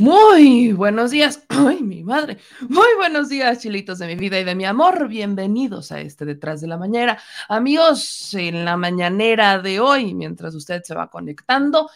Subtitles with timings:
[0.00, 1.44] Muy buenos días.
[1.50, 2.38] Ay, mi madre.
[2.66, 5.08] Muy buenos días, chilitos de mi vida y de mi amor.
[5.08, 7.18] Bienvenidos a este Detrás de la Mañana.
[7.50, 11.90] Amigos, en la mañanera de hoy, mientras usted se va conectando.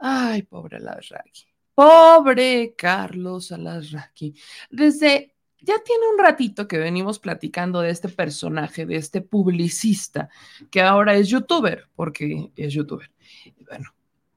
[0.00, 1.44] Ay, pobre Alasraqui.
[1.74, 4.34] Pobre Carlos Alasraqui.
[4.70, 10.30] Desde ya tiene un ratito que venimos platicando de este personaje, de este publicista,
[10.70, 13.10] que ahora es youtuber, porque es youtuber.
[13.68, 13.94] Bueno,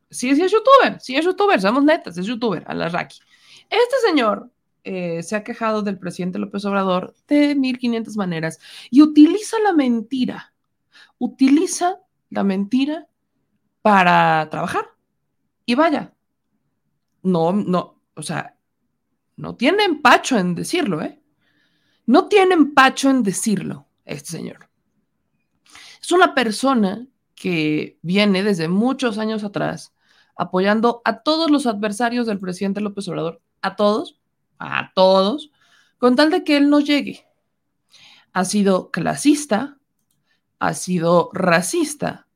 [0.10, 3.20] Sí, sí es youtuber, sí es youtuber, seamos netas, es youtuber, Alarraqui.
[3.70, 4.50] Este señor
[4.84, 10.54] eh, se ha quejado del presidente López Obrador de 1500 maneras y utiliza la mentira,
[11.18, 13.08] utiliza la mentira
[13.82, 14.86] para trabajar.
[15.66, 16.14] Y vaya,
[17.24, 18.58] no, no, o sea,
[19.36, 21.22] no tiene empacho en decirlo, ¿eh?
[22.06, 24.70] No tiene empacho en decirlo, este señor.
[26.02, 29.94] Es una persona que viene desde muchos años atrás
[30.38, 34.20] apoyando a todos los adversarios del presidente López Obrador, a todos,
[34.60, 35.52] a todos,
[35.98, 37.26] con tal de que él no llegue.
[38.34, 39.78] Ha sido clasista,
[40.60, 42.28] ha sido racista,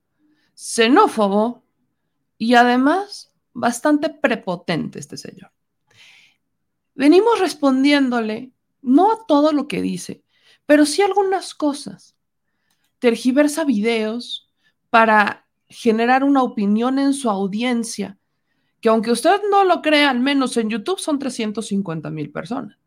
[0.56, 1.64] xenófobo
[2.38, 5.52] y además bastante prepotente este señor.
[6.96, 10.24] Venimos respondiéndole no a todo lo que dice,
[10.66, 12.16] pero sí algunas cosas.
[13.00, 14.52] Tergiversa videos
[14.90, 18.18] para generar una opinión en su audiencia,
[18.80, 22.78] que aunque usted no lo crea, al menos en YouTube son 350 mil personas.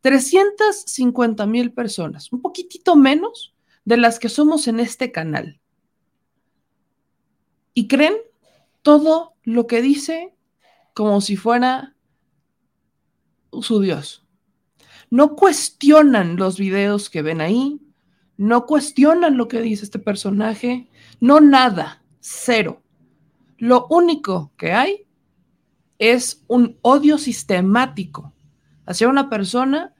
[0.00, 5.60] 350 mil personas, un poquitito menos de las que somos en este canal.
[7.74, 8.16] Y creen
[8.82, 10.34] todo lo que dice
[10.94, 11.94] como si fuera
[13.62, 14.26] su Dios.
[15.10, 17.80] No cuestionan los videos que ven ahí,
[18.36, 20.88] no cuestionan lo que dice este personaje,
[21.20, 21.97] no nada
[22.28, 22.82] cero.
[23.56, 25.06] Lo único que hay
[25.98, 28.32] es un odio sistemático
[28.86, 29.94] hacia una persona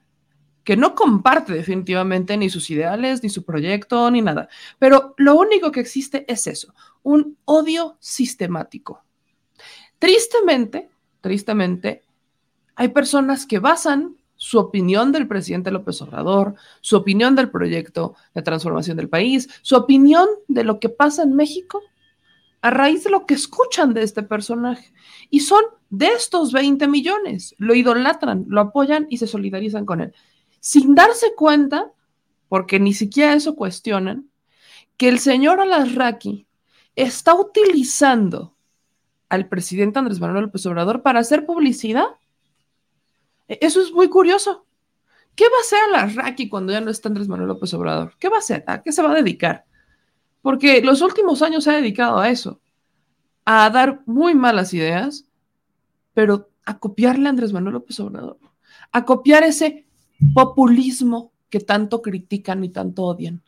[0.63, 4.47] que no comparte definitivamente ni sus ideales, ni su proyecto, ni nada.
[4.77, 9.03] Pero lo único que existe es eso, un odio sistemático.
[9.97, 10.89] Tristemente,
[11.21, 12.03] tristemente,
[12.75, 18.41] hay personas que basan su opinión del presidente López Obrador, su opinión del proyecto de
[18.41, 21.81] transformación del país, su opinión de lo que pasa en México
[22.61, 24.91] a raíz de lo que escuchan de este personaje.
[25.29, 27.55] Y son de estos 20 millones.
[27.57, 30.13] Lo idolatran, lo apoyan y se solidarizan con él.
[30.59, 31.91] Sin darse cuenta,
[32.49, 34.29] porque ni siquiera eso cuestionan,
[34.97, 36.47] que el señor Alasraqui
[36.95, 38.55] está utilizando
[39.29, 42.07] al presidente Andrés Manuel López Obrador para hacer publicidad.
[43.47, 44.65] E, eso es muy curioso.
[45.35, 48.15] ¿Qué va a hacer Alasraqui cuando ya no está Andrés Manuel López Obrador?
[48.19, 48.65] ¿Qué va a hacer?
[48.67, 49.65] ¿A qué se va a dedicar?
[50.41, 52.61] Porque los últimos años se ha dedicado a eso,
[53.45, 55.25] a dar muy malas ideas,
[56.13, 58.37] pero a copiarle a Andrés Manuel López Obrador,
[58.91, 59.85] a copiar ese
[60.33, 63.43] populismo que tanto critican y tanto odian,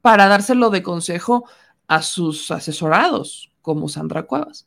[0.00, 1.44] para dárselo de consejo
[1.86, 4.66] a sus asesorados, como Sandra Cuevas.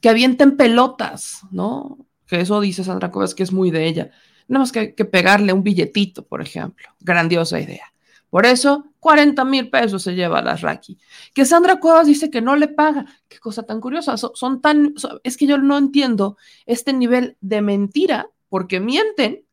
[0.00, 1.98] Que avienten pelotas, ¿no?
[2.26, 4.10] Que eso dice Sandra Cuevas que es muy de ella.
[4.48, 6.88] Nada más que, que pegarle un billetito, por ejemplo.
[7.00, 7.92] Grandiosa idea.
[8.30, 10.98] Por eso, 40 mil pesos se lleva la Raki.
[11.34, 13.06] Que Sandra Cuevas dice que no le paga.
[13.28, 14.16] Qué cosa tan curiosa.
[14.16, 14.94] Son, tan.
[15.22, 16.36] es que yo no entiendo
[16.66, 19.46] este nivel de mentira, porque mienten,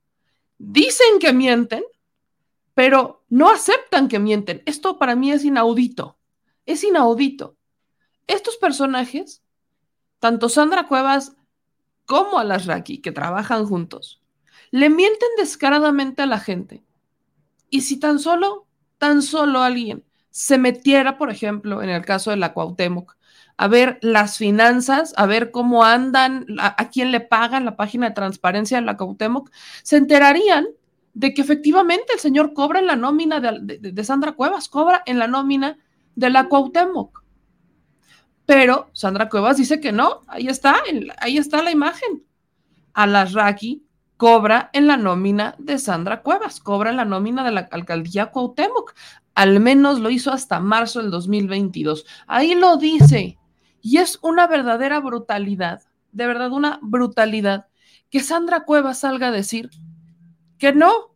[0.58, 1.84] dicen que mienten,
[2.74, 4.62] pero no aceptan que mienten.
[4.66, 6.18] Esto para mí es inaudito.
[6.66, 7.56] Es inaudito.
[8.28, 9.42] Estos personajes,
[10.20, 11.36] tanto Sandra Cuevas
[12.06, 14.22] como a las Raki, que trabajan juntos,
[14.72, 16.84] le mienten descaradamente a la gente.
[17.70, 18.65] Y si tan solo
[19.06, 23.16] tan solo alguien se metiera, por ejemplo, en el caso de la Cuauhtémoc,
[23.56, 28.16] a ver las finanzas, a ver cómo andan, a, quién le pagan la página de
[28.16, 29.52] transparencia de la Cuauhtémoc,
[29.84, 30.66] se enterarían
[31.14, 35.28] de que efectivamente el señor cobra en la nómina de, Sandra Cuevas, cobra en la
[35.28, 35.78] nómina
[36.16, 37.24] de la Cuauhtémoc.
[38.48, 40.78] Pero Sandra Cuevas dice que no, ahí está,
[41.20, 42.24] ahí está la imagen.
[42.96, 43.85] A las Raki
[44.18, 48.94] cobra en la nómina de Sandra Cuevas, cobra en la nómina de la alcaldía Cuauhtémoc.
[49.34, 52.06] Al menos lo hizo hasta marzo del 2022.
[52.28, 53.38] Ahí lo dice.
[53.82, 57.68] Y es una verdadera brutalidad, de verdad una brutalidad,
[58.10, 59.70] que Sandra Cuevas salga a decir
[60.58, 61.16] que no.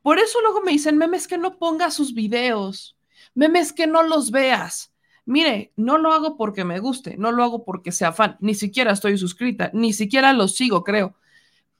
[0.00, 2.96] Por eso luego me dicen, memes que no pongas sus videos,
[3.34, 4.92] memes que no los veas.
[5.24, 8.92] Mire, no lo hago porque me guste, no lo hago porque sea fan, ni siquiera
[8.92, 11.16] estoy suscrita, ni siquiera lo sigo, creo.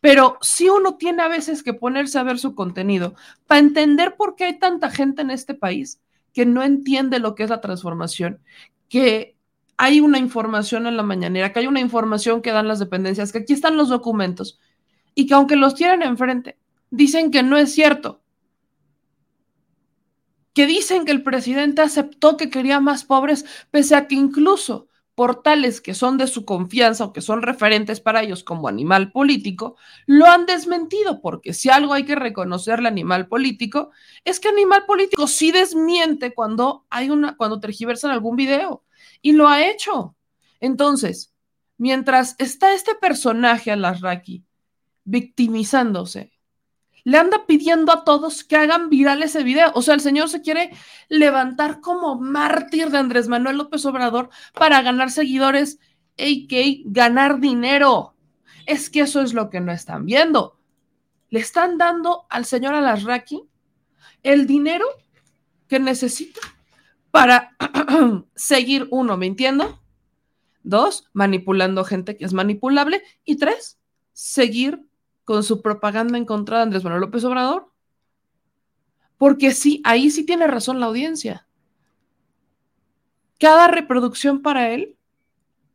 [0.07, 3.17] Pero sí uno tiene a veces que ponerse a ver su contenido
[3.49, 6.01] para entender por qué hay tanta gente en este país
[6.33, 8.39] que no entiende lo que es la transformación,
[8.89, 9.37] que
[9.77, 13.39] hay una información en la mañanera, que hay una información que dan las dependencias, que
[13.39, 14.61] aquí están los documentos
[15.17, 16.57] y que aunque los tienen enfrente,
[16.89, 18.23] dicen que no es cierto.
[20.53, 24.87] Que dicen que el presidente aceptó que quería más pobres, pese a que incluso
[25.17, 29.77] portales que son de su confianza o que son referentes para ellos como animal político,
[30.05, 33.91] lo han desmentido, porque si algo hay que reconocerle animal político,
[34.25, 38.85] es que animal político sí desmiente cuando hay una, cuando tergiversan algún video,
[39.23, 40.15] y lo ha hecho.
[40.61, 41.33] Entonces,
[41.79, 44.45] mientras está este personaje Alasraki
[45.05, 46.36] victimizándose,
[47.07, 49.71] le anda pidiendo a todos que hagan viral ese video.
[49.77, 50.73] O sea, el señor se quiere
[51.09, 55.79] levantar como mártir de Andrés Manuel López Obrador para ganar seguidores,
[56.19, 56.83] a.k.a.
[56.87, 58.17] ganar dinero.
[58.67, 60.59] Es que eso es lo que no están viendo.
[61.31, 63.45] Le están dando al señor Alasraki
[64.25, 64.87] el dinero
[65.69, 66.41] que necesita
[67.13, 67.57] para
[68.35, 69.81] seguir, uno, mintiendo,
[70.65, 73.79] dos, manipulando gente que es manipulable, y tres,
[74.13, 74.86] seguir
[75.27, 77.71] con su propaganda en contra Andrés Manuel López Obrador.
[79.19, 81.49] Porque sí, ahí sí tiene razón la audiencia.
[83.39, 84.97] Cada reproducción para él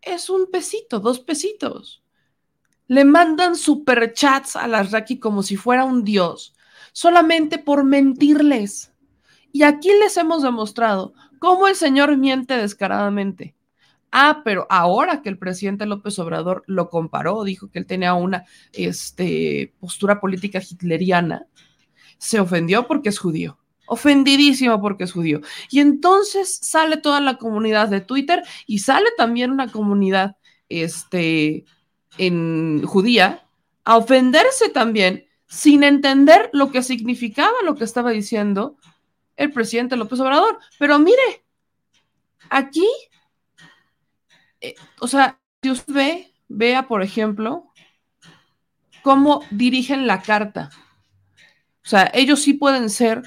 [0.01, 2.01] es un pesito, dos pesitos.
[2.87, 6.55] Le mandan superchats a las Raki como si fuera un dios,
[6.93, 8.93] solamente por mentirles.
[9.51, 13.53] Y aquí les hemos demostrado cómo el señor miente descaradamente.
[14.11, 18.45] Ah, pero ahora que el presidente López Obrador lo comparó, dijo que él tenía una
[18.73, 21.47] este, postura política hitleriana,
[22.17, 23.57] se ofendió porque es judío.
[23.87, 25.41] Ofendidísimo porque es judío.
[25.69, 30.37] Y entonces sale toda la comunidad de Twitter y sale también una comunidad
[30.69, 31.65] este,
[32.17, 33.45] en judía
[33.83, 38.77] a ofenderse también sin entender lo que significaba lo que estaba diciendo
[39.35, 40.59] el presidente López Obrador.
[40.79, 41.43] Pero mire,
[42.49, 42.87] aquí
[44.61, 47.65] eh, o sea, si usted ve, vea, por ejemplo,
[49.01, 50.69] cómo dirigen la carta.
[51.83, 53.23] O sea, ellos sí pueden ser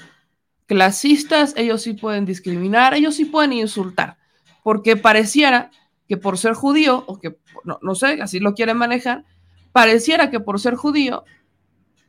[0.65, 4.17] clasistas, ellos sí pueden discriminar, ellos sí pueden insultar,
[4.63, 5.69] porque pareciera
[6.07, 9.25] que por ser judío, o que no, sé, así lo quieren manejar,
[9.71, 11.25] pareciera que por ser judío,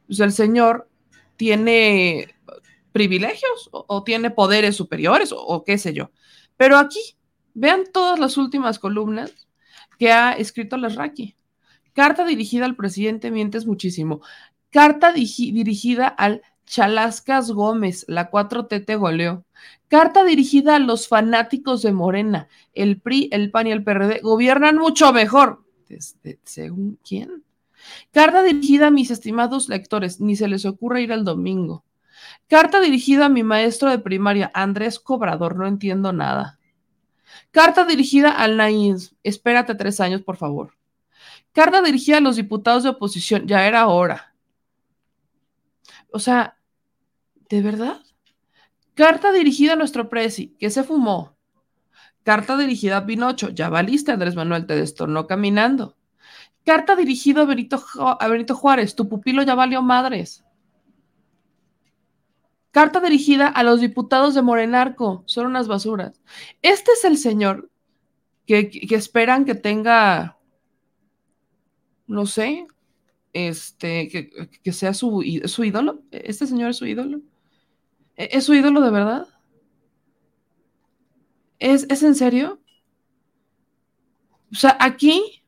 [0.06, 0.88] pues el Señor
[1.36, 2.34] tiene
[2.92, 6.10] privilegios o, tiene poderes superiores o qué sé yo.
[6.56, 7.16] Pero aquí
[7.58, 9.32] Vean todas las últimas columnas
[9.98, 11.36] que ha escrito Lasraki.
[11.94, 14.20] Carta dirigida al presidente Mientes muchísimo.
[14.70, 19.42] Carta dirigida al Chalascas Gómez, la 4T te.
[19.88, 22.48] Carta dirigida a los fanáticos de Morena.
[22.74, 25.64] El PRI, el PAN y el PRD gobiernan mucho mejor.
[26.44, 27.42] ¿Según quién?
[28.10, 31.84] Carta dirigida a mis estimados lectores, ni se les ocurre ir al domingo.
[32.48, 36.55] Carta dirigida a mi maestro de primaria, Andrés Cobrador, no entiendo nada.
[37.50, 39.14] Carta dirigida al Naíz.
[39.22, 40.74] Espérate tres años, por favor.
[41.52, 43.46] Carta dirigida a los diputados de oposición.
[43.46, 44.34] Ya era hora.
[46.10, 46.56] O sea,
[47.48, 48.00] ¿de verdad?
[48.94, 51.36] Carta dirigida a nuestro presi, que se fumó.
[52.22, 53.50] Carta dirigida a Pinocho.
[53.50, 55.96] Ya va lista, Andrés Manuel, te destornó caminando.
[56.64, 58.96] Carta dirigida a Benito, a Benito Juárez.
[58.96, 60.45] Tu pupilo ya valió madres.
[62.76, 65.22] Carta dirigida a los diputados de Morenarco.
[65.24, 66.20] Son unas basuras.
[66.60, 67.70] Este es el señor
[68.44, 70.36] que, esperan que tenga,
[72.06, 72.66] no sé,
[73.32, 74.10] este,
[74.62, 76.02] que, sea su, su, ídolo.
[76.10, 77.22] ¿Este señor es su ídolo?
[78.14, 79.26] ¿E, ¿Es su ídolo de verdad?
[81.58, 82.60] ¿Es, ¿es en serio?
[84.52, 85.42] O sea, aquí,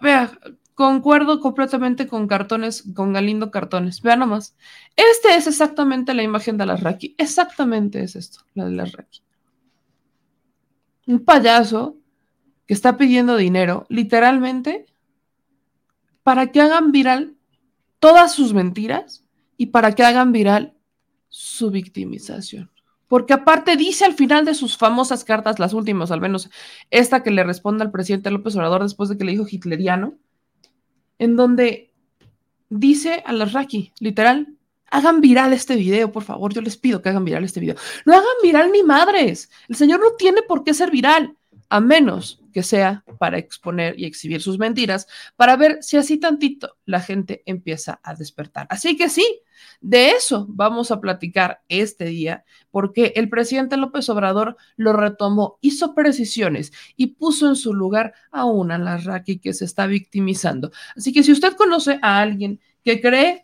[0.00, 0.32] vea,
[0.74, 4.00] Concuerdo completamente con cartones, con Galindo Cartones.
[4.02, 4.56] Vean nomás.
[4.96, 7.14] Este es exactamente la imagen de la Raki.
[7.18, 9.22] Exactamente es esto, la de la Raki.
[11.06, 11.96] Un payaso
[12.66, 14.86] que está pidiendo dinero, literalmente,
[16.22, 17.34] para que hagan viral
[17.98, 19.24] todas sus mentiras
[19.56, 20.74] y para que hagan viral
[21.28, 22.70] su victimización.
[23.08, 26.48] Porque aparte dice al final de sus famosas cartas, las últimas, al menos
[26.90, 30.14] esta que le responde al presidente López Obrador después de que le dijo hitleriano,
[31.20, 31.92] en donde
[32.70, 34.48] dice a los Raki, literal,
[34.90, 37.76] hagan viral este video, por favor, yo les pido que hagan viral este video.
[38.06, 39.50] No hagan viral ni madres.
[39.68, 41.36] El señor no tiene por qué ser viral,
[41.68, 46.76] a menos que sea para exponer y exhibir sus mentiras, para ver si así tantito
[46.84, 48.66] la gente empieza a despertar.
[48.70, 49.42] Así que sí,
[49.80, 55.94] de eso vamos a platicar este día, porque el presidente López Obrador lo retomó, hizo
[55.94, 60.70] precisiones y puso en su lugar a una Larraqui que se está victimizando.
[60.96, 63.42] Así que si usted conoce a alguien que cree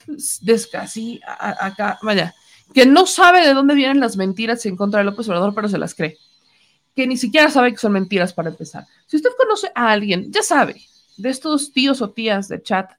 [0.72, 2.34] casi acá, vaya,
[2.74, 5.78] que no sabe de dónde vienen las mentiras en contra de López Obrador, pero se
[5.78, 6.18] las cree
[6.96, 8.86] que ni siquiera sabe que son mentiras para empezar.
[9.06, 10.80] Si usted conoce a alguien, ya sabe,
[11.18, 12.90] de estos tíos o tías de chat,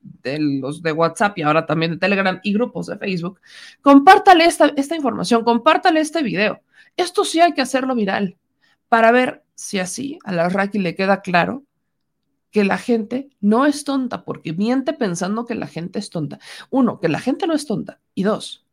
[0.00, 3.40] de los de WhatsApp y ahora también de Telegram y grupos de Facebook,
[3.82, 6.62] compártale esta, información, compártale este video.
[6.96, 8.38] Esto sí hay que hacerlo viral
[8.88, 11.62] para ver si así a la Raki le queda claro
[12.50, 16.38] que la gente no es tonta, porque miente pensando que la gente es tonta.
[16.70, 18.00] Uno, que la gente no es tonta.
[18.14, 18.64] Y dos,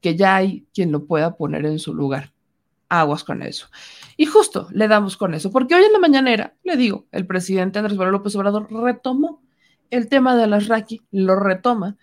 [0.00, 2.32] que ya hay quien lo pueda poner en su lugar
[2.88, 3.68] aguas con eso.
[4.16, 7.78] Y justo le damos con eso, porque hoy en la mañanera, le digo, el presidente
[7.78, 9.42] Andrés Manuel López Obrador retomó
[9.90, 11.96] el tema de las Raki, lo retoma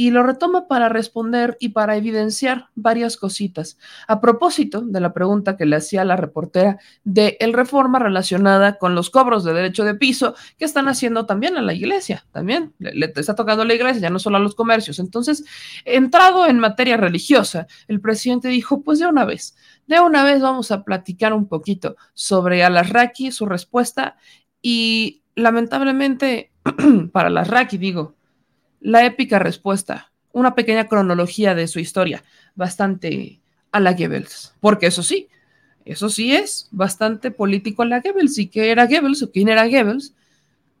[0.00, 3.76] y lo retoma para responder y para evidenciar varias cositas.
[4.08, 8.94] A propósito de la pregunta que le hacía la reportera de el reforma relacionada con
[8.94, 13.12] los cobros de derecho de piso que están haciendo también a la iglesia, también le,
[13.14, 15.00] está tocando a la iglesia, ya no solo a los comercios.
[15.00, 15.44] Entonces,
[15.84, 19.54] entrado en materia religiosa, el presidente dijo, pues de una vez,
[19.86, 24.16] de una vez vamos a platicar un poquito sobre Alasraki, su respuesta
[24.62, 26.52] y lamentablemente
[27.12, 28.14] para Alasraki, digo,
[28.80, 33.40] la épica respuesta, una pequeña cronología de su historia, bastante
[33.72, 35.28] a la Goebbels, porque eso sí,
[35.84, 38.38] eso sí es bastante político a la Goebbels.
[38.38, 40.14] ¿Y qué era Goebbels o quién era Goebbels?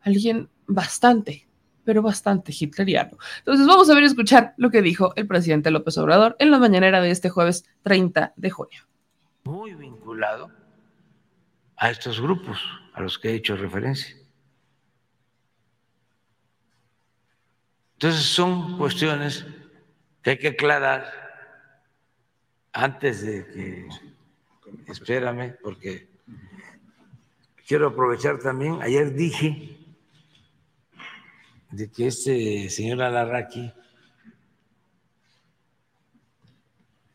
[0.02, 1.48] Alguien bastante,
[1.84, 3.18] pero bastante hitleriano.
[3.38, 6.58] Entonces vamos a ver y escuchar lo que dijo el presidente López Obrador en la
[6.58, 8.82] mañanera de este jueves 30 de junio.
[9.44, 10.50] Muy vinculado
[11.76, 12.58] a estos grupos
[12.92, 14.19] a los que he hecho referencia.
[18.02, 19.44] Entonces son cuestiones
[20.22, 21.04] que hay que aclarar
[22.72, 23.88] antes de que,
[24.90, 26.08] espérame, porque
[27.68, 29.76] quiero aprovechar también, ayer dije
[31.72, 33.70] de que este señor Alarraqui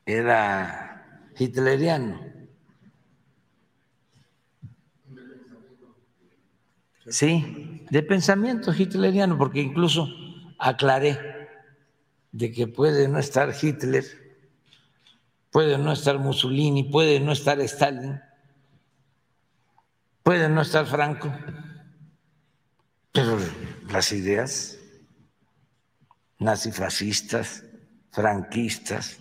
[0.05, 2.21] era hitleriano.
[7.07, 10.24] Sí, de pensamiento hitleriano, porque incluso
[10.57, 11.19] aclaré
[12.31, 14.05] de que puede no estar Hitler,
[15.51, 18.19] puede no estar Mussolini, puede no estar Stalin,
[20.23, 21.33] puede no estar Franco,
[23.11, 23.39] pero
[23.89, 24.77] las ideas
[26.39, 27.63] nazifascistas,
[28.11, 29.19] franquistas,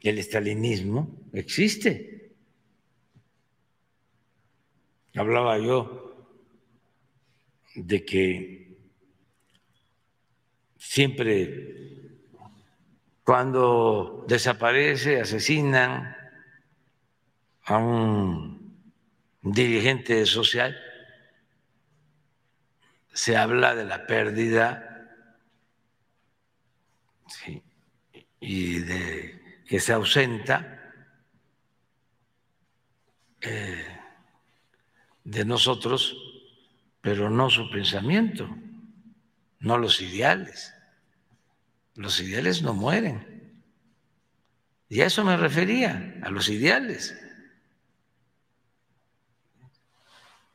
[0.00, 2.34] el estalinismo existe.
[5.14, 6.26] Hablaba yo
[7.74, 8.61] de que
[10.92, 12.20] siempre
[13.24, 16.14] cuando desaparece, asesinan
[17.64, 18.76] a un
[19.40, 20.76] dirigente social,
[23.10, 25.08] se habla de la pérdida
[28.38, 30.92] y de que se ausenta
[33.40, 33.98] eh,
[35.24, 36.14] de nosotros,
[37.00, 38.46] pero no su pensamiento
[39.62, 40.74] no los ideales.
[42.02, 43.54] Los ideales no mueren.
[44.88, 47.16] Y a eso me refería, a los ideales.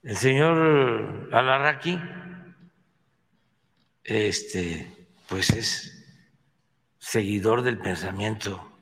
[0.04, 2.02] El señor Alarraqui,
[4.04, 6.06] este, pues es
[7.00, 8.78] seguidor del pensamiento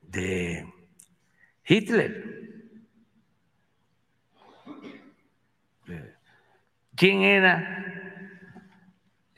[0.00, 0.72] de
[1.66, 2.38] Hitler.
[6.96, 7.97] ¿Quién era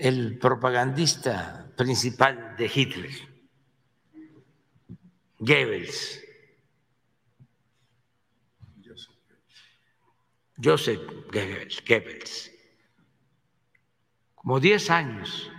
[0.01, 3.11] el propagandista principal de Hitler,
[5.39, 6.25] Goebbels.
[10.63, 11.01] Joseph
[11.33, 12.51] Goebbels, Goebbels.
[14.35, 15.51] Como 10 años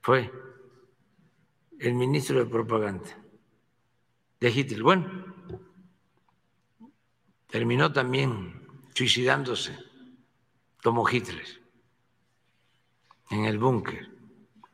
[0.00, 0.30] fue
[1.78, 3.10] el ministro de propaganda
[4.38, 4.82] de Hitler.
[4.82, 5.34] Bueno,
[7.46, 9.78] terminó también suicidándose
[10.82, 11.59] como Hitler
[13.30, 14.08] en el búnker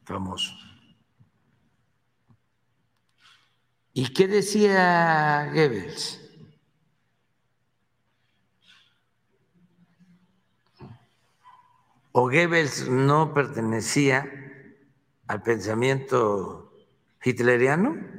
[0.04, 0.54] famoso.
[3.92, 6.22] ¿Y qué decía Goebbels?
[12.12, 14.26] ¿O Goebbels no pertenecía
[15.26, 16.72] al pensamiento
[17.22, 18.16] hitleriano?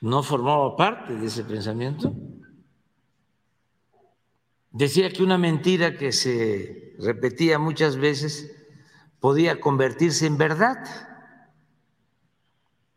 [0.00, 2.12] no formaba parte de ese pensamiento.
[4.72, 8.56] Decía que una mentira que se repetía muchas veces
[9.18, 10.78] podía convertirse en verdad.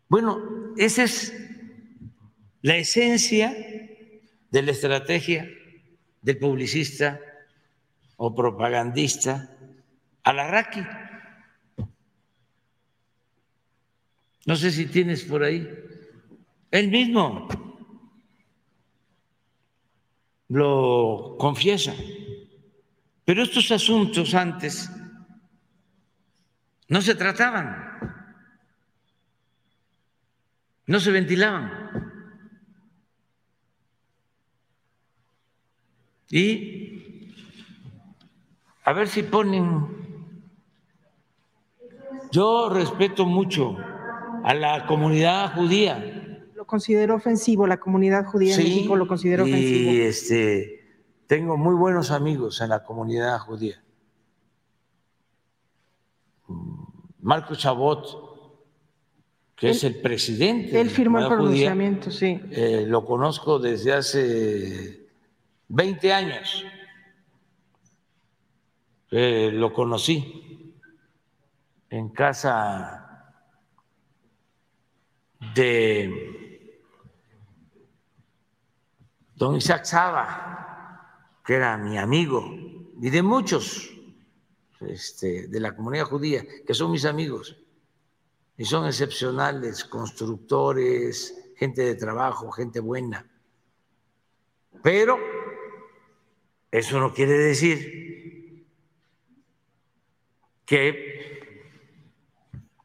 [0.07, 1.33] Bueno, esa es
[2.61, 3.55] la esencia
[4.51, 5.49] de la estrategia
[6.21, 7.19] del publicista
[8.17, 9.57] o propagandista
[10.23, 10.81] Alarraqui.
[14.45, 15.67] No sé si tienes por ahí.
[16.71, 17.47] Él mismo
[20.49, 21.93] lo confiesa.
[23.25, 24.89] Pero estos asuntos antes
[26.89, 28.29] no se trataban,
[30.85, 31.71] no se ventilaban.
[36.29, 37.33] Y
[38.83, 40.03] a ver si ponen...
[42.31, 43.77] Yo respeto mucho
[44.43, 46.22] a la comunidad judía.
[46.63, 49.91] Lo considero ofensivo, la comunidad judía en México lo considero ofensivo.
[49.91, 50.79] Y este,
[51.27, 53.83] tengo muy buenos amigos en la comunidad judía.
[57.19, 58.05] Marco Chabot,
[59.57, 60.79] que es el presidente.
[60.79, 62.39] Él firmó el pronunciamiento, sí.
[62.51, 65.09] Eh, lo conozco desde hace
[65.67, 66.63] 20 años.
[69.11, 70.79] Eh, lo conocí
[71.89, 73.03] en casa
[75.53, 76.32] de
[79.43, 82.49] don Isaac Saba, que era mi amigo,
[83.01, 83.91] y de muchos
[84.79, 87.57] este, de la comunidad judía, que son mis amigos,
[88.57, 93.29] y son excepcionales, constructores, gente de trabajo, gente buena.
[94.81, 95.19] Pero
[96.71, 98.65] eso no quiere decir
[100.65, 101.43] que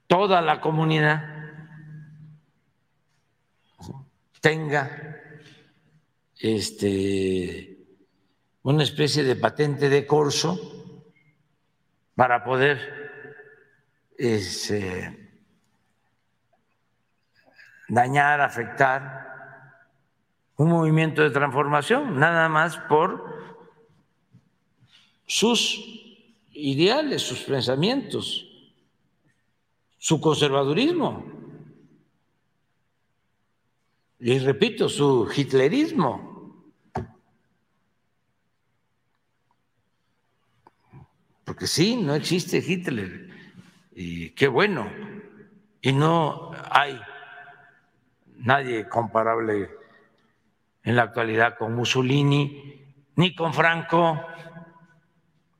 [0.09, 1.23] toda la comunidad
[4.40, 5.28] tenga
[6.38, 7.79] este,
[8.62, 10.59] una especie de patente de corso
[12.14, 12.79] para poder
[14.16, 15.31] este,
[17.88, 19.27] dañar, afectar
[20.57, 23.64] un movimiento de transformación, nada más por
[25.27, 25.79] sus
[26.53, 28.44] ideales, sus pensamientos,
[29.98, 31.38] su conservadurismo
[34.20, 36.28] y repito, su hitlerismo.
[41.49, 43.31] Porque sí, no existe Hitler,
[43.93, 44.87] y qué bueno,
[45.81, 47.01] y no hay
[48.37, 49.71] nadie comparable
[50.83, 52.85] en la actualidad con Mussolini,
[53.17, 54.27] ni con Franco,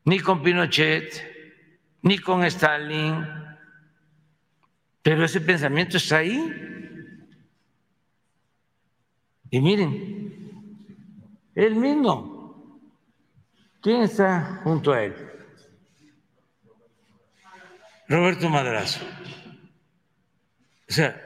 [0.05, 1.25] ni con Pinochet,
[2.03, 3.27] ni con Stalin,
[5.01, 6.55] pero ese pensamiento está ahí.
[9.49, 10.53] Y miren,
[11.55, 12.79] él mismo,
[13.81, 15.38] ¿quién está junto a él?
[18.09, 19.01] Roberto Madrazo.
[20.89, 21.21] O sea,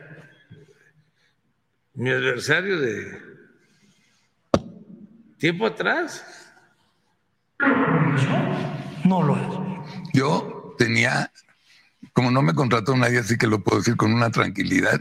[1.94, 3.22] mi adversario de
[5.38, 6.24] tiempo atrás.
[9.04, 9.92] No lo es.
[10.12, 11.32] Yo tenía,
[12.12, 15.00] como no me contrató nadie, así que lo puedo decir con una tranquilidad,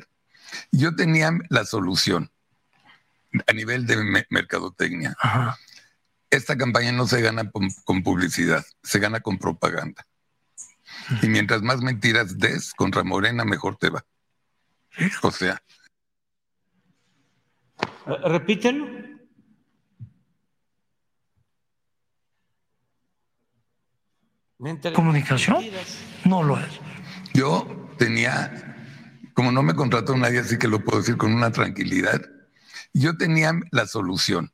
[0.71, 2.31] yo tenía la solución
[3.47, 5.15] a nivel de mercadotecnia.
[6.29, 10.05] Esta campaña no se gana con, publicidad, se gana con propaganda.
[11.21, 14.05] Y mientras más mentiras des contra Morena, mejor te va.
[15.21, 15.61] O sea.
[18.23, 18.87] Repítelo.
[24.93, 25.65] ¿Comunicación?
[26.25, 26.79] No lo es.
[27.33, 28.75] Yo tenía,
[29.33, 32.21] como no me contrató nadie, así que lo puedo decir con una tranquilidad,
[32.93, 34.51] yo tenía la solución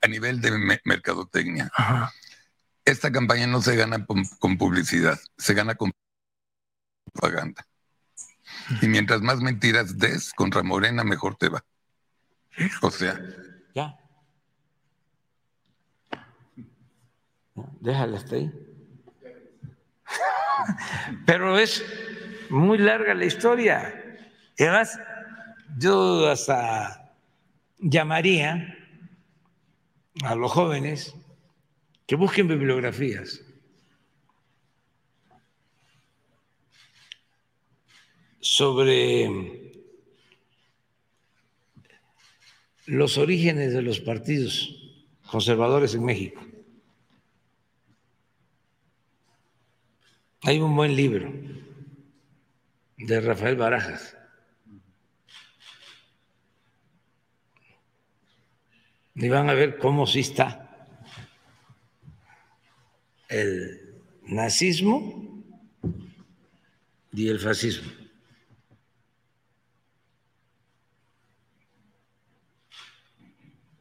[0.00, 1.72] a nivel de mercadotecnia.
[2.84, 5.90] Esta campaña no se gana con, publicidad, se gana con
[7.12, 7.66] propaganda.
[8.82, 11.64] Y mientras más mentiras des contra Morena, mejor te va.
[12.82, 13.18] O sea.
[13.74, 13.98] Ya.
[17.80, 18.52] Déjala hasta ahí.
[21.26, 21.84] Pero es
[22.50, 23.94] muy larga la historia.
[24.58, 24.98] Y además,
[25.78, 27.14] yo hasta
[27.78, 28.76] llamaría
[30.22, 31.14] a los jóvenes
[32.06, 33.42] que busquen bibliografías.
[38.44, 39.72] sobre
[42.84, 46.42] los orígenes de los partidos conservadores en México.
[50.42, 51.32] Hay un buen libro
[52.98, 54.14] de Rafael Barajas
[59.14, 60.63] y van a ver cómo sí está
[63.34, 63.80] el
[64.22, 65.42] nazismo
[67.12, 67.90] y el fascismo.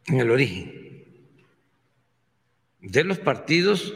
[0.07, 1.05] En el origen
[2.81, 3.93] de los partidos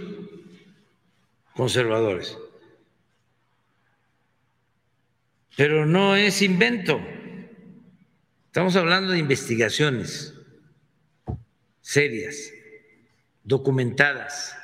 [1.56, 2.38] conservadores.
[5.56, 7.02] Pero no es invento.
[8.46, 10.36] Estamos hablando de investigaciones
[11.82, 12.52] serias,
[13.43, 14.56] documentadas.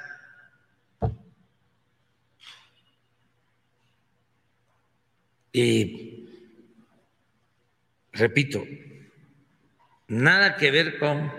[5.56, 6.28] Y
[8.12, 8.64] repito,
[10.08, 11.32] nada que ver con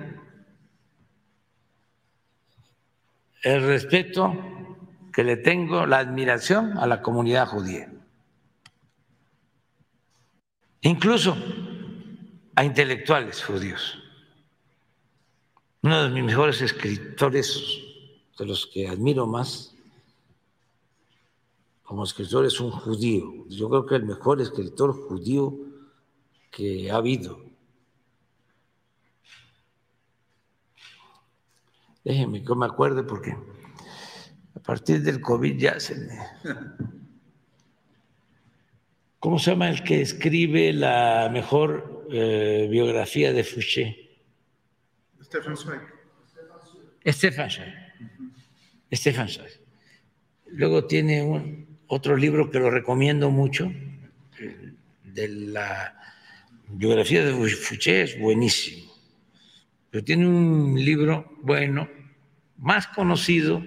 [3.42, 4.78] el respeto
[5.12, 7.92] que le tengo, la admiración a la comunidad judía.
[10.82, 11.36] Incluso
[12.54, 13.98] a intelectuales judíos.
[15.82, 17.80] Uno de mis mejores escritores,
[18.38, 19.73] de los que admiro más
[21.84, 23.46] como escritor, es un judío.
[23.48, 25.54] Yo creo que el mejor escritor judío
[26.50, 27.44] que ha habido.
[32.02, 33.36] Déjenme que me acuerde porque
[34.54, 36.18] a partir del COVID ya se me...
[39.18, 44.18] ¿Cómo se llama el que escribe la mejor eh, biografía de Fouché?
[45.22, 45.80] Stefan Zweig.
[47.06, 47.74] Stefan Zweig.
[48.92, 49.60] Stefan Zweig.
[50.46, 53.70] Luego tiene un, otro libro que lo recomiendo mucho,
[55.04, 55.94] de la
[56.68, 58.92] biografía de Fouché, es buenísimo.
[59.90, 61.88] Pero tiene un libro bueno,
[62.58, 63.62] más conocido,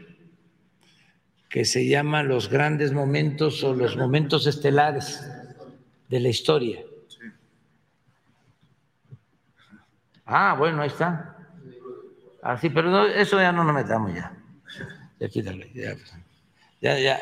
[1.49, 5.23] que se llama Los grandes momentos o los momentos estelares
[6.09, 6.81] de la historia.
[10.25, 11.37] Ah, bueno, ahí está.
[12.41, 14.33] Así, pero eso ya no nos metamos ya.
[15.19, 15.71] Ya quítale,
[16.81, 17.19] ya, ya.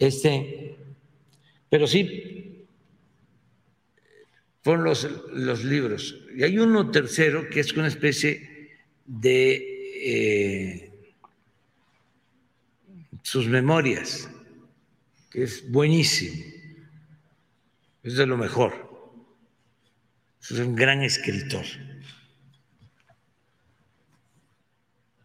[0.00, 0.76] Este,
[1.68, 2.66] pero sí,
[4.62, 6.16] fueron los, los libros.
[6.34, 11.14] Y hay uno tercero que es una especie de eh,
[13.22, 14.30] sus memorias,
[15.30, 16.44] que es buenísimo.
[18.02, 18.88] Es de lo mejor.
[20.40, 21.66] Es un gran escritor.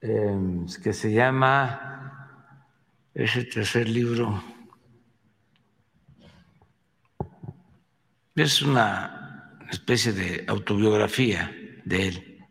[0.01, 2.51] Em, que se llama
[3.13, 4.54] ese tercer libro.
[8.35, 11.51] Es una especie de autobiografía
[11.85, 12.45] de él.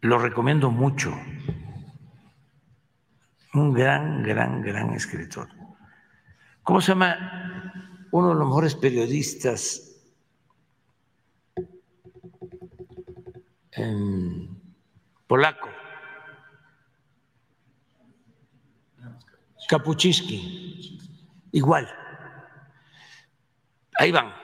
[0.00, 1.14] Lo recomiendo mucho.
[3.54, 5.48] Un gran, gran, gran escritor.
[6.62, 9.92] ¿Cómo se llama uno de los mejores periodistas
[15.26, 15.68] polaco.
[19.68, 20.98] Kapuczynski,
[21.52, 21.88] igual.
[23.98, 24.34] Ahí van.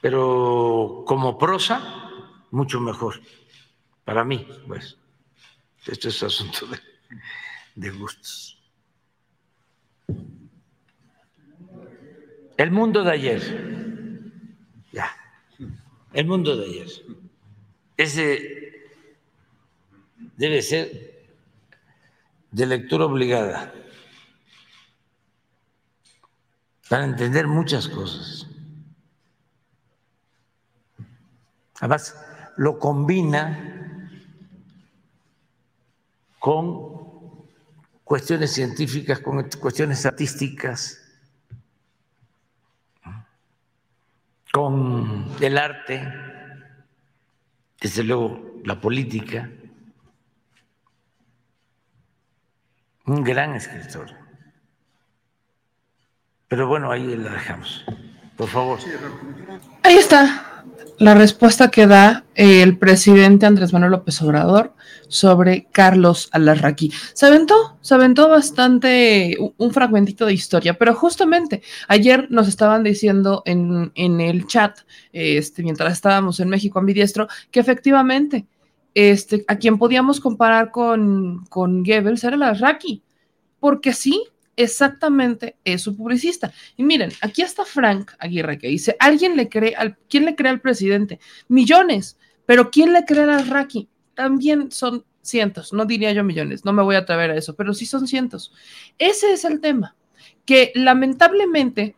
[0.00, 2.10] Pero como prosa,
[2.50, 3.20] mucho mejor.
[4.04, 4.98] Para mí, pues.
[5.86, 6.66] Esto es asunto
[7.74, 8.60] de, gustos.
[12.56, 14.32] El mundo de ayer.
[14.92, 15.10] Ya.
[16.12, 16.88] El mundo de ayer.
[17.96, 18.88] Ese
[20.36, 21.24] debe ser
[22.50, 23.72] de lectura obligada
[26.92, 28.46] para entender muchas cosas.
[31.80, 32.14] Además,
[32.58, 34.10] lo combina
[36.38, 37.46] con
[38.04, 41.00] cuestiones científicas, con cuestiones estadísticas,
[44.52, 46.12] con el arte
[47.80, 49.48] desde luego la política,
[53.06, 54.21] un gran escritor.
[56.52, 57.82] Pero bueno, ahí la dejamos.
[58.36, 58.78] Por favor.
[59.84, 60.66] Ahí está
[60.98, 64.74] la respuesta que da el presidente Andrés Manuel López Obrador
[65.08, 66.92] sobre Carlos Alarraqui.
[67.14, 73.42] Se aventó, se aventó bastante un fragmentito de historia, pero justamente ayer nos estaban diciendo
[73.46, 74.80] en, el chat,
[75.14, 78.44] este, mientras estábamos en México ambidiestro, que efectivamente
[78.92, 83.02] este, a quien podíamos comparar con, con Goebbels era Alarraqui,
[83.58, 86.52] porque sí, exactamente es su publicista.
[86.76, 90.50] Y miren, aquí está Frank Aguirre que dice, ¿alguien le cree al, quién le cree
[90.50, 91.20] al presidente?
[91.48, 93.88] Millones, pero ¿quién le cree a Raki?
[94.14, 97.74] También son cientos, no diría yo millones, no me voy a atrever a eso, pero
[97.74, 98.52] sí son cientos.
[98.98, 99.96] Ese es el tema,
[100.44, 101.96] que lamentablemente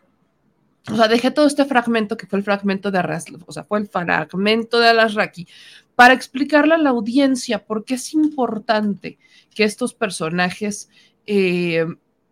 [0.91, 3.79] o sea, dejé todo este fragmento que fue el fragmento de Arras, o sea, fue
[3.79, 5.49] el fragmento de Alasraki
[5.95, 9.19] para explicarle a la audiencia por qué es importante
[9.55, 10.91] que estos personajes
[11.27, 11.87] eh,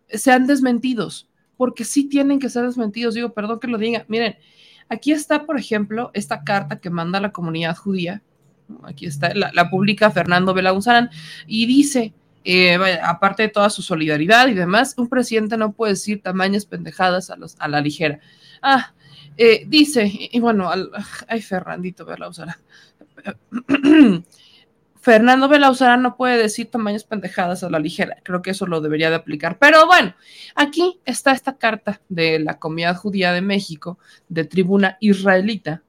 [0.09, 3.15] sean desmentidos, porque sí tienen que ser desmentidos.
[3.15, 4.05] Digo, perdón que lo diga.
[4.07, 4.37] Miren,
[4.89, 8.21] aquí está, por ejemplo, esta carta que manda la comunidad judía.
[8.83, 11.09] Aquí está, la, publica Fernando Belauzarán
[11.47, 12.13] y dice,
[12.43, 17.29] eh, aparte de toda su solidaridad y demás, un presidente no puede decir tamañas pendejadas
[17.29, 18.19] a, los, a la ligera.
[18.61, 18.93] Ah,
[19.37, 20.71] eh, dice, y, bueno,
[21.27, 22.55] ay, Fernandito Belauzarán.
[25.03, 28.15] Fernando Belauzara no puede decir tamaños pendejadas a la ligera.
[28.23, 29.59] Creo que eso lo debería de aplicar.
[29.59, 30.15] Pero bueno,
[30.55, 35.83] aquí está esta carta de la Comunidad Judía de México, de tribuna israelita,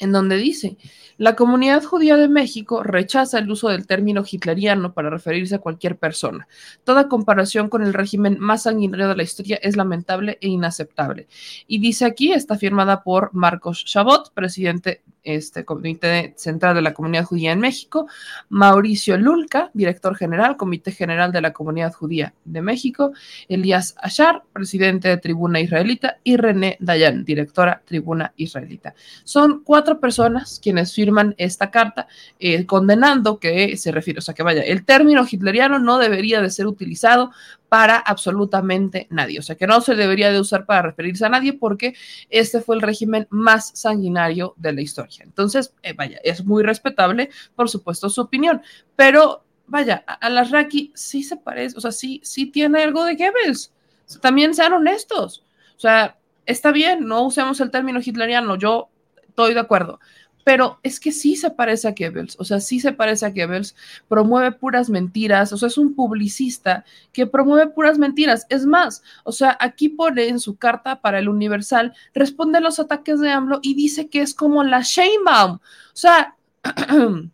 [0.00, 0.78] en donde dice,
[1.16, 5.96] la comunidad judía de México rechaza el uso del término hitleriano para referirse a cualquier
[5.96, 6.48] persona.
[6.82, 11.28] Toda comparación con el régimen más sanguinario de la historia es lamentable e inaceptable.
[11.68, 17.24] Y dice aquí, está firmada por Marcos Chabot, presidente este Comité Central de la Comunidad
[17.24, 18.06] Judía en México,
[18.48, 23.12] Mauricio Lulca, director general, Comité General de la Comunidad Judía de México,
[23.48, 28.94] Elías Ashar, presidente de Tribuna Israelita, y René Dayan, directora Tribuna Israelita.
[29.24, 32.06] Son cuatro personas quienes firman esta carta
[32.38, 36.50] eh, condenando que se refiere, o sea, que vaya, el término hitleriano no debería de
[36.50, 37.30] ser utilizado
[37.68, 39.38] para absolutamente nadie.
[39.38, 41.94] O sea, que no se debería de usar para referirse a nadie porque
[42.30, 45.24] este fue el régimen más sanguinario de la historia.
[45.24, 48.62] Entonces, eh, vaya, es muy respetable, por supuesto, su opinión,
[48.96, 53.16] pero vaya, a, las Raki sí se parece, o sea, sí, sí tiene algo de
[53.16, 53.72] Goebbels.
[54.20, 55.44] también sean honestos.
[55.76, 58.88] O sea, está bien, no usemos el término hitleriano, yo
[59.28, 60.00] estoy de acuerdo,
[60.48, 63.76] pero es que sí se parece a Goebbels, o sea, sí se parece a Goebbels,
[64.08, 68.46] promueve puras mentiras, o sea, es un publicista que promueve puras mentiras.
[68.48, 72.80] Es más, o sea, aquí pone en su carta para el Universal, responde a los
[72.80, 75.56] ataques de AMLO y dice que es como la Sheinbaum.
[75.56, 75.60] O
[75.92, 76.34] sea,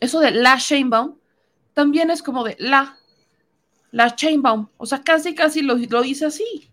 [0.00, 1.14] eso de la Sheinbaum
[1.72, 2.98] también es como de la,
[3.92, 6.71] la Sheinbaum, o sea, casi, casi lo, lo dice así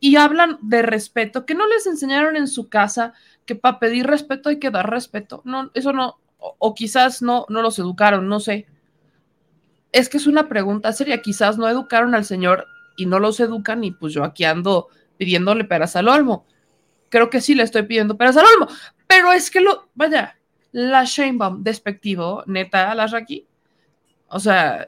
[0.00, 4.48] y hablan de respeto, que no les enseñaron en su casa que para pedir respeto
[4.48, 5.42] hay que dar respeto.
[5.44, 8.66] No, eso no, o, quizás no, no los educaron, no sé.
[9.90, 13.82] Es que es una pregunta seria, quizás no educaron al Señor y no los educan
[13.84, 16.46] y pues yo aquí ando pidiéndole peras al olmo.
[17.08, 18.68] Creo que sí le estoy pidiendo peras al olmo,
[19.06, 20.38] pero es que lo, vaya,
[20.72, 23.46] la Sheinbaum despectivo, neta, la Raki.
[24.28, 24.86] O sea,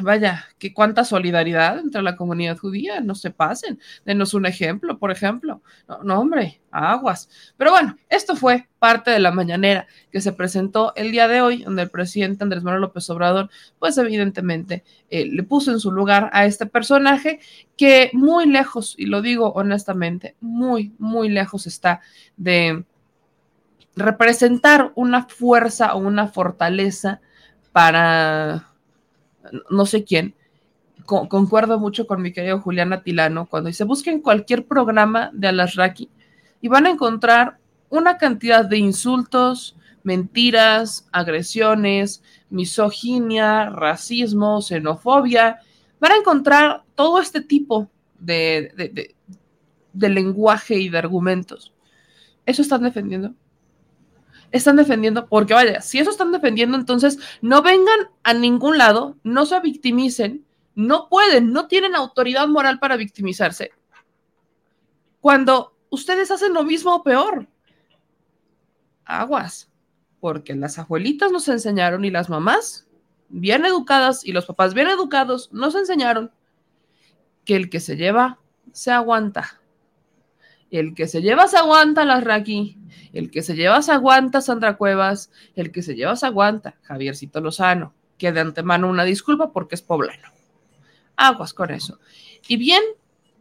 [0.00, 5.10] vaya, que cuánta solidaridad entre la comunidad judía, no se pasen, denos un ejemplo, por
[5.10, 5.62] ejemplo.
[6.04, 7.28] No, hombre, aguas.
[7.56, 11.64] Pero bueno, esto fue parte de la mañanera que se presentó el día de hoy,
[11.64, 16.30] donde el presidente Andrés Manuel López Obrador, pues evidentemente eh, le puso en su lugar
[16.32, 17.40] a este personaje
[17.76, 22.00] que muy lejos, y lo digo honestamente, muy, muy lejos está
[22.36, 22.84] de
[23.96, 27.20] representar una fuerza o una fortaleza
[27.72, 28.67] para
[29.70, 30.34] no sé quién,
[31.04, 36.10] concuerdo mucho con mi querido Julián Atilano cuando dice, busquen cualquier programa de Alasraki
[36.60, 37.58] y van a encontrar
[37.88, 45.60] una cantidad de insultos, mentiras, agresiones, misoginia, racismo, xenofobia.
[46.00, 49.14] Van a encontrar todo este tipo de,
[49.92, 51.72] de lenguaje y de argumentos.
[52.44, 53.34] ¿Eso están defendiendo?
[54.50, 59.46] Están defendiendo, porque vaya, si eso están defendiendo, entonces no vengan a ningún lado, no
[59.46, 63.72] se victimicen, no pueden, no tienen autoridad moral para victimizarse.
[65.20, 67.48] Cuando ustedes hacen lo mismo o peor,
[69.04, 69.70] aguas,
[70.20, 72.86] porque las abuelitas nos enseñaron y las mamás
[73.28, 76.30] bien educadas y los papás bien educados nos enseñaron
[77.44, 78.38] que el que se lleva
[78.72, 79.60] se aguanta.
[80.70, 82.24] El que se lleva aguanta las.
[83.12, 85.30] El que se lleva aguanta Sandra Cuevas.
[85.56, 87.94] El que se lleva se aguanta Javiercito Lozano.
[88.18, 90.28] Que de antemano una disculpa porque es poblano.
[91.16, 91.98] Aguas con eso.
[92.46, 92.82] Y bien,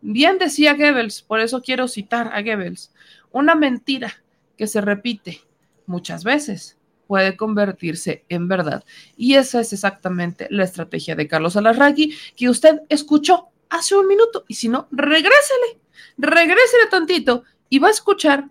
[0.02, 2.94] bien decía Goebbels, por eso quiero citar a Goebbels.
[3.32, 4.24] Una mentira
[4.58, 5.42] que se repite
[5.86, 8.84] muchas veces puede convertirse en verdad.
[9.16, 14.46] Y esa es exactamente la estrategia de Carlos Alarraqui que usted escuchó hace un minuto.
[14.48, 15.80] Y si no, regrésele
[16.18, 18.50] regrésele tantito y va a escuchar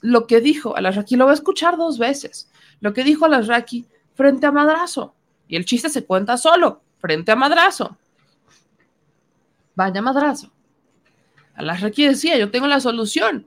[0.00, 4.46] lo que dijo Alasraki, lo va a escuchar dos veces, lo que dijo Alasraki frente
[4.46, 5.14] a Madrazo.
[5.48, 7.96] Y el chiste se cuenta solo, frente a Madrazo.
[9.74, 10.52] Vaya Madrazo.
[11.54, 13.46] Alasraki decía, yo tengo la solución.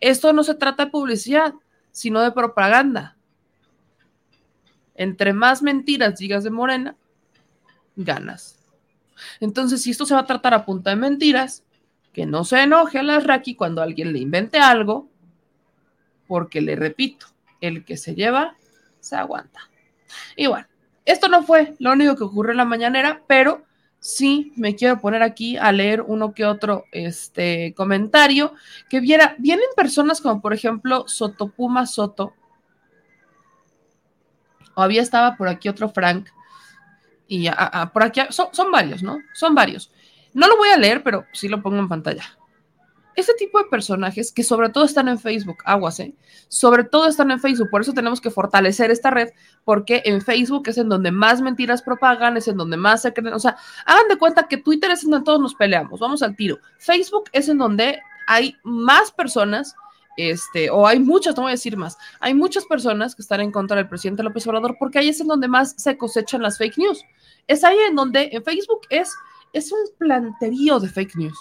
[0.00, 1.54] Esto no se trata de publicidad,
[1.92, 3.16] sino de propaganda.
[4.94, 6.96] Entre más mentiras digas de Morena,
[7.96, 8.58] ganas.
[9.40, 11.63] Entonces, si esto se va a tratar a punta de mentiras,
[12.14, 15.08] que no se enoje a la Raki cuando alguien le invente algo,
[16.26, 17.26] porque le repito,
[17.60, 18.56] el que se lleva,
[19.00, 19.60] se aguanta.
[20.36, 20.66] Y bueno,
[21.04, 23.64] esto no fue lo único que ocurrió en la mañanera, pero
[23.98, 28.54] sí me quiero poner aquí a leer uno que otro este, comentario
[28.88, 32.34] que viera, vienen personas como por ejemplo Sotopuma Soto,
[34.74, 36.28] o había estaba por aquí otro Frank,
[37.26, 37.48] y
[37.92, 39.18] por aquí son varios, ¿no?
[39.32, 39.90] Son varios.
[40.34, 42.24] No lo voy a leer, pero sí lo pongo en pantalla.
[43.16, 46.14] Este tipo de personajes que sobre todo están en Facebook, aguas, ¿eh?
[46.48, 49.28] Sobre todo están en Facebook, por eso tenemos que fortalecer esta red,
[49.64, 53.32] porque en Facebook es en donde más mentiras propagan, es en donde más se creen,
[53.32, 56.34] o sea, hagan de cuenta que Twitter es en donde todos nos peleamos, vamos al
[56.34, 56.58] tiro.
[56.78, 59.76] Facebook es en donde hay más personas,
[60.16, 63.52] este, o hay muchas, no voy a decir más, hay muchas personas que están en
[63.52, 66.78] contra del presidente López Obrador, porque ahí es en donde más se cosechan las fake
[66.78, 67.04] news.
[67.46, 69.14] Es ahí en donde en Facebook es,
[69.54, 71.38] es un planterío de fake news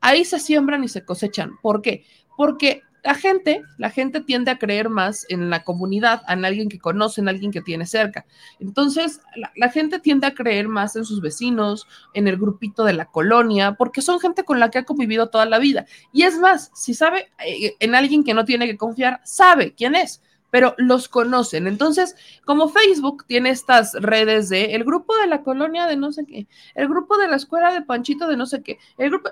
[0.00, 1.58] ahí se siembran y se cosechan.
[1.60, 2.04] ¿Por qué?
[2.36, 6.78] Porque la gente, la gente tiende a creer más en la comunidad, en alguien que
[6.78, 8.26] conoce, en alguien que tiene cerca.
[8.58, 9.20] Entonces,
[9.56, 13.74] la, gente tiende a creer más en sus vecinos, en el grupito de la colonia,
[13.74, 15.86] porque son gente con la que ha convivido toda la vida.
[16.12, 19.94] Y es más, si sabe eh, en alguien que no tiene que confiar, sabe quién
[19.94, 21.66] es pero los conocen.
[21.66, 26.24] Entonces, como Facebook tiene estas redes de el grupo de la colonia de no sé
[26.26, 29.30] qué, el grupo de la escuela de Panchito de no sé qué, el grupo...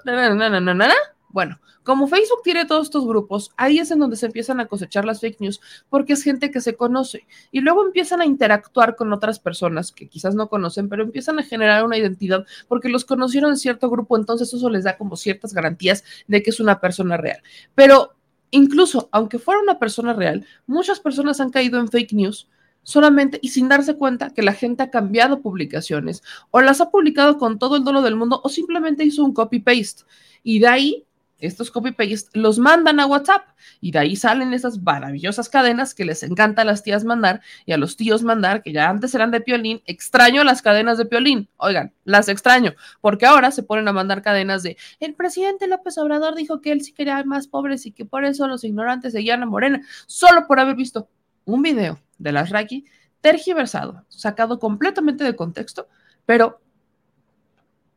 [1.28, 5.04] Bueno, como Facebook tiene todos estos grupos, ahí es en donde se empiezan a cosechar
[5.04, 9.12] las fake news, porque es gente que se conoce y luego empiezan a interactuar con
[9.12, 13.50] otras personas que quizás no conocen, pero empiezan a generar una identidad porque los conocieron
[13.50, 17.18] en cierto grupo, entonces eso les da como ciertas garantías de que es una persona
[17.18, 17.42] real.
[17.74, 18.14] Pero
[18.56, 22.48] Incluso, aunque fuera una persona real, muchas personas han caído en fake news
[22.82, 27.36] solamente y sin darse cuenta que la gente ha cambiado publicaciones o las ha publicado
[27.36, 30.04] con todo el dolor del mundo o simplemente hizo un copy-paste.
[30.42, 31.04] Y de ahí
[31.38, 33.46] estos copy-paste los mandan a WhatsApp
[33.80, 37.72] y de ahí salen esas maravillosas cadenas que les encanta a las tías mandar y
[37.72, 39.82] a los tíos mandar, que ya antes eran de piolín.
[39.86, 41.48] Extraño las cadenas de piolín.
[41.58, 46.34] Oigan, las extraño, porque ahora se ponen a mandar cadenas de el presidente López Obrador
[46.34, 49.46] dijo que él sí quería más pobres y que por eso los ignorantes seguían a
[49.46, 51.08] Morena, solo por haber visto
[51.44, 52.84] un video de las Raki
[53.20, 55.88] tergiversado, sacado completamente de contexto,
[56.24, 56.60] pero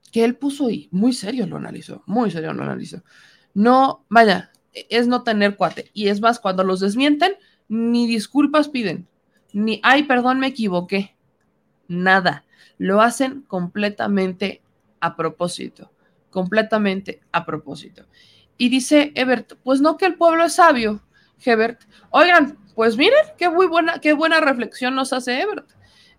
[0.09, 3.03] que él puso ahí, muy serio lo analizó, muy serio lo analizó.
[3.53, 5.91] No, vaya, es no tener cuate.
[5.93, 7.33] Y es más, cuando los desmienten,
[7.67, 9.07] ni disculpas piden,
[9.53, 11.15] ni, ay, perdón, me equivoqué.
[11.87, 12.45] Nada.
[12.77, 14.61] Lo hacen completamente
[14.99, 15.91] a propósito,
[16.29, 18.05] completamente a propósito.
[18.57, 21.01] Y dice Ebert, pues no que el pueblo es sabio,
[21.43, 21.81] Hebert.
[22.11, 25.69] Oigan, pues miren, qué muy buena, qué buena reflexión nos hace Ebert.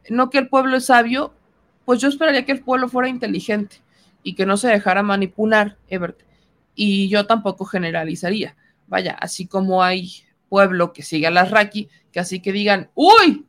[0.09, 1.35] No que el pueblo es sabio,
[1.91, 3.83] pues yo esperaría que el pueblo fuera inteligente
[4.23, 6.21] y que no se dejara manipular, Ebert.
[6.77, 8.55] Y yo tampoco generalizaría.
[8.87, 10.13] Vaya, así como hay
[10.49, 13.45] pueblo que sigue a las Raki, que así que digan, uy,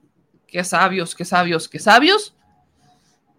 [0.47, 2.35] qué sabios, qué sabios, qué sabios,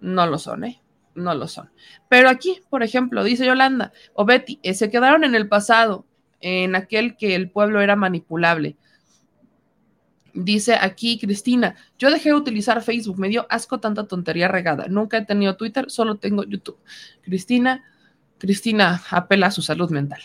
[0.01, 0.81] no lo son, ¿eh?
[1.17, 1.69] No lo son.
[2.09, 6.07] Pero aquí, por ejemplo, dice Yolanda o Betty, eh, se quedaron en el pasado,
[6.41, 8.77] en aquel que el pueblo era manipulable.
[10.35, 14.87] Dice aquí Cristina, yo dejé de utilizar Facebook, me dio asco tanta tontería regada.
[14.89, 16.79] Nunca he tenido Twitter, solo tengo YouTube.
[17.23, 17.85] Cristina,
[18.39, 20.21] Cristina apela a su salud mental.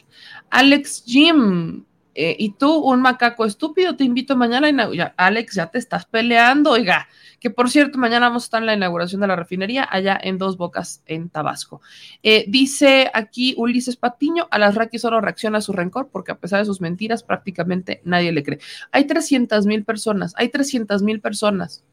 [0.49, 1.83] Alex Jim,
[2.19, 4.69] eh, y tú, un macaco estúpido, te invito mañana
[5.17, 7.07] a Alex, ya te estás peleando, oiga,
[7.39, 10.39] que por cierto, mañana vamos a estar en la inauguración de la refinería allá en
[10.39, 11.79] Dos Bocas, en Tabasco.
[12.23, 16.39] Eh, dice aquí Ulises Patiño, a las Raki solo reacciona a su rencor porque a
[16.39, 18.57] pesar de sus mentiras prácticamente nadie le cree.
[18.91, 21.83] Hay 300 mil personas, hay 300 mil personas,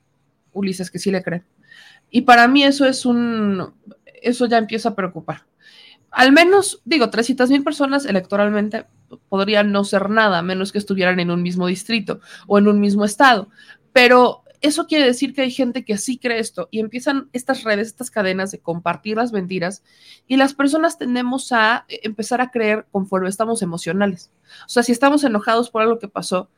[0.55, 1.45] Ulises, que sí le creen.
[2.09, 3.75] Y para mí eso es un,
[4.23, 5.45] eso ya empieza a preocupar.
[6.11, 8.87] Al menos, digo, 300 mil personas electoralmente
[9.29, 13.05] podrían no ser nada, menos que estuvieran en un mismo distrito o en un mismo
[13.05, 13.49] estado.
[13.93, 17.89] Pero eso quiere decir que hay gente que sí cree esto y empiezan estas redes,
[17.89, 19.83] estas cadenas de compartir las mentiras
[20.27, 24.31] y las personas tendemos a eh, empezar a creer conforme estamos emocionales.
[24.65, 26.49] O sea, si estamos enojados por algo que pasó,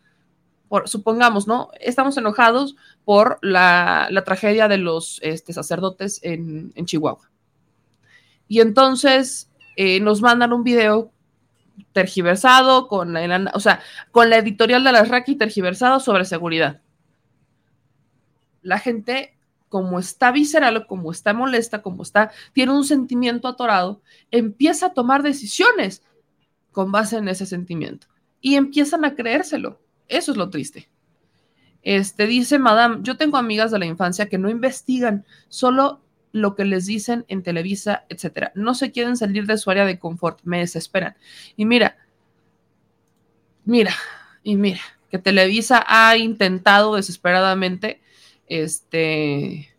[0.85, 1.70] supongamos, ¿no?
[1.81, 7.29] Estamos enojados por la, tragedia de los este, sacerdotes en, Chihuahua.
[8.47, 11.11] Y entonces eh, nos mandan un video
[11.93, 13.81] tergiversado con la, o sea,
[14.12, 16.81] con la editorial de las Raki tergiversado sobre seguridad
[18.66, 24.03] la gente, como está visceral, como está molesta, como está, tiene un sentimiento atorado,
[24.33, 26.03] empieza a tomar decisiones
[26.72, 28.09] con base en ese sentimiento
[28.41, 29.81] y empiezan a creérselo.
[30.09, 30.89] Eso es lo triste.
[31.83, 36.01] Este dice Madame, yo tengo amigas de la infancia que no investigan, solo
[36.37, 38.53] lo que les dicen en Televisa, etcétera.
[38.55, 41.16] No se quieren salir de su área de confort, me desesperan.
[41.57, 41.97] Y mira,
[43.64, 43.95] mira,
[44.43, 44.80] y mira,
[45.11, 48.01] que Televisa ha intentado desesperadamente,
[48.47, 49.74] este,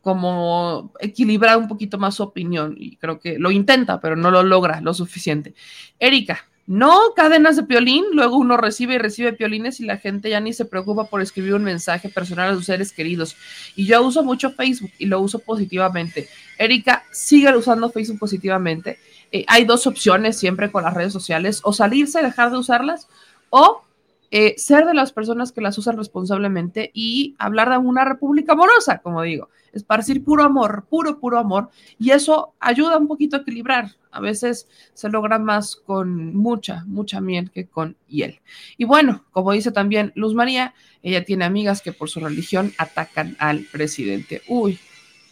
[0.00, 4.42] como equilibrar un poquito más su opinión y creo que lo intenta, pero no lo
[4.42, 5.54] logra lo suficiente.
[5.98, 10.40] Erika, no cadenas de piolín, luego uno recibe y recibe piolines y la gente ya
[10.40, 13.36] ni se preocupa por escribir un mensaje personal a sus seres queridos.
[13.76, 16.28] Y yo uso mucho Facebook y lo uso positivamente.
[16.58, 18.98] Erika, sigue usando Facebook positivamente.
[19.30, 23.08] Eh, hay dos opciones siempre con las redes sociales, o salirse, dejar de usarlas,
[23.50, 23.82] o
[24.30, 28.98] eh, ser de las personas que las usan responsablemente y hablar de una república amorosa,
[28.98, 33.92] como digo, esparcir puro amor, puro, puro amor, y eso ayuda un poquito a equilibrar.
[34.10, 38.40] A veces se logra más con mucha, mucha miel que con hiel.
[38.78, 43.36] Y bueno, como dice también Luz María, ella tiene amigas que por su religión atacan
[43.38, 44.42] al presidente.
[44.48, 44.78] Uy,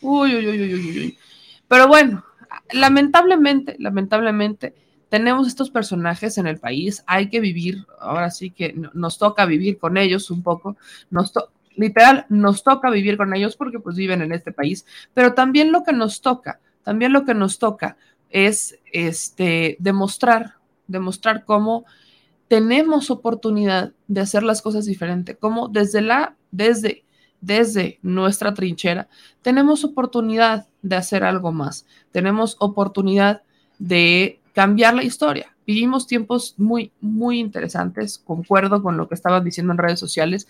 [0.03, 0.99] uy, uy, uy, uy, uy.
[0.99, 1.19] uy.
[1.67, 2.25] Pero bueno,
[2.73, 4.75] lamentablemente, lamentablemente,
[5.15, 9.79] tenemos estos personajes en el país, hay que vivir, ahora sí que nos toca vivir
[9.79, 10.77] con ellos un poco,
[11.77, 14.85] literal, nos toca vivir con ellos porque pues viven en este país,
[15.15, 17.97] pero también lo que nos toca, también lo que nos toca
[18.29, 20.55] es este, demostrar,
[20.89, 21.85] demostrar cómo
[22.49, 27.05] tenemos oportunidad de hacer las cosas diferente, cómo desde la, desde,
[27.41, 29.07] desde nuestra trinchera,
[29.43, 33.43] tenemos oportunidad de hacer algo más, tenemos oportunidad
[33.79, 35.55] de cambiar la historia.
[35.67, 40.47] Vivimos tiempos muy, muy interesantes, concuerdo con lo que estaban diciendo en redes sociales,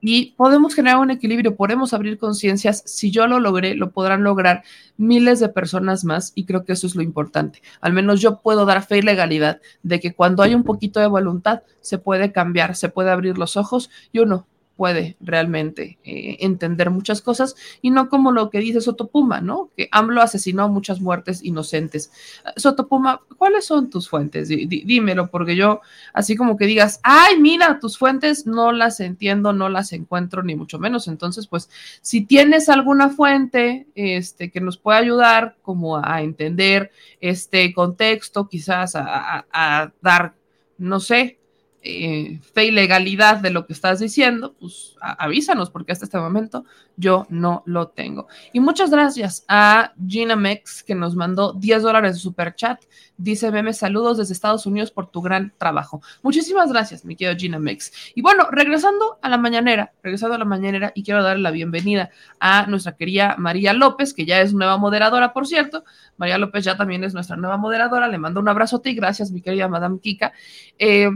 [0.00, 2.82] y podemos generar un equilibrio, podemos abrir conciencias.
[2.86, 4.64] Si yo lo logré, lo podrán lograr
[4.96, 7.62] miles de personas más, y creo que eso es lo importante.
[7.80, 11.06] Al menos yo puedo dar fe y legalidad de que cuando hay un poquito de
[11.06, 14.46] voluntad, se puede cambiar, se puede abrir los ojos, y uno
[14.76, 19.70] puede realmente eh, entender muchas cosas y no como lo que dice Sotopuma, ¿no?
[19.76, 22.10] Que AMLO asesinó muchas muertes inocentes.
[22.56, 24.48] Sotopuma, ¿cuáles son tus fuentes?
[24.48, 25.80] dímelo, porque yo,
[26.12, 30.56] así como que digas, ay, mira, tus fuentes no las entiendo, no las encuentro, ni
[30.56, 31.06] mucho menos.
[31.08, 31.70] Entonces, pues,
[32.00, 38.94] si tienes alguna fuente este, que nos pueda ayudar como a entender este contexto, quizás
[38.96, 40.34] a dar,
[40.78, 41.38] no sé,
[41.86, 46.64] eh, fe y legalidad de lo que estás diciendo, pues avísanos, porque hasta este momento
[46.96, 48.26] yo no lo tengo.
[48.54, 52.82] Y muchas gracias a Gina Mex, que nos mandó 10 dólares de super chat.
[53.18, 56.00] Dice Meme, saludos desde Estados Unidos por tu gran trabajo.
[56.22, 57.92] Muchísimas gracias, mi querido Gina Mex.
[58.14, 62.08] Y bueno, regresando a la mañanera, regresando a la mañanera, y quiero darle la bienvenida
[62.40, 65.84] a nuestra querida María López, que ya es nueva moderadora, por cierto.
[66.16, 68.08] María López ya también es nuestra nueva moderadora.
[68.08, 70.32] Le mando un abrazote y gracias, mi querida Madame Kika.
[70.78, 71.10] Eh,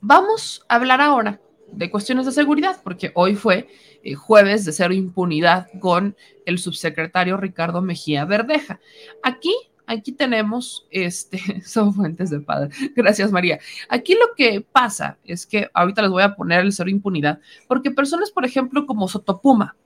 [0.00, 1.40] Vamos a hablar ahora
[1.72, 3.68] de cuestiones de seguridad, porque hoy fue
[4.02, 8.80] eh, jueves de cero impunidad con el subsecretario Ricardo Mejía Verdeja.
[9.22, 9.54] Aquí,
[9.86, 12.70] aquí tenemos, este, son fuentes de padre.
[12.96, 13.60] Gracias, María.
[13.88, 17.90] Aquí lo que pasa es que ahorita les voy a poner el cero impunidad, porque
[17.90, 19.76] personas, por ejemplo, como Sotopuma,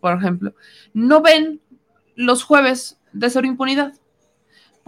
[0.00, 0.54] por ejemplo,
[0.94, 1.60] no ven
[2.16, 3.92] los jueves de cero impunidad.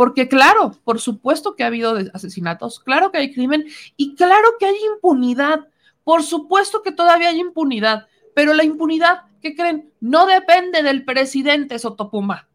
[0.03, 4.67] Porque claro, por supuesto que ha habido asesinatos, claro que hay crimen y claro que
[4.67, 5.69] hay impunidad.
[6.03, 9.93] Por supuesto que todavía hay impunidad, pero la impunidad, ¿qué creen?
[10.01, 12.49] No depende del presidente Sotopuma.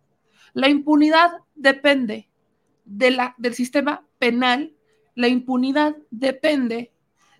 [0.51, 2.29] La impunidad depende
[2.83, 4.73] de la, del sistema penal,
[5.15, 6.91] la impunidad depende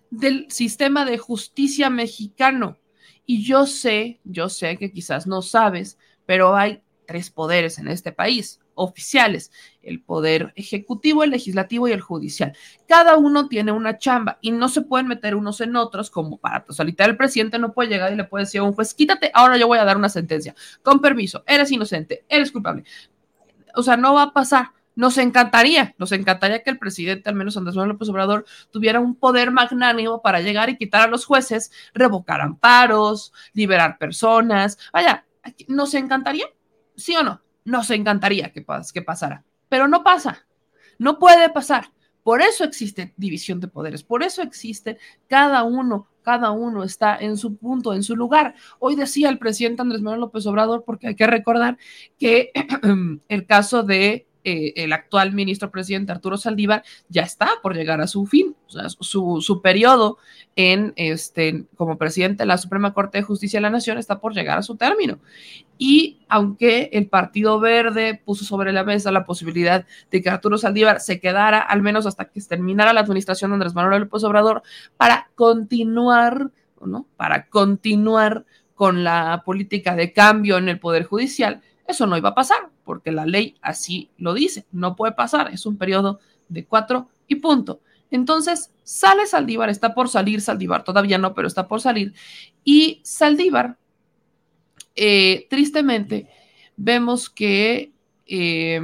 [0.08, 2.78] del sistema de justicia mexicano.
[3.26, 8.10] Y yo sé, yo sé que quizás no sabes, pero hay tres poderes en este
[8.10, 9.50] país oficiales,
[9.82, 12.56] el poder ejecutivo, el legislativo y el judicial.
[12.86, 16.64] Cada uno tiene una chamba y no se pueden meter unos en otros como para
[16.70, 19.56] solicitar el presidente no puede llegar y le puede decir a un juez, quítate, ahora
[19.56, 20.54] yo voy a dar una sentencia.
[20.82, 22.84] Con permiso, eres inocente, eres culpable.
[23.74, 24.70] O sea, no va a pasar.
[24.94, 29.14] Nos encantaría, nos encantaría que el presidente, al menos Andrés Manuel López Obrador, tuviera un
[29.14, 34.76] poder magnánimo para llegar y quitar a los jueces, revocar amparos, liberar personas.
[34.92, 35.24] Vaya,
[35.68, 36.46] nos encantaría,
[36.96, 37.40] ¿sí o no?
[37.68, 38.64] Nos encantaría que,
[38.94, 40.46] que pasara, pero no pasa,
[40.98, 41.92] no puede pasar.
[42.22, 44.96] Por eso existe división de poderes, por eso existe
[45.26, 48.54] cada uno, cada uno está en su punto, en su lugar.
[48.78, 51.76] Hoy decía el presidente Andrés Manuel López Obrador, porque hay que recordar
[52.18, 52.52] que
[53.28, 58.06] el caso de eh, el actual ministro presidente Arturo Saldívar ya está por llegar a
[58.06, 60.16] su fin, su, su periodo
[60.56, 64.32] en este, como presidente de la Suprema Corte de Justicia de la Nación está por
[64.32, 65.18] llegar a su término.
[65.76, 71.00] Y aunque el Partido Verde puso sobre la mesa la posibilidad de que Arturo Saldívar
[71.00, 74.62] se quedara al menos hasta que terminara la administración de Andrés Manuel López Obrador
[74.96, 77.06] para continuar, ¿no?
[77.18, 82.34] Para continuar con la política de cambio en el Poder Judicial, eso no iba a
[82.34, 87.08] pasar, porque la ley así lo dice, no puede pasar, es un periodo de cuatro
[87.26, 87.80] y punto.
[88.10, 92.12] Entonces sale Saldívar, está por salir Saldívar, todavía no, pero está por salir,
[92.62, 93.78] y Saldívar,
[94.94, 96.28] eh, tristemente,
[96.76, 97.92] vemos que,
[98.26, 98.80] eh,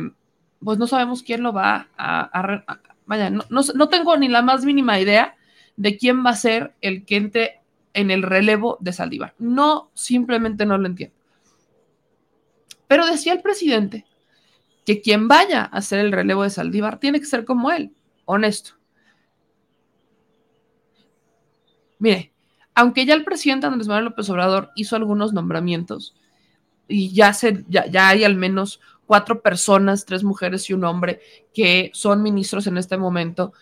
[0.61, 2.65] pues no sabemos quién lo va a...
[3.05, 5.37] vaya, no, no tengo ni la más mínima idea
[5.77, 7.61] de quién va a ser el que entre
[7.93, 9.35] en el relevo de Saldívar.
[9.39, 11.15] No, simplemente no lo entiendo.
[12.87, 14.07] Pero decía el presidente
[14.85, 17.93] que quien vaya a hacer el relevo de Saldívar tiene que ser como él,
[18.25, 18.73] honesto.
[21.99, 22.33] Mire,
[22.75, 26.15] aunque ya el presidente Andrés Manuel López Obrador hizo algunos nombramientos
[26.87, 31.21] y ya, se, ya, ya hay al menos cuatro personas, tres mujeres y un hombre
[31.53, 33.53] que son ministros en este momento,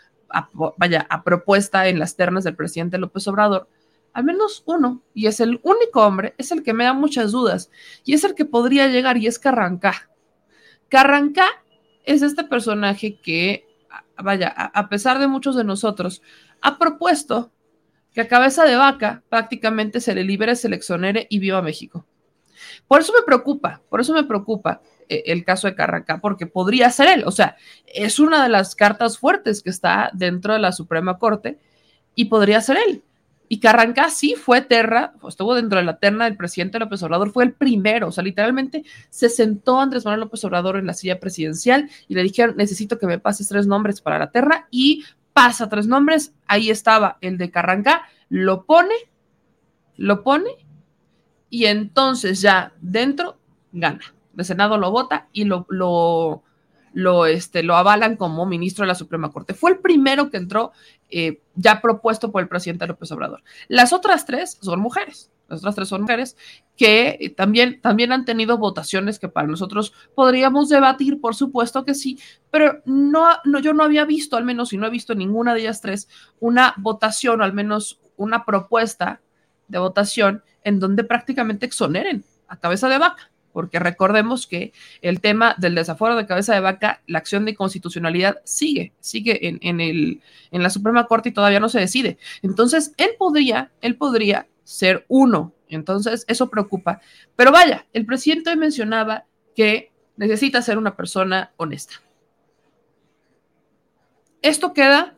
[0.77, 3.69] vaya, a propuesta en las ternas del presidente López Obrador,
[4.13, 7.71] al menos uno, y es el único hombre, es el que me da muchas dudas,
[8.05, 10.11] y es el que podría llegar, y es Carranca.
[10.89, 11.47] Carranca
[12.05, 13.67] es este personaje que,
[14.23, 16.23] vaya, a pesar de muchos de nosotros,
[16.61, 17.53] ha propuesto
[18.13, 20.69] que a cabeza de vaca prácticamente se le libere, se
[21.29, 22.07] y viva México.
[22.87, 26.91] Por eso me preocupa, por eso me preocupa eh, el caso de Carranca, porque podría
[26.91, 27.57] ser él, o sea,
[27.87, 31.59] es una de las cartas fuertes que está dentro de la Suprema Corte
[32.15, 33.03] y podría ser él.
[33.53, 37.45] Y Carranca sí fue terra, estuvo dentro de la terna del presidente López Obrador, fue
[37.45, 41.91] el primero, o sea, literalmente se sentó Andrés Manuel López Obrador en la silla presidencial
[42.09, 45.87] y le dijeron, necesito que me pases tres nombres para la terna y pasa tres
[45.87, 48.95] nombres, ahí estaba el de Carranca, lo pone,
[49.99, 50.49] lo pone
[51.51, 53.37] y entonces ya dentro
[53.71, 54.15] gana.
[54.35, 56.43] El Senado lo vota y lo, lo,
[56.93, 59.55] lo, este, lo avalan como ministro de la Suprema Corte.
[59.55, 60.73] Fue el primero que entró
[61.11, 63.43] eh, ya propuesto por el presidente López Obrador.
[63.69, 65.31] Las otras tres son mujeres.
[65.49, 66.37] Las otras tres son mujeres
[66.77, 71.95] que eh, también, también han tenido votaciones que para nosotros podríamos debatir, por supuesto que
[71.95, 72.19] sí,
[72.51, 75.61] pero no, no, yo no había visto, al menos, y no he visto ninguna de
[75.61, 76.09] ellas tres,
[76.41, 79.21] una votación, o al menos una propuesta
[79.69, 85.55] de votación en donde prácticamente exoneren a cabeza de vaca porque recordemos que el tema
[85.59, 90.63] del desafuero de cabeza de vaca, la acción de constitucionalidad sigue, sigue en, el, en
[90.63, 92.19] la Suprema Corte y todavía no se decide.
[92.43, 95.53] Entonces, él podría, él podría ser uno.
[95.69, 97.01] Entonces, eso preocupa.
[97.37, 101.95] Pero vaya, el presidente mencionaba que necesita ser una persona honesta.
[104.43, 105.17] Esto queda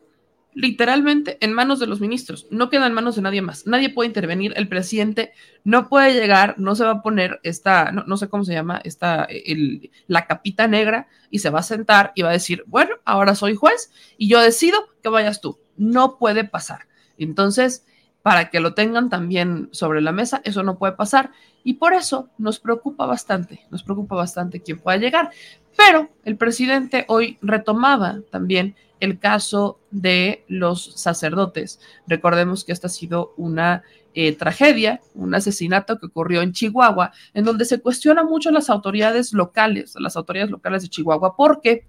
[0.55, 3.67] literalmente en manos de los ministros, no queda en manos de nadie más.
[3.67, 5.33] Nadie puede intervenir, el presidente
[5.65, 9.25] no puede llegar, no se va a poner esta, no, sé cómo se llama, esta,
[9.25, 13.35] el, la capita negra y se va a sentar y va a decir, bueno, ahora
[13.35, 15.59] soy juez y yo decido que vayas tú.
[15.75, 16.87] No puede pasar.
[17.17, 17.85] Entonces,
[18.21, 21.31] para que lo tengan también sobre la mesa, eso no puede pasar.
[21.65, 25.31] Y por eso nos preocupa bastante, nos preocupa bastante quién pueda llegar.
[25.75, 31.79] Pero el presidente hoy retomaba también el caso de los sacerdotes.
[32.07, 33.83] Recordemos que esta ha sido una
[34.13, 39.33] eh, tragedia, un asesinato que ocurrió en Chihuahua, en donde se cuestiona mucho las autoridades
[39.33, 41.85] locales, las autoridades locales de Chihuahua, porque,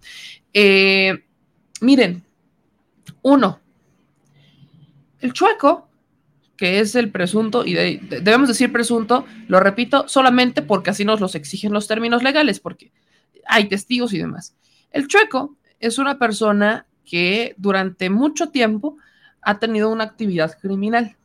[0.53, 1.25] eh,
[1.81, 2.25] miren,
[3.23, 3.61] uno,
[5.21, 5.89] el chueco,
[6.57, 11.35] que es el presunto, y debemos decir presunto, lo repito, solamente porque así nos los
[11.35, 12.93] exigen los términos legales, porque
[13.47, 14.57] hay testigos y demás.
[14.91, 18.99] El chueco es una persona que durante mucho tiempo
[19.41, 21.17] ha tenido una actividad criminal.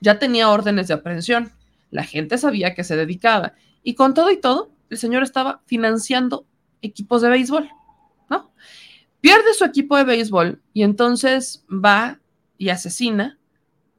[0.00, 1.52] Ya tenía órdenes de aprehensión,
[1.90, 6.46] la gente sabía que se dedicaba y con todo y todo, el señor estaba financiando
[6.82, 7.68] equipos de béisbol,
[8.28, 8.52] ¿no?
[9.20, 12.20] Pierde su equipo de béisbol y entonces va
[12.58, 13.38] y asesina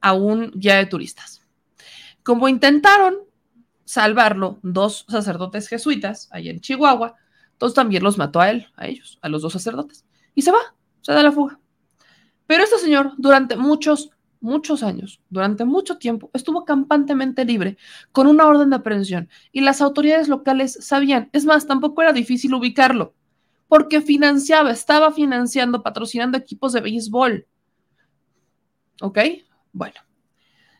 [0.00, 1.42] a un guía de turistas.
[2.22, 3.16] Como intentaron
[3.84, 7.16] salvarlo dos sacerdotes jesuitas ahí en Chihuahua,
[7.52, 10.04] entonces también los mató a él, a ellos, a los dos sacerdotes,
[10.34, 10.75] y se va
[11.06, 11.60] se da la fuga.
[12.48, 17.76] Pero este señor, durante muchos, muchos años, durante mucho tiempo, estuvo campantemente libre,
[18.10, 22.54] con una orden de aprehensión, y las autoridades locales sabían, es más, tampoco era difícil
[22.54, 23.14] ubicarlo,
[23.68, 27.46] porque financiaba, estaba financiando, patrocinando equipos de béisbol.
[29.00, 29.18] ¿Ok?
[29.72, 30.00] Bueno.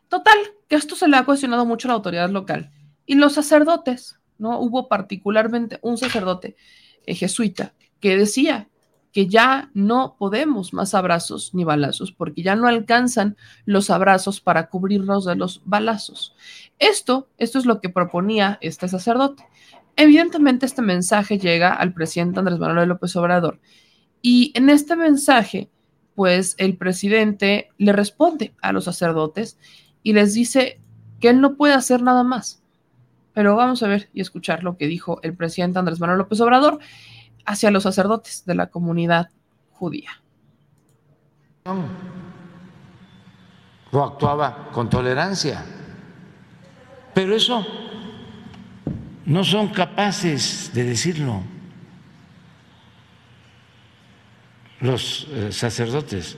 [0.09, 2.73] Total, que esto se le ha cuestionado mucho a la autoridad local.
[3.07, 4.59] Y los sacerdotes, ¿no?
[4.59, 6.57] Hubo particularmente un sacerdote
[7.07, 8.69] eh, jesuita que decía
[9.17, 14.69] que ya no podemos más abrazos ni balazos, porque ya no alcanzan los abrazos para
[14.69, 16.37] cubrirnos de los balazos.
[16.79, 19.43] Esto, esto es lo que proponía este sacerdote.
[19.97, 23.59] Evidentemente este mensaje llega al presidente Andrés Manuel López Obrador
[24.21, 25.71] y en este mensaje,
[26.15, 29.59] pues el presidente le responde a los sacerdotes
[30.03, 30.79] y les dice,
[31.21, 32.63] que él no puede hacer nada más.
[33.33, 36.81] Pero vamos a ver y escuchar lo que dijo el presidente Andrés Manuel López Obrador
[37.47, 39.31] hacia los sacerdotes de la comunidad
[39.73, 40.11] judía.
[43.93, 45.65] No actuaba con tolerancia,
[47.15, 47.65] pero eso
[49.25, 51.43] no son capaces de decirlo
[54.81, 56.37] los eh, sacerdotes.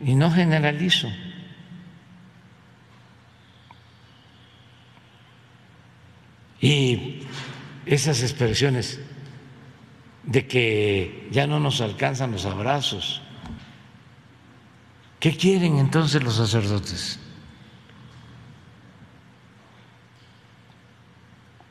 [0.00, 1.08] Y no generalizo.
[6.60, 7.20] Y
[7.86, 9.00] esas expresiones
[10.26, 13.20] de que ya no nos alcanzan los abrazos.
[15.20, 17.18] ¿Qué quieren entonces los sacerdotes?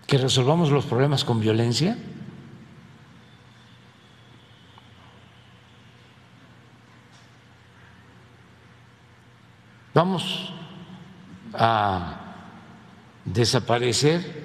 [0.08, 1.98] ¿Que resolvamos los problemas con violencia?
[9.94, 10.52] Vamos
[11.54, 12.20] a
[13.26, 14.44] desaparecer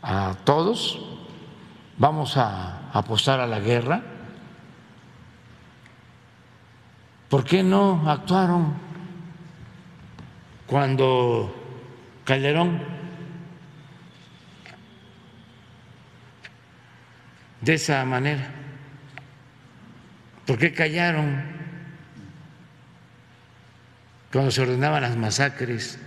[0.00, 1.00] a todos,
[1.98, 4.02] vamos a apostar a la guerra.
[7.28, 8.74] ¿Por qué no actuaron
[10.66, 11.54] cuando
[12.24, 12.82] Calderón
[17.60, 18.48] de esa manera?
[20.46, 21.44] ¿Por qué callaron
[24.30, 25.98] cuando se ordenaban las masacres?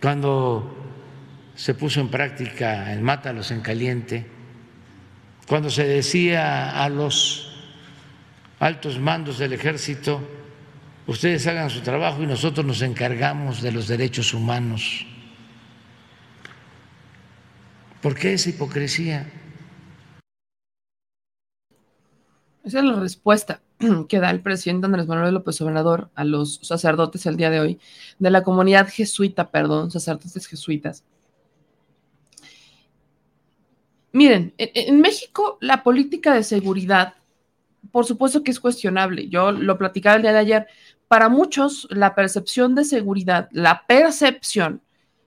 [0.00, 0.89] Cuando
[1.60, 4.26] se puso en práctica el mátalos en caliente,
[5.46, 7.52] cuando se decía a los
[8.58, 10.26] altos mandos del ejército,
[11.06, 15.04] ustedes hagan su trabajo y nosotros nos encargamos de los derechos humanos.
[18.00, 19.30] ¿Por qué esa hipocresía?
[22.64, 23.60] Esa es la respuesta
[24.08, 27.80] que da el presidente Andrés Manuel López Obrador a los sacerdotes el día de hoy,
[28.18, 31.04] de la comunidad jesuita, perdón, sacerdotes jesuitas,
[34.12, 37.14] Miren, en, México la política de seguridad,
[37.92, 39.28] por supuesto que es cuestionable.
[39.28, 40.66] Yo lo platicaba el día de ayer.
[41.06, 44.82] Para muchos, la percepción de seguridad, la percepción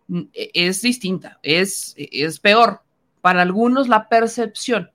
[0.07, 2.81] mm, e, es distinta, es, es peor.
[3.21, 4.91] Para algunos, la percepción.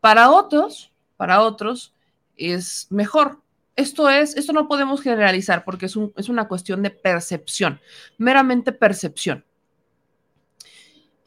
[0.00, 1.94] Para otros, para otros,
[2.36, 3.42] es mejor.
[3.76, 7.80] Esto es, esto no podemos generalizar porque es, es una cuestión de percepción,
[8.16, 9.44] meramente percepción.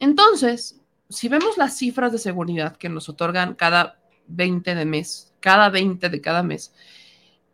[0.00, 0.79] Entonces,
[1.10, 6.08] si vemos las cifras de seguridad que nos otorgan cada 20 de mes, cada 20
[6.08, 6.72] de cada mes,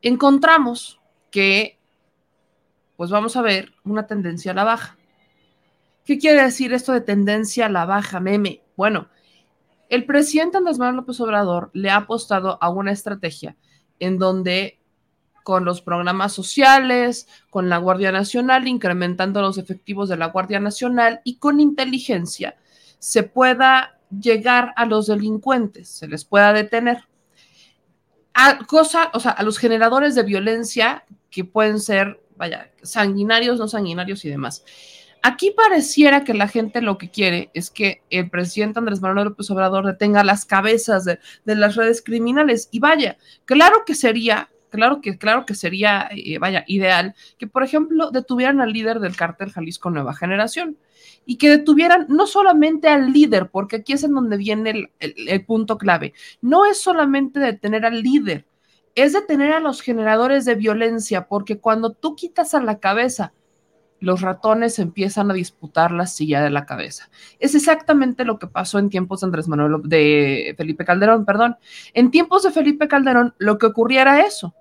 [0.02, 1.00] encontramos
[1.30, 1.78] que,
[2.96, 4.98] pues vamos a ver una tendencia a la baja.
[6.04, 8.62] ¿Qué quiere decir esto de tendencia a la baja, meme?
[8.76, 9.08] Bueno,
[9.88, 13.56] el presidente Andrés Manuel López Obrador le ha apostado a una estrategia
[13.98, 14.78] en donde
[15.44, 21.20] con los programas sociales, con la Guardia Nacional, incrementando los efectivos de la Guardia Nacional
[21.22, 22.56] y con inteligencia,
[22.98, 27.04] se pueda llegar a los delincuentes, se les pueda detener.
[28.34, 34.24] A o sea, a los generadores de violencia que pueden ser, vaya, sanguinarios, no sanguinarios
[34.24, 34.64] y demás.
[35.22, 39.50] Aquí pareciera que la gente lo que quiere es que el presidente Andrés Manuel López
[39.50, 42.68] Obrador detenga las cabezas de las redes criminales.
[42.70, 47.64] Y vaya, claro que sería claro que, claro que sería, eh, vaya, ideal que, por
[47.64, 50.76] ejemplo, detuvieran al líder del cártel Jalisco Nueva Generación
[51.26, 55.76] y que detuvieran no solamente al líder, porque aquí es en donde viene el, punto
[55.76, 58.46] clave, no es solamente detener al líder,
[58.94, 63.32] es detener a los generadores de violencia, porque cuando tú quitas a la cabeza,
[63.98, 67.08] los ratones empiezan a disputar la silla de la cabeza.
[67.38, 71.56] Es exactamente lo que pasó en tiempos de Andrés Manuel, de Felipe Calderón, perdón.
[71.94, 74.54] En tiempos de Felipe Calderón, lo que ocurría era eso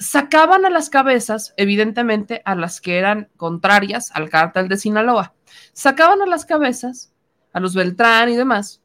[0.00, 5.34] sacaban a las cabezas, evidentemente, a las que eran contrarias al cártel de Sinaloa.
[5.74, 7.12] Sacaban a las cabezas,
[7.52, 8.80] a los Beltrán y demás.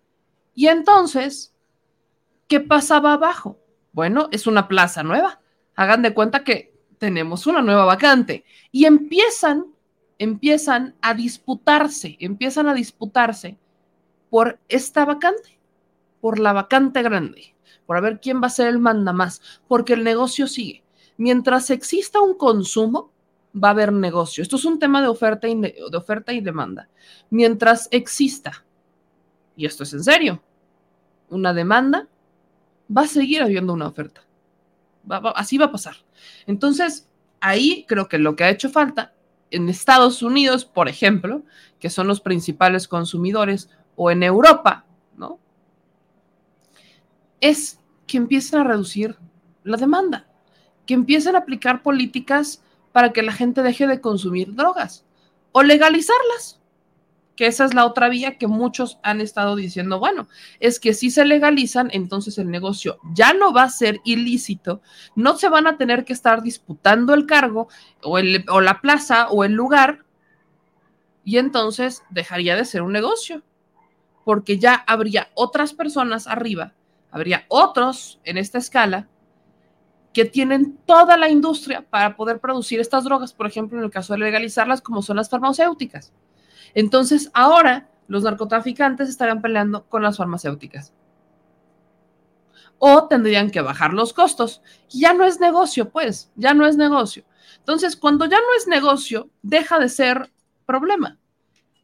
[0.54, 1.54] Y entonces,
[2.50, 3.58] ¿qué pasaba abajo?
[3.94, 5.40] Bueno, es una plaza nueva.
[5.76, 8.44] Hagan de cuenta que tenemos una nueva vacante.
[8.74, 9.68] Y empiezan,
[10.18, 13.58] empiezan a disputarse, empiezan a disputarse
[14.30, 15.62] por esta vacante,
[16.20, 17.56] por la vacante grande,
[17.86, 20.85] por ver quién va a ser el manda más, porque el negocio sigue
[21.18, 23.12] mientras exista un consumo,
[23.56, 24.42] va a haber negocio.
[24.42, 26.90] Esto es un tema de oferta y, de oferta y demanda.
[27.30, 28.66] Mientras exista,
[29.56, 30.44] y esto es en serio,
[31.30, 32.08] una demanda,
[32.96, 34.22] va a seguir habiendo una oferta.
[35.36, 35.96] así va a pasar.
[36.46, 37.08] Entonces,
[37.40, 39.14] ahí creo que lo que ha hecho falta
[39.52, 41.44] en Estados Unidos, por ejemplo,
[41.80, 44.86] que son los principales consumidores, o en Europa,
[45.16, 45.40] ¿no?
[47.40, 49.18] Es que empiecen a reducir
[49.64, 50.28] la demanda
[50.86, 52.62] que empiecen a aplicar políticas
[52.92, 55.06] para que la gente deje de consumir drogas
[55.52, 56.60] o legalizarlas
[57.36, 60.28] que esa es la otra vía que muchos han estado diciendo, bueno,
[60.60, 64.82] es que si se legalizan, entonces el negocio ya no va a ser ilícito,
[65.16, 67.68] no se van a tener que estar disputando el cargo
[68.02, 70.06] o, el, o la plaza o el lugar,
[71.24, 73.44] y entonces dejaría de ser un negocio,
[74.24, 76.74] porque ya habría otras personas arriba,
[77.12, 79.08] habría otros en esta escala
[80.16, 84.14] que tienen toda la industria para poder producir estas drogas, por ejemplo, en el caso
[84.14, 86.14] de legalizarlas, como son las farmacéuticas.
[86.74, 90.94] Entonces, ahora los narcotraficantes estarían peleando con las farmacéuticas.
[92.80, 94.62] O tendrían que bajar los costos.
[94.88, 97.26] Ya no es negocio, pues, ya no es negocio.
[97.58, 100.32] Entonces, cuando ya no es negocio, deja de ser
[100.66, 101.20] problema.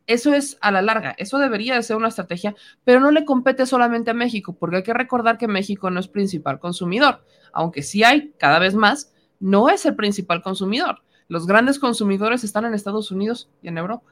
[0.08, 3.66] Eso es a la larga, eso debería de ser una estrategia, pero no le compete
[3.66, 7.24] solamente a México, porque hay que recordar que México no es principal consumidor,
[7.54, 11.04] aunque sí hay cada vez más, no es el principal consumidor.
[11.28, 14.12] Los grandes consumidores están en Estados Unidos y en Europa.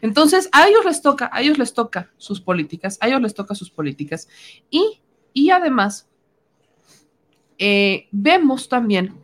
[0.00, 3.54] Entonces, a ellos les toca, a ellos les toca sus políticas, a ellos les toca
[3.54, 4.28] sus políticas.
[4.70, 5.00] Y,
[5.32, 6.08] y además,
[7.58, 9.22] eh, vemos también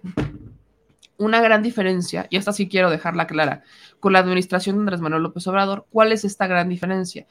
[1.19, 3.65] una gran diferencia, y esta sí quiero dejarla clara,
[4.01, 5.87] con la administración de Andrés Manuel López Obrador.
[5.91, 7.27] ¿Cuál es esta gran diferencia?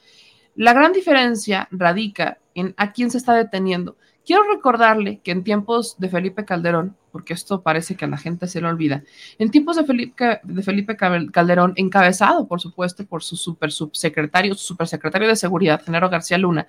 [0.54, 3.96] La gran diferencia radica en a quién se está deteniendo.
[4.26, 8.46] Quiero recordarle que en tiempos de Felipe Calderón, porque esto parece que a la gente
[8.46, 9.04] se le olvida,
[9.38, 14.64] en tiempos de Felipe, de Felipe Calderón, encabezado, por supuesto, por su super subsecretario, su
[14.64, 16.66] supersecretario de Seguridad, Genaro García Luna,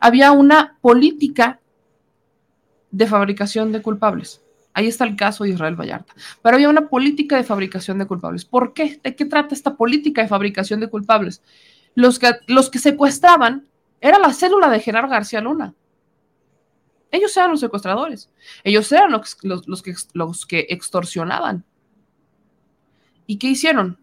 [0.00, 1.60] había una política
[2.92, 4.43] de fabricación de culpables.
[4.74, 6.12] Ahí está el caso de Israel Vallarta.
[6.42, 8.44] Pero había una política de fabricación de culpables.
[8.44, 9.00] ¿Por qué?
[9.02, 11.42] ¿De qué trata esta política de fabricación de culpables?
[11.94, 13.66] Los que, los que secuestraban
[14.00, 15.74] era la célula de Genaro García Luna.
[17.12, 18.28] Ellos eran los secuestradores.
[18.64, 19.36] Ellos eran los,
[19.82, 21.64] que, los que extorsionaban.
[23.28, 23.96] ¿Y qué hicieron?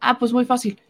[0.00, 0.80] Ah, pues muy fácil.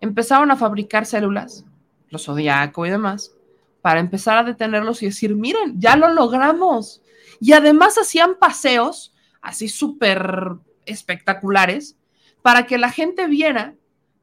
[0.00, 1.64] Empezaron a fabricar células,
[2.10, 3.32] los zodiaco y demás,
[3.80, 7.00] para empezar a detenerlos y decir, miren, ya lo logramos.
[7.40, 10.54] Y además hacían paseos así súper
[10.86, 11.96] espectaculares
[12.42, 13.74] para que la gente viera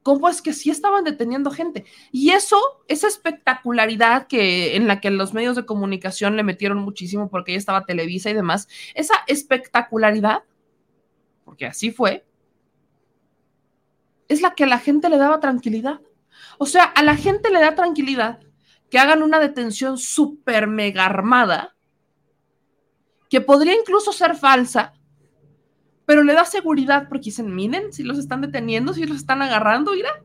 [0.02, 1.84] cómo es que sí estaban deteniendo gente.
[2.12, 7.28] Y eso, esa espectacularidad que en la que los medios de comunicación le metieron muchísimo
[7.28, 10.44] porque ya estaba Televisa y demás, esa espectacularidad,
[11.44, 12.24] porque así fue,
[14.28, 16.00] es la que a la gente le daba tranquilidad.
[16.58, 18.40] O sea, a la gente le da tranquilidad
[18.90, 21.75] que hagan una detención súper mega armada,
[23.28, 24.94] que podría incluso ser falsa,
[26.04, 29.92] pero le da seguridad porque dicen, miren, si los están deteniendo, si los están agarrando,
[29.92, 30.22] mira.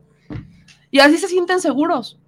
[0.90, 2.18] Y así se sienten seguros.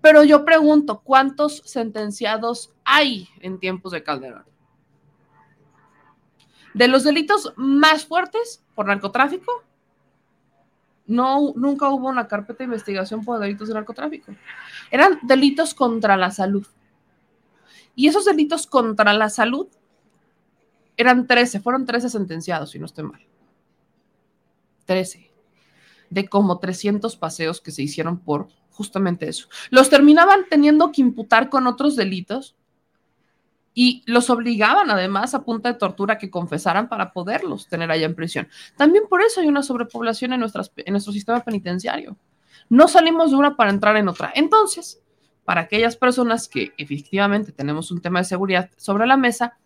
[0.00, 4.44] Pero yo pregunto, ¿cuántos sentenciados hay en tiempos de Calderón?
[6.72, 9.64] De los delitos más fuertes por narcotráfico,
[11.06, 14.32] no, nunca hubo una carpeta de investigación por delitos de narcotráfico.
[14.90, 16.66] Eran delitos contra la salud.
[17.98, 19.66] Y esos delitos contra la salud
[20.96, 23.26] eran 13, fueron 13 sentenciados, si no estoy mal.
[24.84, 25.32] 13.
[26.08, 29.48] De como 300 paseos que se hicieron por justamente eso.
[29.70, 32.54] Los terminaban teniendo que imputar con otros delitos
[33.74, 38.14] y los obligaban además a punta de tortura que confesaran para poderlos tener allá en
[38.14, 38.46] prisión.
[38.76, 42.16] También por eso hay una sobrepoblación en, nuestras, en nuestro sistema penitenciario.
[42.68, 44.30] No salimos de una para entrar en otra.
[44.36, 45.02] Entonces,
[45.48, 49.56] para aquellas personas que efectivamente tenemos un tema de seguridad sobre la mesa,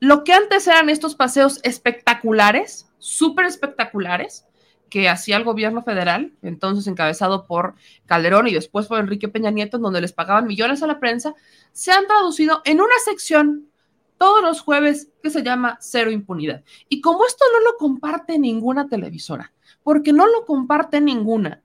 [0.00, 4.46] lo que antes eran estos paseos espectaculares, súper espectaculares,
[4.88, 7.74] que hacía el gobierno federal, entonces encabezado por
[8.06, 11.34] Calderón y después por Enrique Peña Nieto, donde les pagaban millones a la prensa,
[11.72, 13.68] se han traducido en una sección
[14.16, 16.64] todos los jueves que se llama Cero Impunidad.
[16.88, 19.52] Y como esto no lo comparte ninguna televisora,
[19.82, 21.63] porque no lo comparte ninguna,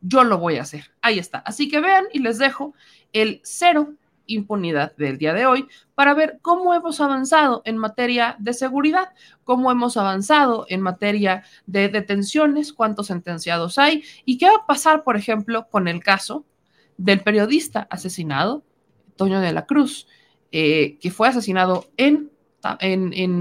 [0.00, 0.92] yo lo voy a hacer.
[1.02, 1.38] Ahí está.
[1.38, 2.74] Así que vean y les dejo
[3.12, 3.94] el Cero
[4.28, 9.08] impunidad del día de hoy para ver cómo hemos avanzado en materia de seguridad,
[9.42, 15.02] cómo hemos avanzado en materia de detenciones, cuántos sentenciados hay y qué va a pasar,
[15.02, 16.44] por ejemplo, con el caso
[16.96, 18.62] del periodista asesinado,
[19.16, 20.06] Toño de la Cruz,
[20.52, 22.30] eh, que fue asesinado en,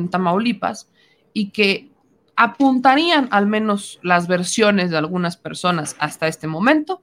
[0.09, 0.89] Tamaulipas
[1.33, 1.89] y que
[2.37, 7.01] apuntarían al menos las versiones de algunas personas hasta este momento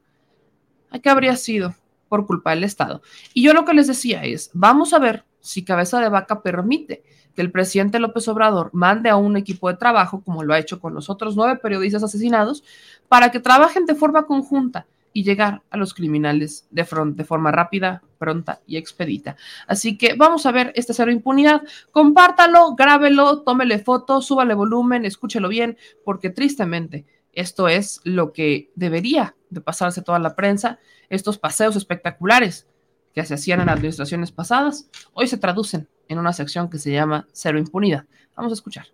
[0.90, 1.74] a qué habría sido
[2.08, 3.02] por culpa del Estado.
[3.34, 7.02] Y yo lo que les decía es, vamos a ver si Cabeza de Vaca permite
[7.34, 10.78] que el presidente López Obrador mande a un equipo de trabajo, como lo ha hecho
[10.78, 12.62] con los otros nueve periodistas asesinados,
[13.08, 18.60] para que trabajen de forma conjunta, y llegar a los criminales de, forma rápida, pronta
[18.66, 19.36] y expedita.
[19.68, 21.62] Así que vamos a ver este cero impunidad.
[21.92, 29.36] Compártalo, grábelo, tómele foto, súbale volumen, escúchelo bien, porque tristemente esto es lo que debería
[29.50, 32.66] de pasarse toda la prensa, estos paseos espectaculares
[33.14, 37.28] que se hacían en administraciones pasadas, hoy se traducen en una sección que se llama
[37.32, 38.04] Cero Impunidad.
[38.34, 38.86] Vamos a escuchar.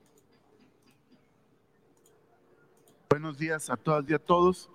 [3.08, 4.68] Buenos días a todas y a todos.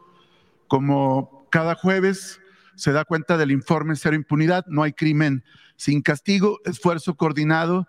[0.67, 2.39] Como cada jueves
[2.75, 5.43] se da cuenta del informe Cero Impunidad, no hay crimen
[5.77, 7.87] sin castigo, esfuerzo coordinado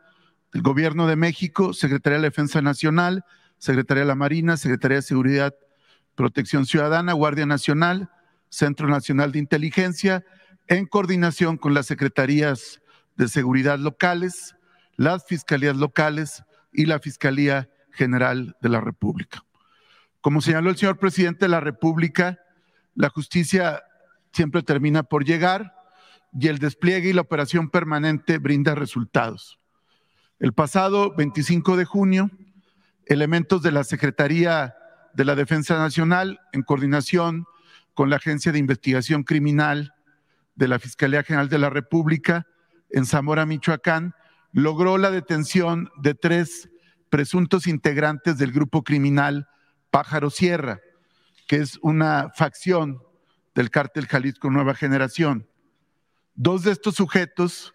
[0.52, 3.24] del Gobierno de México, Secretaría de Defensa Nacional,
[3.58, 5.54] Secretaría de la Marina, Secretaría de Seguridad,
[6.14, 8.10] Protección Ciudadana, Guardia Nacional,
[8.48, 10.24] Centro Nacional de Inteligencia,
[10.68, 12.80] en coordinación con las Secretarías
[13.16, 14.56] de Seguridad locales,
[14.96, 19.44] las Fiscalías locales y la Fiscalía General de la República.
[20.20, 22.38] Como señaló el señor presidente de la República,
[22.96, 23.82] la justicia
[24.32, 25.74] siempre termina por llegar
[26.32, 29.60] y el despliegue y la operación permanente brinda resultados.
[30.38, 32.30] El pasado 25 de junio,
[33.06, 34.74] elementos de la Secretaría
[35.14, 37.46] de la Defensa Nacional, en coordinación
[37.94, 39.94] con la Agencia de Investigación Criminal
[40.54, 42.46] de la Fiscalía General de la República,
[42.90, 44.14] en Zamora, Michoacán,
[44.52, 46.68] logró la detención de tres
[47.10, 49.48] presuntos integrantes del grupo criminal
[49.90, 50.80] Pájaro Sierra,
[51.46, 53.02] que es una facción
[53.54, 55.48] del cártel Jalisco Nueva Generación.
[56.34, 57.72] Dos de estos sujetos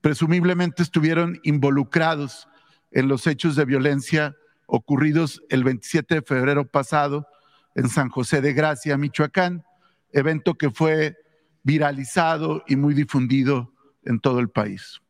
[0.00, 2.48] presumiblemente estuvieron involucrados
[2.90, 4.36] en los hechos de violencia
[4.66, 7.26] ocurridos el 27 de febrero pasado
[7.74, 9.64] en San José de Gracia, Michoacán,
[10.12, 11.16] evento que fue
[11.62, 13.72] viralizado y muy difundido
[14.04, 15.00] en todo el país.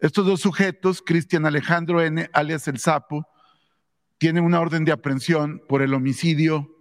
[0.00, 3.26] Estos dos sujetos, Cristian Alejandro N., alias El Sapo,
[4.18, 6.77] tienen una orden de aprehensión por el homicidio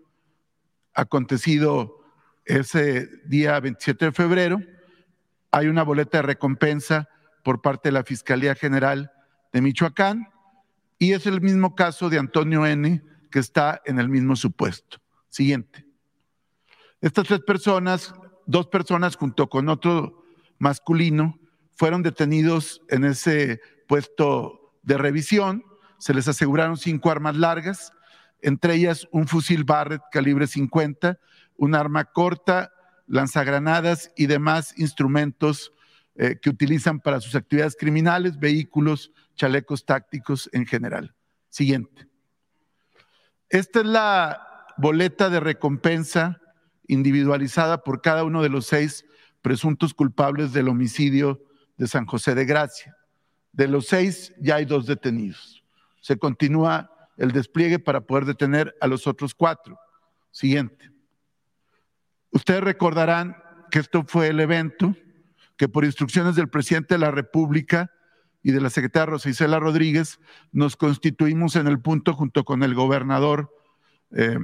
[0.98, 2.02] acontecido
[2.44, 4.60] ese día 27 de febrero.
[5.52, 7.08] Hay una boleta de recompensa
[7.44, 9.12] por parte de la Fiscalía General
[9.54, 10.28] de Michoacán
[10.98, 14.98] y es el mismo caso de Antonio N., que está en el mismo supuesto.
[15.30, 15.86] Siguiente.
[17.00, 18.16] Estas tres personas,
[18.48, 20.24] dos personas junto con otro
[20.58, 21.40] masculino,
[21.76, 25.64] fueron detenidos en ese puesto de revisión.
[26.00, 27.94] Se les aseguraron cinco armas largas,
[28.42, 31.20] entre ellas un fusil Barrett calibre 50,
[31.58, 32.72] un arma corta,
[33.08, 35.74] lanzagranadas y demás instrumentos
[36.16, 41.16] eh, que utilizan para sus actividades criminales, vehículos, chalecos tácticos en general.
[41.50, 42.08] Siguiente.
[43.50, 46.42] Esta es la boleta de recompensa
[46.88, 49.06] individualizada por cada uno de los seis
[49.42, 51.44] presuntos culpables del homicidio
[51.78, 52.98] de San José de Gracia.
[53.52, 55.64] De los seis ya hay dos detenidos.
[56.02, 59.78] Se continúa el despliegue para poder detener a los otros cuatro.
[60.32, 60.92] Siguiente.
[62.32, 63.36] Ustedes recordarán
[63.72, 64.96] que esto fue el evento
[65.58, 67.92] que por instrucciones del presidente de la República
[68.44, 70.20] y de la secretaria Rosa Isela Rodríguez
[70.52, 73.52] nos constituimos en el punto junto con el gobernador
[74.12, 74.38] eh,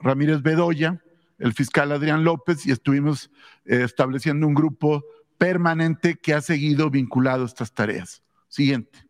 [0.00, 1.02] Ramírez Bedoya,
[1.38, 3.30] el fiscal Adrián López y estuvimos
[3.64, 5.04] eh, estableciendo un grupo
[5.38, 8.22] permanente que ha seguido vinculado a estas tareas.
[8.48, 9.06] Siguiente.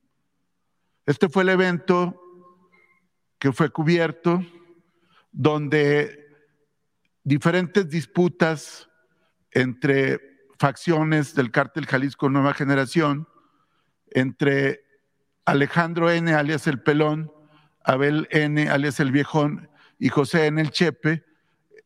[1.07, 2.22] Este fue el evento
[3.43, 4.41] que fue cubierto
[5.33, 6.29] donde
[7.25, 8.89] diferentes disputas
[9.51, 10.21] entre
[10.61, 13.27] facciones del cártel Jalisco Nueva Generación,
[14.13, 14.85] entre
[15.45, 17.33] Alejandro N., alias el Pelón,
[17.83, 19.69] Abel N., alias el Viejón,
[19.99, 20.61] y José N.
[20.61, 21.25] el Chepe,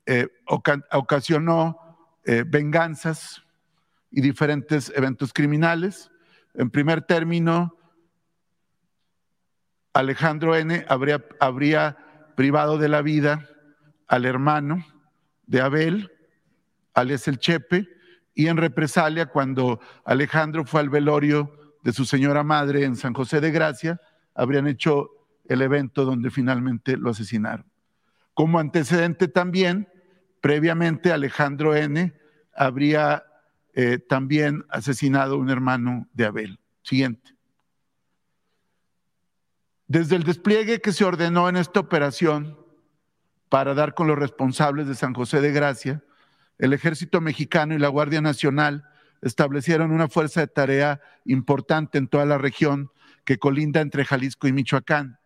[0.05, 1.97] eh, ocasionó
[2.27, 3.43] eh, venganzas
[4.11, 6.11] y diferentes eventos criminales.
[6.53, 7.75] En primer término,
[9.97, 10.85] Alejandro N.
[10.91, 11.97] habría, habría
[12.35, 13.49] privado de la vida
[14.07, 14.85] al hermano
[15.47, 16.13] de Abel,
[16.93, 17.89] alias el Chepe,
[18.35, 21.51] y en represalia, cuando Alejandro fue al velorio
[21.83, 23.99] de su señora madre en San José de Gracia,
[24.35, 25.09] habrían hecho
[25.47, 27.65] el evento donde finalmente lo asesinaron.
[28.35, 29.89] Como antecedente también,
[30.43, 32.13] previamente Alejandro N.
[32.55, 33.25] habría
[33.73, 36.61] eh, también asesinado a un hermano de Abel.
[36.83, 37.36] Siguiente.
[39.89, 42.59] Desde el despliegue que se ordenó en esta operación
[43.49, 46.03] para dar con los responsables de San José de Gracia,
[46.59, 48.85] el ejército mexicano y la Guardia Nacional
[49.23, 52.91] establecieron una fuerza de tarea importante en toda la región
[53.25, 55.21] que colinda entre Jalisco y Michoacán.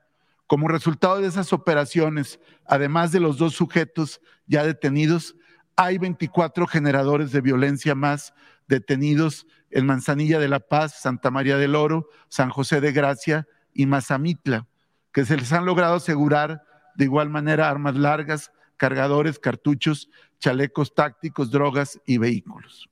[0.47, 5.37] Como resultado de esas operaciones, además de los dos sujetos ya detenidos,
[5.75, 8.35] hay 24 generadores de violencia más
[8.69, 13.87] detenidos en Manzanilla de la Paz, Santa María del Oro, San José de Gracia y
[13.87, 14.67] Mazamitla,
[15.13, 16.63] que se les han logrado asegurar
[16.97, 22.89] de igual manera armas largas, cargadores, cartuchos, chalecos tácticos, drogas y vehículos.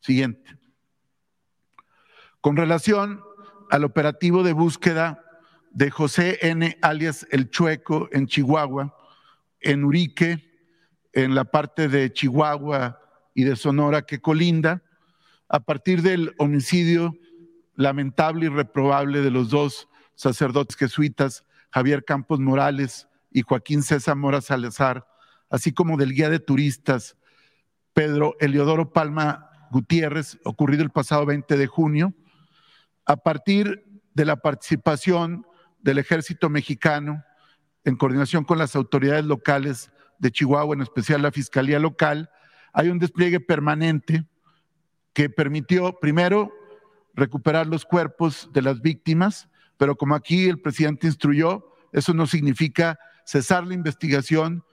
[0.00, 0.56] Siguiente.
[2.40, 3.22] Con relación
[3.70, 5.24] al operativo de búsqueda
[5.70, 6.78] de José N.
[6.82, 8.94] alias El Chueco en Chihuahua,
[9.60, 10.48] en Urique,
[11.12, 13.00] en la parte de Chihuahua
[13.34, 14.82] y de Sonora que colinda,
[15.48, 17.14] a partir del homicidio
[17.74, 19.88] lamentable y reprobable de los dos
[20.18, 25.06] sacerdotes jesuitas, Javier Campos Morales y Joaquín César Mora Salazar,
[25.48, 27.16] así como del guía de turistas
[27.92, 32.14] Pedro Eliodoro Palma Gutiérrez, ocurrido el pasado 20 de junio,
[33.06, 35.46] a partir de la participación
[35.78, 37.22] del ejército mexicano
[37.84, 42.28] en coordinación con las autoridades locales de Chihuahua, en especial la Fiscalía Local,
[42.72, 44.26] hay un despliegue permanente
[45.12, 46.52] que permitió, primero,
[47.14, 49.48] recuperar los cuerpos de las víctimas,
[49.78, 54.64] pero como aquí el presidente instruyó, eso no significa cesar la investigación,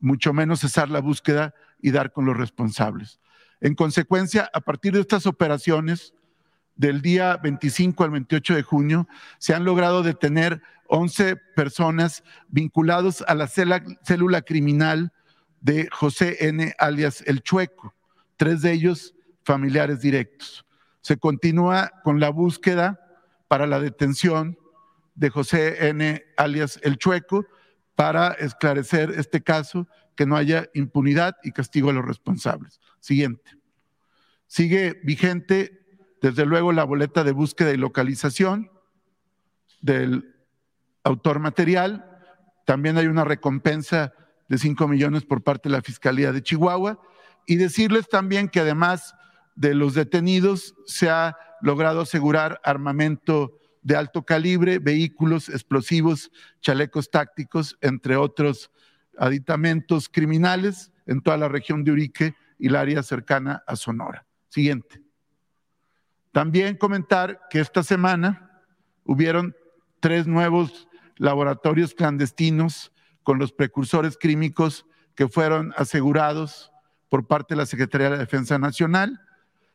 [0.00, 3.20] mucho menos cesar la búsqueda y dar con los responsables.
[3.60, 6.14] En consecuencia, a partir de estas operaciones,
[6.74, 9.08] del día 25 al 28 de junio,
[9.38, 15.12] se han logrado detener 11 personas vinculados a la célula criminal
[15.60, 16.74] de José N.
[16.78, 17.94] alias El Chueco,
[18.36, 20.64] tres de ellos familiares directos.
[21.00, 23.01] Se continúa con la búsqueda
[23.52, 24.58] para la detención
[25.14, 26.24] de José N.
[26.38, 27.44] alias El Chueco
[27.94, 29.86] para esclarecer este caso,
[30.16, 32.80] que no haya impunidad y castigo a los responsables.
[32.98, 33.58] Siguiente.
[34.46, 35.84] Sigue vigente
[36.22, 38.70] desde luego la boleta de búsqueda y localización
[39.82, 40.34] del
[41.04, 42.08] autor material.
[42.64, 44.14] También hay una recompensa
[44.48, 47.02] de 5 millones por parte de la Fiscalía de Chihuahua.
[47.46, 49.14] Y decirles también que además
[49.56, 57.78] de los detenidos se ha logrado asegurar armamento de alto calibre, vehículos explosivos, chalecos tácticos,
[57.80, 58.70] entre otros
[59.18, 64.24] aditamentos criminales en toda la región de Urique y el área cercana a Sonora.
[64.48, 65.02] Siguiente.
[66.30, 68.62] También comentar que esta semana
[69.04, 69.54] hubieron
[70.00, 72.92] tres nuevos laboratorios clandestinos
[73.22, 76.72] con los precursores químicos que fueron asegurados
[77.08, 79.20] por parte de la Secretaría de la Defensa Nacional.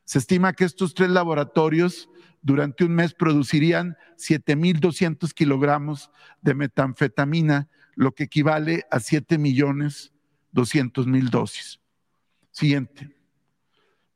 [0.08, 2.10] Se estima que estos tres laboratorios
[2.42, 10.14] durante un mes producirían 7.200 kilogramos de metanfetamina, lo que equivale a 7 millones
[10.54, 11.82] 200 mil dosis.
[12.52, 13.18] Siguiente.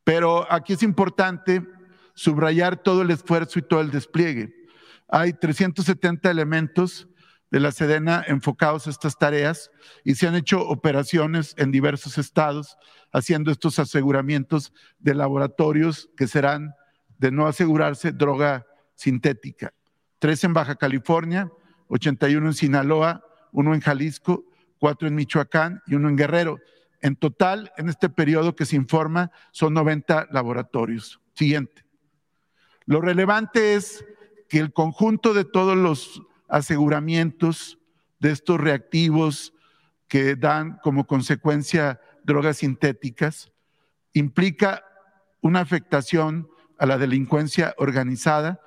[0.05, 1.67] Pero aquí es importante
[2.13, 4.69] subrayar todo el esfuerzo y todo el despliegue.
[5.09, 7.09] Hay 370 elementos
[7.51, 9.69] de la Sedena enfocados a estas tareas
[10.03, 12.77] y se han hecho operaciones en diversos estados
[13.11, 16.73] haciendo estos aseguramientos de laboratorios que serán
[17.17, 19.73] de no asegurarse droga sintética.
[20.17, 21.51] Tres en Baja California,
[21.89, 24.45] 81 en Sinaloa, uno en Jalisco,
[24.79, 26.57] cuatro en Michoacán y uno en Guerrero.
[27.01, 31.19] En total, en este periodo que se informa, son 90 laboratorios.
[31.33, 31.83] Siguiente.
[32.85, 34.05] Lo relevante es
[34.47, 36.21] que el conjunto de todos los
[36.51, 37.79] aseguramientos
[38.19, 39.53] de estos reactivos
[40.07, 43.51] que dan como consecuencia drogas sintéticas
[44.13, 44.83] implica
[45.41, 46.47] una afectación
[46.77, 48.59] a la delincuencia organizada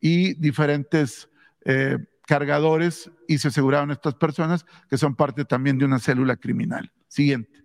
[0.00, 1.28] y diferentes
[1.64, 6.90] eh, cargadores y se aseguraron estas personas que son parte también de una célula criminal.
[7.08, 7.63] Siguiente.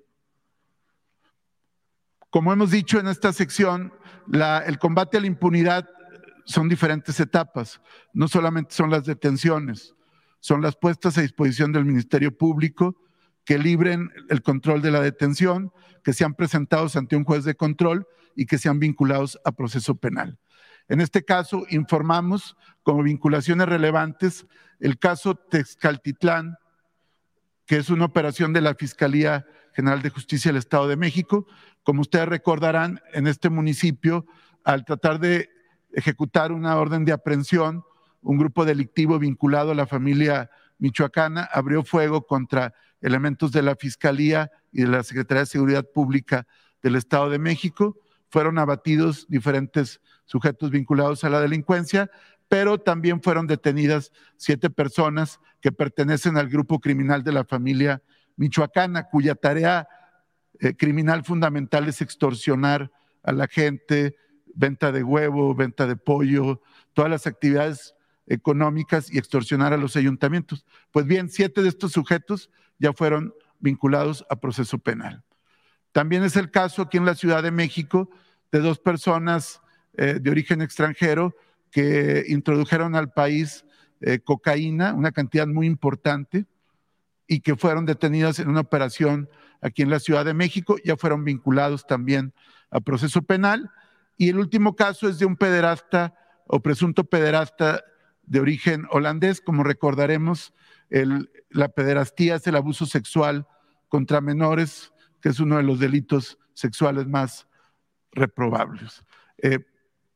[2.30, 3.92] Como hemos dicho en esta sección,
[4.32, 5.90] el combate a la impunidad
[6.46, 7.82] son diferentes etapas.
[8.14, 9.96] No solamente son las detenciones,
[10.40, 12.96] son las puestas a disposición del Ministerio Público
[13.46, 15.72] que libren el control de la detención,
[16.04, 20.38] que sean presentados ante un juez de control y que sean vinculados a proceso penal.
[20.88, 24.46] En este caso, informamos como vinculaciones relevantes
[24.80, 26.58] el caso Texcaltitlán,
[27.66, 31.47] que es una operación de la Fiscalía General de Justicia del Estado de México.
[31.84, 34.26] Como ustedes recordarán, en este municipio,
[34.63, 35.49] al tratar de
[35.93, 37.84] ejecutar una orden de aprehensión,
[38.22, 44.51] un grupo delictivo vinculado a la familia michoacana abrió fuego contra elementos de la Fiscalía
[44.72, 46.47] y de la Secretaría de Seguridad Pública
[46.82, 47.97] del Estado de México.
[48.30, 52.11] Fueron abatidos diferentes sujetos vinculados a la delincuencia,
[52.47, 58.01] pero también fueron detenidas siete personas que pertenecen al grupo criminal de la familia
[59.12, 59.88] cuya tarea
[60.60, 62.92] eh, criminal fundamental es extorsionar
[63.24, 64.16] a la gente,
[64.54, 66.62] venta de huevo, venta de pollo,
[66.94, 67.96] todas las actividades
[68.28, 70.66] económicas y extorsionar a los ayuntamientos.
[70.92, 75.24] Pues bien, siete de estos sujetos ya fueron vinculados a proceso penal.
[75.92, 78.10] También es el caso aquí en la Ciudad de México
[78.52, 79.62] de dos personas
[79.98, 81.36] eh, de origen extranjero
[81.72, 83.66] que introdujeron al país
[84.02, 86.46] eh, cocaína, una cantidad muy importante,
[87.30, 89.30] y que fueron detenidas en una operación
[89.62, 92.34] aquí en la Ciudad de México, ya fueron vinculados también
[92.72, 93.72] a proceso penal.
[94.18, 96.16] Y el último caso es de un pederasta
[96.48, 97.84] o presunto pederasta
[98.24, 99.42] de origen holandés.
[99.42, 100.54] Como recordaremos,
[101.50, 103.48] la pederastía es el abuso sexual
[103.90, 107.48] contra menores, que es uno de los delitos sexuales más
[108.12, 109.04] reprobables.
[109.38, 109.60] Eh,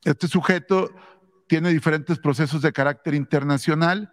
[0.04, 0.90] este sujeto
[1.48, 4.12] tiene diferentes procesos de carácter internacional,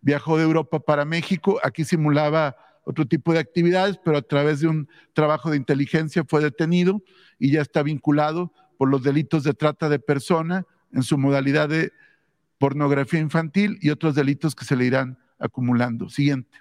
[0.00, 4.68] viajó de Europa para México, aquí simulaba otro tipo de actividades, pero a través de
[4.68, 7.02] un trabajo de inteligencia fue detenido
[7.38, 11.92] y ya está vinculado por los delitos de trata de persona en su modalidad de
[12.58, 16.08] pornografía infantil y otros delitos que se le irán acumulando.
[16.08, 16.58] Siguiente.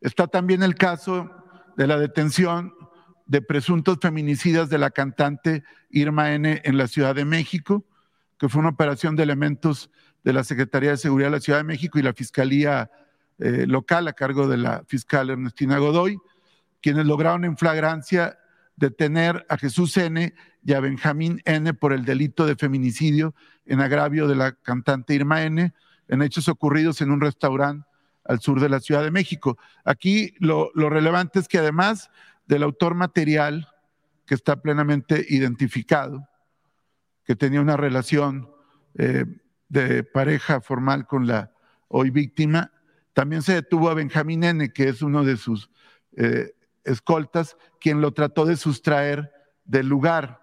[0.00, 1.30] Está también el caso
[1.76, 2.74] de la detención
[3.26, 6.60] de presuntos feminicidas de la cantante Irma N.
[6.64, 7.86] en la Ciudad de México,
[8.38, 9.90] que fue una operación de elementos
[10.24, 12.90] de la Secretaría de Seguridad de la Ciudad de México y la Fiscalía
[13.38, 16.18] eh, local a cargo de la fiscal Ernestina Godoy,
[16.80, 18.38] quienes lograron en flagrancia
[18.76, 20.34] detener a Jesús N.
[20.64, 21.74] y a Benjamín N.
[21.74, 23.34] por el delito de feminicidio
[23.66, 25.72] en agravio de la cantante Irma N.
[26.08, 27.86] en hechos ocurridos en un restaurante
[28.24, 29.58] al sur de la Ciudad de México.
[29.84, 32.10] Aquí lo, relevante es que además
[32.46, 33.68] del autor material,
[34.26, 36.26] que está plenamente identificado,
[37.24, 38.50] que tenía una relación
[38.96, 39.24] eh,
[39.68, 41.52] de pareja formal con la
[41.88, 42.72] hoy víctima,
[43.12, 45.70] también se detuvo a Benjamín N., que es uno de sus
[46.16, 46.52] eh,
[46.84, 49.32] escoltas, quien lo trató de sustraer
[49.64, 50.42] del lugar.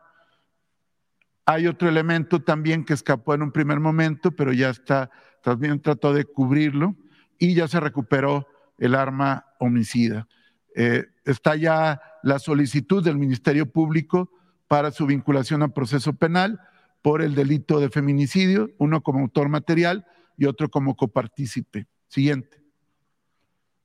[1.45, 5.09] Hay otro elemento también que escapó en un primer momento, pero ya está,
[5.43, 6.95] también trató de cubrirlo
[7.38, 8.47] y ya se recuperó
[8.78, 10.28] el arma homicida.
[10.76, 14.32] Eh, está ya la solicitud del Ministerio Público
[14.67, 16.61] para su vinculación a proceso penal
[17.02, 20.06] por el delito de feminicidio, uno como autor material
[20.38, 21.88] y otro como copartícipe.
[22.08, 22.62] Siguiente.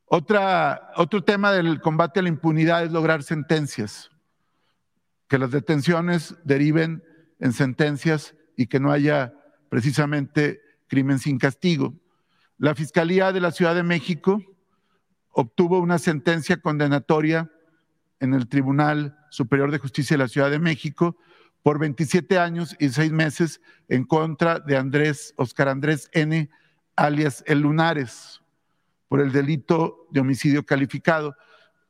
[0.06, 4.10] Otra, otro tema del combate a la impunidad es lograr sentencias,
[5.28, 7.02] que las detenciones deriven
[7.40, 9.34] en sentencias y que no haya
[9.68, 11.94] precisamente crimen sin castigo.
[12.58, 14.40] La Fiscalía de la Ciudad de México
[15.30, 17.50] obtuvo una sentencia condenatoria
[18.20, 21.16] en el Tribunal Superior de Justicia de la Ciudad de México
[21.66, 26.48] por 27 años y 6 meses en contra de Andrés, Oscar Andrés N.,
[26.94, 28.40] alias El Lunares,
[29.08, 31.34] por el delito de homicidio calificado.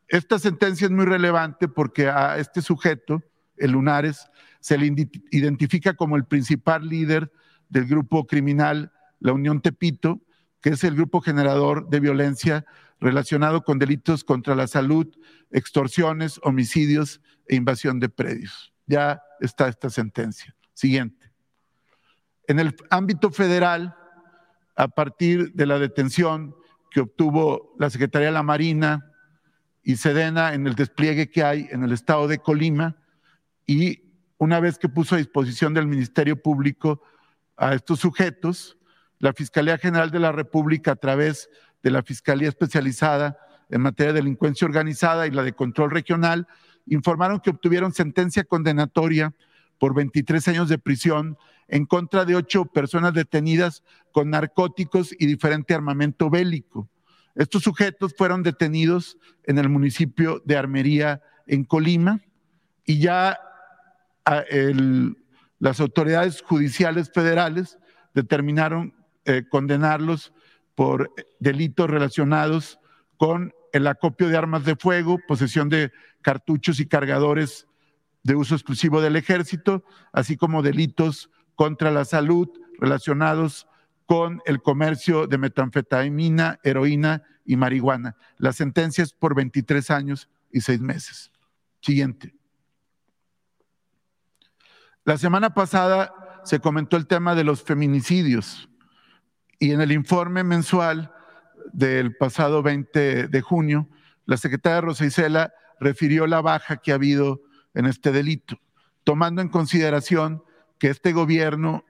[0.08, 3.22] Esta sentencia es muy relevante porque a este sujeto,
[3.58, 4.30] el Lunares,
[4.60, 4.86] se le
[5.30, 7.30] identifica como el principal líder
[7.68, 10.22] del grupo criminal La Unión Tepito,
[10.62, 12.64] que es el grupo generador de violencia
[12.98, 15.06] relacionado con delitos contra la salud,
[15.50, 18.72] extorsiones, homicidios e invasión de predios.
[18.86, 20.54] Ya está esta sentencia.
[20.74, 21.32] Siguiente.
[22.46, 23.96] En el ámbito federal,
[24.76, 26.54] a partir de la detención
[26.90, 29.12] que obtuvo la Secretaría de la Marina
[29.82, 32.96] y Sedena en el despliegue que hay en el estado de Colima
[33.66, 34.02] y
[34.38, 37.02] una vez que puso a disposición del Ministerio Público
[37.56, 38.76] a estos sujetos,
[39.18, 41.48] la Fiscalía General de la República a través
[41.82, 43.38] de la Fiscalía Especializada
[43.70, 46.46] en materia de delincuencia organizada y la de control regional
[46.86, 49.34] informaron que obtuvieron sentencia condenatoria
[49.78, 51.36] por 23 años de prisión
[51.68, 53.82] en contra de ocho personas detenidas
[54.12, 56.88] con narcóticos y diferente armamento bélico.
[57.34, 62.20] Estos sujetos fueron detenidos en el municipio de Armería, en Colima.
[62.84, 63.38] y ya
[65.58, 67.78] las autoridades judiciales federales
[68.14, 68.94] determinaron
[69.24, 70.32] eh, condenarlos
[70.74, 72.78] por delitos relacionados
[73.16, 75.92] con el acopio de armas de fuego, posesión de
[76.22, 77.66] cartuchos y cargadores
[78.22, 82.48] de uso exclusivo del ejército, así como delitos contra la salud
[82.78, 83.68] relacionados
[84.06, 88.16] con el comercio de metanfetamina, heroína y marihuana.
[88.38, 91.30] La sentencia es por 23 años y 6 meses.
[91.80, 92.34] Siguiente.
[95.04, 96.12] La semana pasada
[96.44, 98.68] se comentó el tema de los feminicidios
[99.58, 101.12] y en el informe mensual
[101.72, 103.88] del pasado 20 de junio,
[104.24, 107.42] la secretaria Rosa Isela refirió la baja que ha habido
[107.74, 108.58] en este delito,
[109.04, 110.42] tomando en consideración
[110.78, 111.84] que este gobierno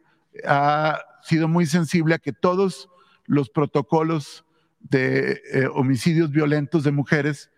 [0.47, 2.89] ha sido muy sensible a que todos
[3.25, 4.45] los protocolos
[4.81, 7.51] de eh, homicidios violentos de mujeres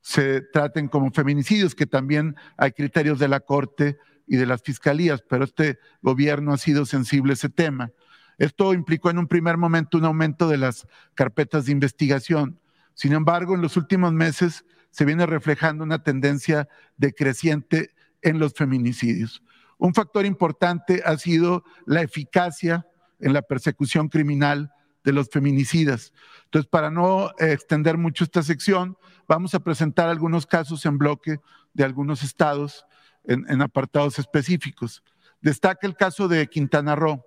[0.00, 5.22] se traten como feminicidios, que también hay criterios de la Corte y de las fiscalías,
[5.22, 7.92] pero este gobierno ha sido sensible a ese tema.
[8.38, 12.58] Esto implicó en un primer momento un aumento de las carpetas de investigación.
[12.94, 19.42] Sin embargo, en los últimos meses se viene reflejando una tendencia decreciente en los feminicidios.
[19.78, 22.86] Un factor importante ha sido la eficacia
[23.18, 24.72] en la persecución criminal
[25.04, 26.12] de los feminicidas.
[26.44, 28.96] Entonces, para no extender mucho esta sección,
[29.26, 31.38] vamos a presentar algunos casos en bloque
[31.72, 32.86] de algunos estados
[33.24, 35.02] en, apartados específicos.
[35.40, 37.24] Destaca el caso de Quintana Roo,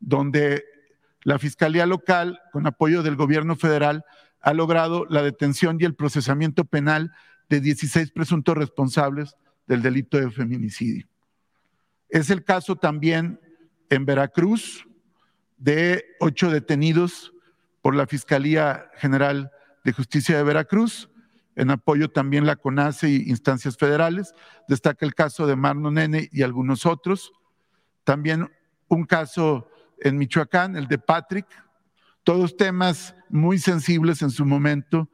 [0.00, 0.64] donde
[1.22, 4.04] la Fiscalía Local, con apoyo del gobierno federal,
[4.40, 7.12] ha logrado la detención y el procesamiento penal
[7.48, 9.36] de 16 presuntos responsables
[9.66, 11.06] del delito de feminicidio.
[12.08, 13.40] Es el caso también
[13.90, 14.86] en Veracruz
[15.56, 17.32] de ocho detenidos
[17.82, 19.50] por la Fiscalía General
[19.84, 21.10] de Justicia de Veracruz,
[21.56, 24.34] en apoyo también la CONACE y instancias federales.
[24.68, 27.32] Destaca el caso de Marno Nene y algunos otros.
[28.04, 28.50] También
[28.88, 29.68] un caso
[29.98, 31.46] en Michoacán, el de Patrick.
[32.22, 35.08] Todos temas muy sensibles en su momento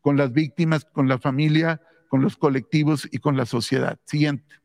[0.00, 3.98] con las víctimas, con la familia, con los colectivos y con la sociedad.
[4.04, 4.60] Siguiente.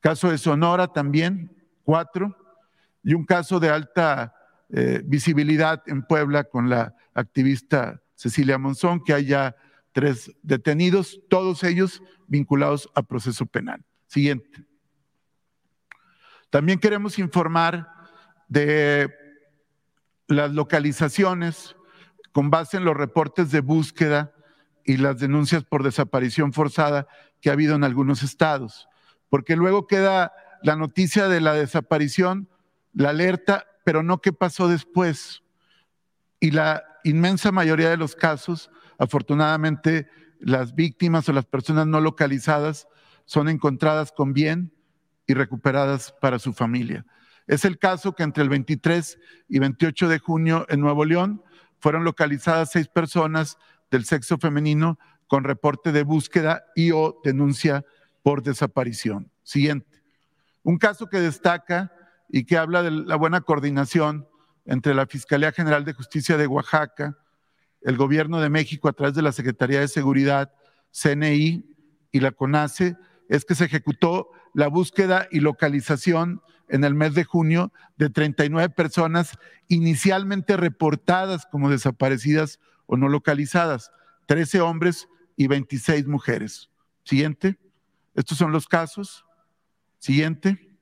[0.00, 2.36] Caso de Sonora también, cuatro.
[3.02, 4.34] Y un caso de alta
[4.70, 9.56] eh, visibilidad en Puebla con la activista Cecilia Monzón, que haya
[9.92, 13.84] tres detenidos, todos ellos vinculados a proceso penal.
[14.06, 14.64] Siguiente.
[16.50, 17.97] También queremos informar
[18.48, 19.14] de
[20.26, 21.76] las localizaciones
[22.32, 24.32] con base en los reportes de búsqueda
[24.84, 27.06] y las denuncias por desaparición forzada
[27.40, 28.88] que ha habido en algunos estados,
[29.28, 32.48] porque luego queda la noticia de la desaparición,
[32.92, 35.42] la alerta, pero no qué pasó después.
[36.40, 40.08] Y la inmensa mayoría de los casos Afortunadamente,
[40.40, 42.88] las víctimas o las personas no localizadas
[43.24, 44.72] son encontradas con bien
[45.26, 47.06] y recuperadas para su familia.
[47.48, 49.18] Es el caso que entre el 23
[49.48, 51.42] y 28 de junio en Nuevo León
[51.80, 53.56] fueron localizadas seis personas
[53.90, 57.84] del sexo femenino con reporte de búsqueda y o denuncia
[58.22, 59.30] por desaparición.
[59.42, 60.02] Siguiente.
[60.62, 61.90] Un caso que destaca
[62.28, 64.28] y que habla de la buena coordinación
[64.66, 67.16] entre la Fiscalía General de Justicia de Oaxaca,
[67.80, 70.52] el gobierno de México a través de la Secretaría de Seguridad,
[70.92, 71.64] CNI
[72.12, 72.96] y la CONACE
[73.28, 78.70] es que se ejecutó la búsqueda y localización en el mes de junio de 39
[78.70, 79.38] personas
[79.68, 83.90] inicialmente reportadas como desaparecidas o no localizadas,
[84.26, 86.70] 13 hombres y 26 mujeres.
[87.04, 87.58] Siguiente.
[88.14, 89.24] Estos son los casos.
[89.98, 90.76] Siguiente.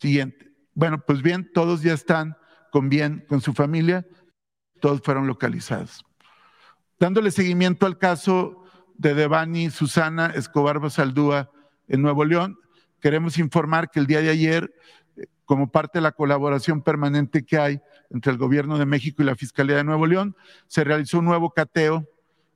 [0.00, 0.52] Siguiente.
[0.74, 2.36] Bueno, pues bien, todos ya están
[2.70, 4.06] con bien con su familia
[4.80, 6.04] todos fueron localizados.
[6.98, 8.64] Dándole seguimiento al caso
[8.98, 11.50] de Devani Susana Escobar Basaldúa
[11.88, 12.58] en Nuevo León,
[13.00, 14.72] queremos informar que el día de ayer,
[15.44, 19.36] como parte de la colaboración permanente que hay entre el Gobierno de México y la
[19.36, 20.36] Fiscalía de Nuevo León,
[20.66, 22.08] se realizó un nuevo cateo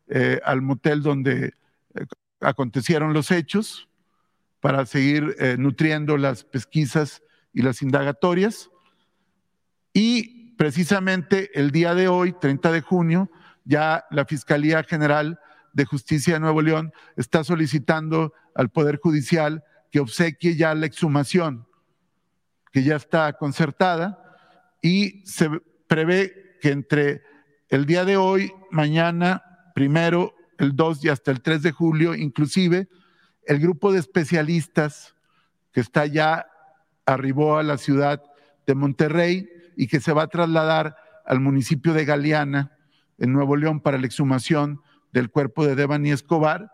[0.09, 1.55] eh, al motel donde
[1.95, 2.07] eh,
[2.41, 3.89] acontecieron los hechos
[4.61, 7.23] para seguir eh, nutriendo las pesquisas
[7.53, 8.71] y las indagatorias.
[9.93, 13.31] Y precisamente el día de hoy, 30 de junio,
[13.65, 15.39] ya la Fiscalía General
[15.73, 21.67] de Justicia de Nuevo León está solicitando al Poder Judicial que obsequie ya la exhumación,
[22.73, 24.19] que ya está concertada,
[24.83, 25.51] y se
[25.87, 27.23] prevé que entre
[27.69, 29.43] el día de hoy, mañana,
[29.75, 32.89] primero, el 2 y hasta el 3 de julio, inclusive,
[33.45, 35.15] el grupo de especialistas
[35.73, 36.47] que está ya
[37.07, 38.23] arribó a la ciudad
[38.67, 42.77] de Monterrey y que se va a trasladar al municipio de Galeana,
[43.19, 44.81] en Nuevo León, para la exhumación
[45.13, 46.71] del cuerpo de Devani Escobar.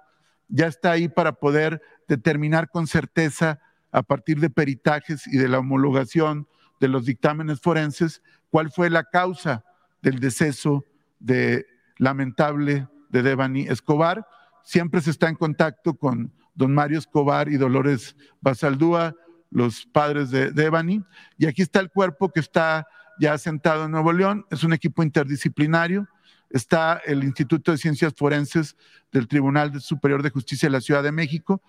[0.49, 3.61] ya está ahí para poder determinar con certeza
[3.91, 6.47] a partir de peritajes y de la homologación
[6.81, 9.65] de los dictámenes forenses cuál fue la causa
[10.03, 10.85] del deceso
[11.19, 11.67] de
[11.99, 14.27] lamentable de Devani Escobar.
[14.63, 19.15] Siempre se está en contacto con don Mario Escobar y Dolores Basaldúa,
[19.51, 21.03] los padres de Devani.
[21.39, 22.87] Y aquí está el cuerpo que está
[23.19, 24.47] ya sentado en Nuevo León.
[24.51, 26.09] Es un equipo interdisciplinario.
[26.51, 28.77] Está el Instituto de Ciencias Forenses
[29.13, 31.63] del Tribunal Superior de Justicia de la Ciudad de México,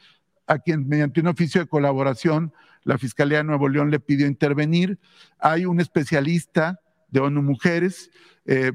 [0.45, 4.97] a quien mediante un oficio de colaboración la Fiscalía de Nuevo León le pidió intervenir.
[5.39, 6.79] Hay un especialista
[7.09, 8.11] de ONU Mujeres,
[8.45, 8.71] eh,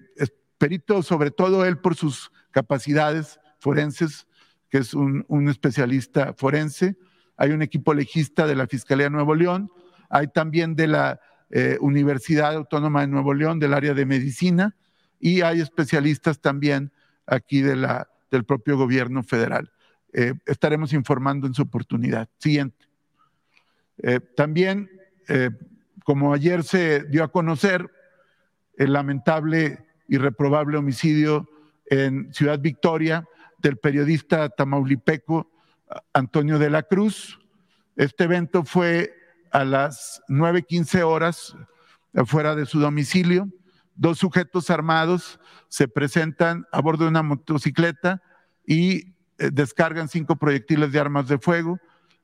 [0.58, 4.26] perito sobre todo él por sus capacidades forenses,
[4.68, 6.96] que es un, especialista forense.
[7.36, 9.70] Hay un equipo legista de la Fiscalía de Nuevo León.
[10.10, 11.20] Hay también de la
[11.50, 14.76] eh, Universidad Autónoma de Nuevo León, del área de medicina.
[15.24, 16.92] Y hay especialistas también
[17.26, 19.70] aquí de del propio gobierno federal.
[20.12, 22.28] Eh, estaremos informando en su oportunidad.
[22.38, 22.88] Siguiente.
[23.98, 24.90] Eh, también,
[25.28, 25.50] eh,
[26.04, 27.88] como ayer se dio a conocer,
[28.76, 31.48] el lamentable y reprobable homicidio
[31.86, 33.24] en Ciudad Victoria
[33.58, 35.52] del periodista tamaulipeco
[36.12, 37.38] Antonio de la Cruz.
[37.94, 39.14] Este evento fue
[39.52, 41.56] a las 9.15 horas
[42.12, 43.48] afuera de su domicilio.
[43.94, 45.39] Dos sujetos armados
[45.69, 48.23] se presentan a bordo de una motocicleta
[48.66, 51.78] y eh, descargan cinco proyectiles de armas de fuego,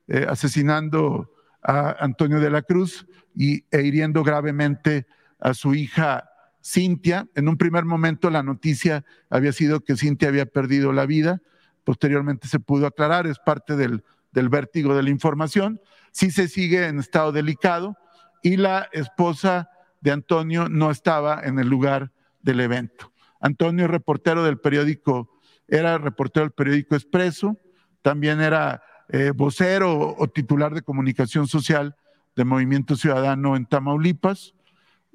[0.07, 1.31] eh, asesinando
[1.61, 3.05] a Antonio de la Cruz
[3.35, 5.05] y, e hiriendo gravemente
[5.39, 6.29] a su hija
[6.63, 7.27] Cintia.
[7.35, 11.41] En un primer momento la noticia había sido que Cintia había perdido la vida,
[11.83, 15.81] posteriormente se pudo aclarar, es parte del, del vértigo de la información.
[16.11, 17.97] Sí se sigue en estado delicado
[18.41, 19.69] y la esposa
[20.01, 22.11] de Antonio no estaba en el lugar
[22.41, 23.11] del evento.
[23.39, 25.29] Antonio reportero del periódico
[25.67, 27.57] era reportero del periódico Expreso,
[28.01, 31.95] también era eh, vocero o, titular de comunicación social
[32.35, 34.53] de Movimiento Ciudadano en Tamaulipas.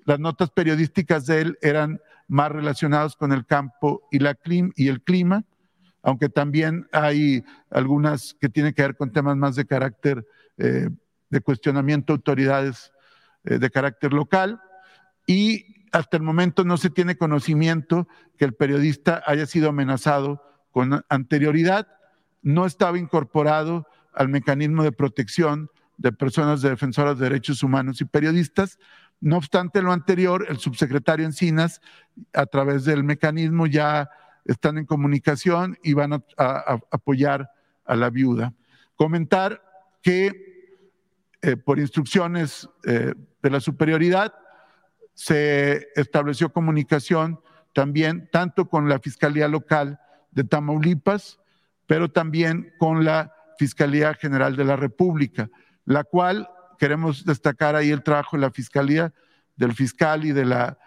[0.05, 4.36] Las notas periodísticas de él eran más relacionadas con el campo y, la
[4.77, 5.44] y el clima,
[6.02, 10.27] aunque también hay algunas que tienen que ver con temas más de carácter
[10.59, 10.89] eh,
[11.31, 12.93] de cuestionamiento autoridades
[13.44, 14.61] eh, de carácter local.
[15.27, 21.05] Y hasta el momento no se tiene conocimiento que el periodista haya sido amenazado con
[21.09, 21.87] anterioridad,
[22.43, 28.79] no estaba incorporado al mecanismo de protección de personas defensoras de derechos humanos y periodistas.
[29.21, 31.81] No obstante lo anterior, el subsecretario Encinas,
[32.33, 34.11] a través del mecanismo, ya
[34.45, 37.51] están en comunicación y van a, apoyar
[37.85, 38.53] a la viuda.
[38.97, 39.63] Comentar
[40.03, 40.81] que
[41.41, 44.35] eh, por instrucciones eh, de la superioridad,
[45.15, 47.41] se estableció comunicación
[47.73, 49.99] también tanto con la Fiscalía Local
[50.31, 51.41] de Tamaulipas,
[51.86, 55.49] pero también con la Fiscalía General de la República,
[55.85, 59.12] la cual queremos destacar ahí el trabajo de la Fiscalía,
[59.57, 60.78] del fiscal y de la,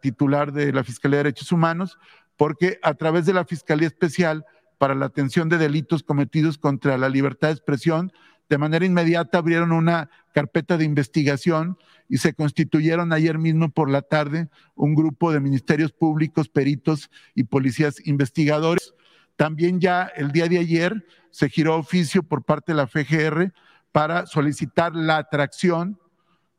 [0.00, 1.98] titular de la Fiscalía de Derechos Humanos,
[2.36, 4.44] porque a través de la Fiscalía Especial
[4.78, 8.12] para la Atención de Delitos Cometidos contra la Libertad de Expresión,
[8.52, 14.02] de manera inmediata abrieron una carpeta de investigación y se constituyeron ayer mismo por la
[14.02, 18.92] tarde un grupo de ministerios públicos, peritos y policías investigadores.
[19.36, 23.54] También ya el día de ayer se giró oficio por parte de la FGR
[23.90, 25.98] para solicitar la atracción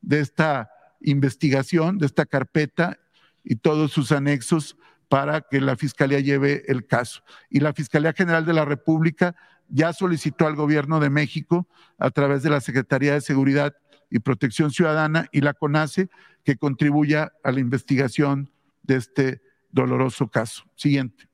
[0.01, 2.97] de esta investigación, de esta carpeta
[3.43, 4.77] y todos sus anexos
[5.09, 7.21] para que la Fiscalía lleve el caso.
[7.51, 9.35] Y la Fiscalía General de la República
[9.69, 11.67] ya solicitó al gobierno de México
[11.97, 13.75] a través de la Secretaría de Seguridad
[14.09, 16.09] y Protección Ciudadana y la CONACE
[16.43, 18.51] que contribuya a la investigación
[18.83, 19.41] de este
[19.71, 20.65] doloroso caso.
[20.75, 21.27] Siguiente.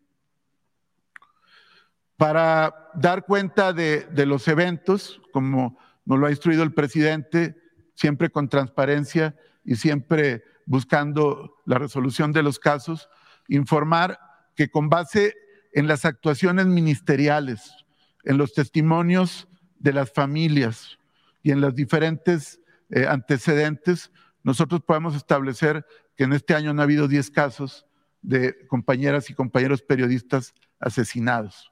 [2.15, 7.55] Para dar cuenta de, de los eventos, como nos lo ha instruido el presidente,
[7.95, 13.09] siempre con transparencia y siempre buscando la resolución de los casos,
[13.47, 14.19] informar
[14.55, 15.35] que con base
[15.73, 17.85] en las actuaciones ministeriales,
[18.29, 19.47] en los testimonios
[19.79, 20.99] de las familias
[21.41, 22.59] y en los diferentes
[22.91, 24.11] eh, antecedentes,
[24.43, 25.83] nosotros podemos establecer
[26.15, 27.87] que en este año han habido 10 casos
[28.21, 31.71] de compañeras y compañeros periodistas asesinados,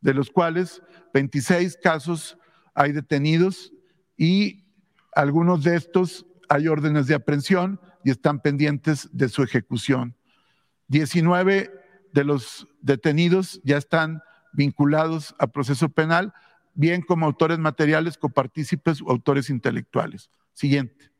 [0.00, 0.80] de los cuales
[1.12, 2.38] 26 casos
[2.72, 3.70] hay detenidos
[4.16, 4.64] y
[5.12, 10.16] algunos de estos hay órdenes de aprehensión y están pendientes de su ejecución.
[10.86, 11.70] 19
[12.14, 14.22] de los detenidos ya están
[14.52, 16.32] vinculados a proceso penal,
[16.74, 20.30] bien como autores materiales, copartícipes o autores intelectuales.
[20.52, 21.10] Siguiente.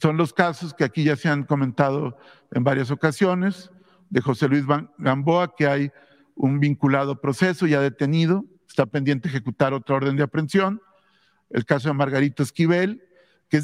[0.00, 2.18] Son los casos que aquí ya se han comentado
[2.52, 3.70] en varias ocasiones
[4.10, 4.64] de José Luis
[4.98, 5.90] Gamboa, que hay
[6.34, 10.82] un vinculado proceso ya detenido, está pendiente ejecutar otra orden de aprehensión.
[11.48, 13.02] El caso de Margarito Esquivel,
[13.48, 13.62] que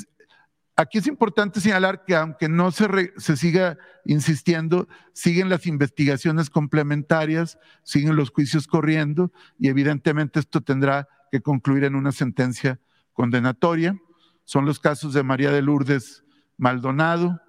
[0.77, 7.59] aquí es importante señalar que aunque no se, se siga insistiendo, siguen las investigaciones complementarias,
[7.83, 12.81] siguen los juicios corriendo y evidentemente esto tendrá que concluir en una sentencia
[13.13, 13.97] condenatoria.
[14.45, 16.25] Son los casos de María de Lourdes
[16.57, 17.41] Maldonado,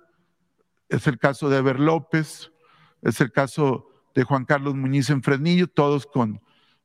[0.89, 2.51] es el caso de Eber López,
[3.01, 6.41] es el caso de Juan Carlos Muñiz en Fresnillo, todos con,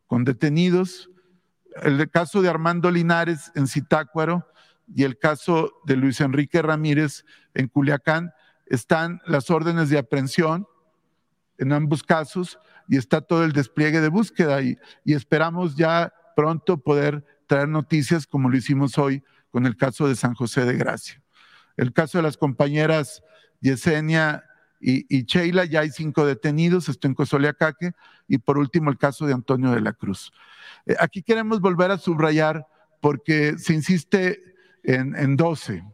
[0.06, 1.10] con detenidos.
[1.82, 4.47] El caso de Armando Linares en Zitácuaro
[4.94, 7.24] y el caso de Luis Enrique Ramírez
[7.55, 8.32] en Culiacán,
[8.66, 10.66] están las órdenes de aprehensión
[11.59, 12.59] en ambos casos
[12.89, 18.27] y está todo el despliegue de búsqueda y, y esperamos ya pronto poder traer noticias
[18.27, 21.23] como lo hicimos hoy con el caso de San José de Gracia.
[21.77, 23.23] El caso de las compañeras
[23.60, 24.44] Yesenia
[24.81, 27.93] y, y Sheila, ya hay cinco detenidos, esto en Cozoleacaque,
[28.28, 30.32] y por último el caso de Antonio de la Cruz.
[30.86, 32.66] Eh, aquí queremos volver a subrayar
[33.01, 34.40] porque se insiste
[34.85, 35.85] en, en 12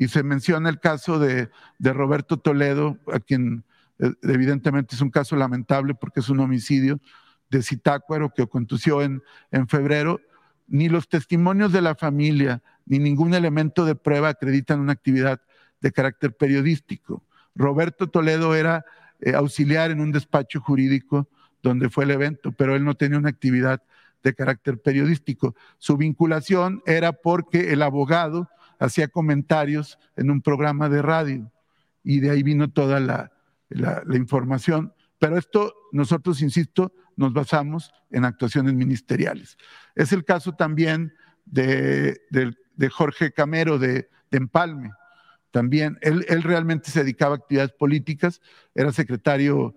[0.00, 3.64] y se menciona el caso de, Roberto Toledo, a quien
[3.98, 7.00] eh, evidentemente es un caso lamentable porque es un homicidio
[7.50, 10.20] de Citácuaro que aconteció en, en febrero,
[10.68, 15.42] ni los testimonios de la familia, ni ningún elemento de prueba acreditan una actividad
[15.80, 17.22] de carácter periodístico.
[17.54, 18.86] Roberto Toledo era
[19.20, 21.28] eh, auxiliar en un despacho jurídico
[21.62, 23.82] donde fue el evento, pero él no tenía una actividad
[24.22, 25.54] de carácter periodístico.
[25.78, 28.48] Su vinculación era porque el abogado
[28.78, 31.52] hacía comentarios en un programa de radio
[32.02, 33.32] y de ahí vino toda la,
[34.14, 34.92] información.
[35.18, 39.56] Pero esto nosotros, insisto, nos basamos en actuaciones ministeriales.
[39.94, 41.12] Es el caso también
[41.44, 44.90] de, de, de Jorge Camero de, de Empalme,
[45.50, 45.98] también.
[46.00, 48.40] Él, él, realmente se dedicaba a actividades políticas,
[48.74, 49.74] era secretario,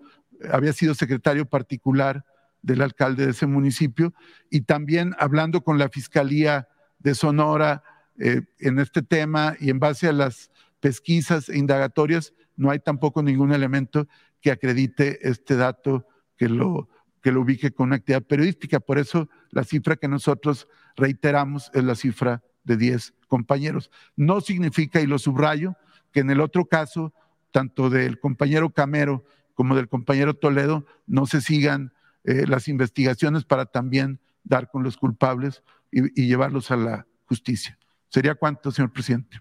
[0.50, 2.24] había sido secretario particular
[2.64, 4.14] del alcalde de ese municipio
[4.50, 6.66] y también hablando con la Fiscalía
[6.98, 7.82] de Sonora
[8.18, 10.50] eh, en este tema y en base a las
[10.80, 14.08] pesquisas e indagatorias, no hay tampoco ningún elemento
[14.40, 16.88] que acredite este dato que lo,
[17.20, 18.80] que lo ubique con una actividad periodística.
[18.80, 20.66] Por eso la cifra que nosotros
[20.96, 23.90] reiteramos es la cifra de 10 compañeros.
[24.16, 25.76] No significa, y lo subrayo,
[26.12, 27.12] que en el otro caso,
[27.50, 29.24] tanto del compañero Camero
[29.54, 31.93] como del compañero Toledo, no se sigan
[32.24, 37.78] eh, las investigaciones para también dar con los culpables y, y llevarlos a la justicia.
[38.08, 39.40] ¿Sería cuánto, señor presidente?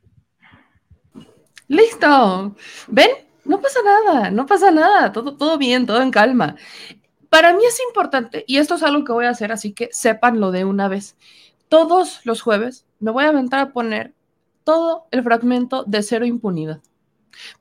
[1.68, 2.56] Listo.
[2.88, 3.10] ¿Ven?
[3.46, 6.56] No pasa nada, no pasa nada, todo, todo bien, todo en calma.
[7.30, 10.52] Para mí es importante, y esto es algo que voy a hacer, así que sépanlo
[10.52, 11.18] de una vez.
[11.68, 14.14] Todos los jueves me voy a aventar a poner
[14.64, 16.82] todo el fragmento de cero impunidad.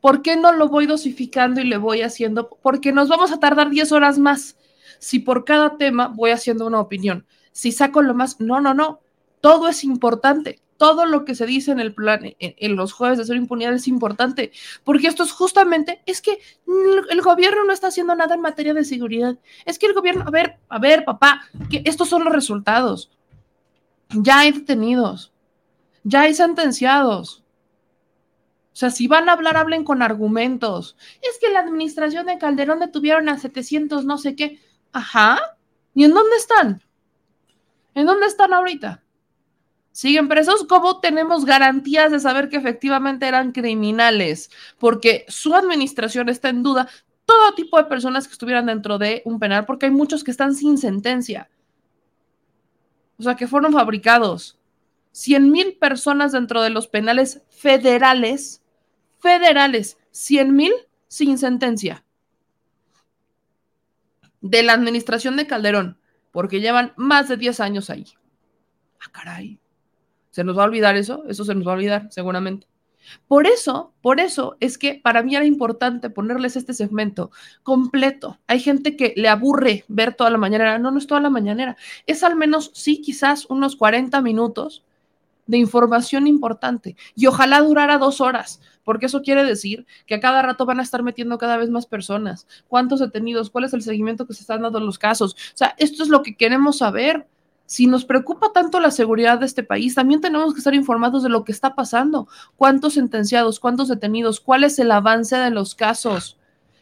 [0.00, 2.50] ¿Por qué no lo voy dosificando y le voy haciendo?
[2.62, 4.56] Porque nos vamos a tardar 10 horas más.
[5.02, 9.00] Si por cada tema voy haciendo una opinión, si saco lo más, no, no, no,
[9.40, 10.60] todo es importante.
[10.76, 13.88] Todo lo que se dice en el plan, en, los jueves de cero impunidad es
[13.88, 14.52] importante,
[14.84, 16.38] porque esto es justamente, es que
[17.10, 19.36] el gobierno no está haciendo nada en materia de seguridad.
[19.64, 23.10] Es que el gobierno, a ver, a ver, papá, que estos son los resultados.
[24.10, 25.32] Ya hay detenidos,
[26.04, 27.42] ya hay sentenciados.
[28.72, 30.96] O sea, si van a hablar, hablen con argumentos.
[31.22, 34.60] Es que la administración de Calderón detuvieron a 700 no sé qué.
[34.92, 35.56] Ajá.
[35.94, 36.82] ¿Y en dónde están?
[37.94, 39.02] ¿En dónde están ahorita?
[39.92, 40.64] ¿Siguen presos?
[40.64, 44.50] ¿Cómo tenemos garantías de saber que efectivamente eran criminales?
[44.78, 46.88] Porque su administración está en duda.
[47.26, 50.54] Todo tipo de personas que estuvieran dentro de un penal, porque hay muchos que están
[50.54, 51.50] sin sentencia.
[53.18, 54.58] O sea, que fueron fabricados.
[55.12, 58.62] 100 mil personas dentro de los penales federales,
[59.18, 60.72] federales, 100 mil
[61.06, 62.02] sin sentencia.
[64.42, 65.98] De la administración de Calderón,
[66.30, 68.04] porque llevan más de 10 años ahí.
[69.00, 69.58] Ah, caray.
[70.30, 71.24] ¿Se nos va a olvidar eso?
[71.28, 72.66] Eso se nos va a olvidar, seguramente.
[73.26, 77.30] Por eso, por eso es que para mí era importante ponerles este segmento
[77.62, 78.38] completo.
[78.46, 80.78] Hay gente que le aburre ver toda la mañanera.
[80.78, 81.76] No, no es toda la mañanera.
[82.06, 84.84] Es al menos, sí, quizás unos 40 minutos
[85.46, 86.96] de información importante.
[87.14, 90.82] Y ojalá durara dos horas, porque eso quiere decir que a cada rato van a
[90.82, 92.46] estar metiendo cada vez más personas.
[92.68, 93.50] ¿Cuántos detenidos?
[93.50, 95.32] ¿Cuál es el seguimiento que se están dando los casos?
[95.32, 97.26] O sea, esto es lo que queremos saber
[97.66, 101.30] si nos preocupa tanto la seguridad de este país, también tenemos que estar informados de
[101.30, 106.38] lo que está pasando, cuántos sentenciados, cuántos detenidos, cuál es el avance de los casos.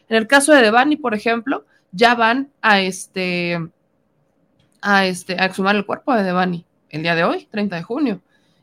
[0.09, 3.57] En el caso de Devani, por ejemplo, ya van a este
[4.81, 8.21] a este a exhumar el cuerpo de Devani el día de hoy, 30 de junio,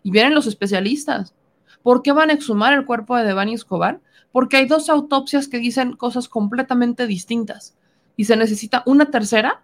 [0.09, 1.35] y vienen los especialistas.
[1.83, 4.01] ¿Por qué van a exhumar el cuerpo de Devani Escobar?
[4.33, 7.77] Porque hay dos autopsias que dicen cosas completamente distintas
[8.17, 9.61] y se necesita una tercera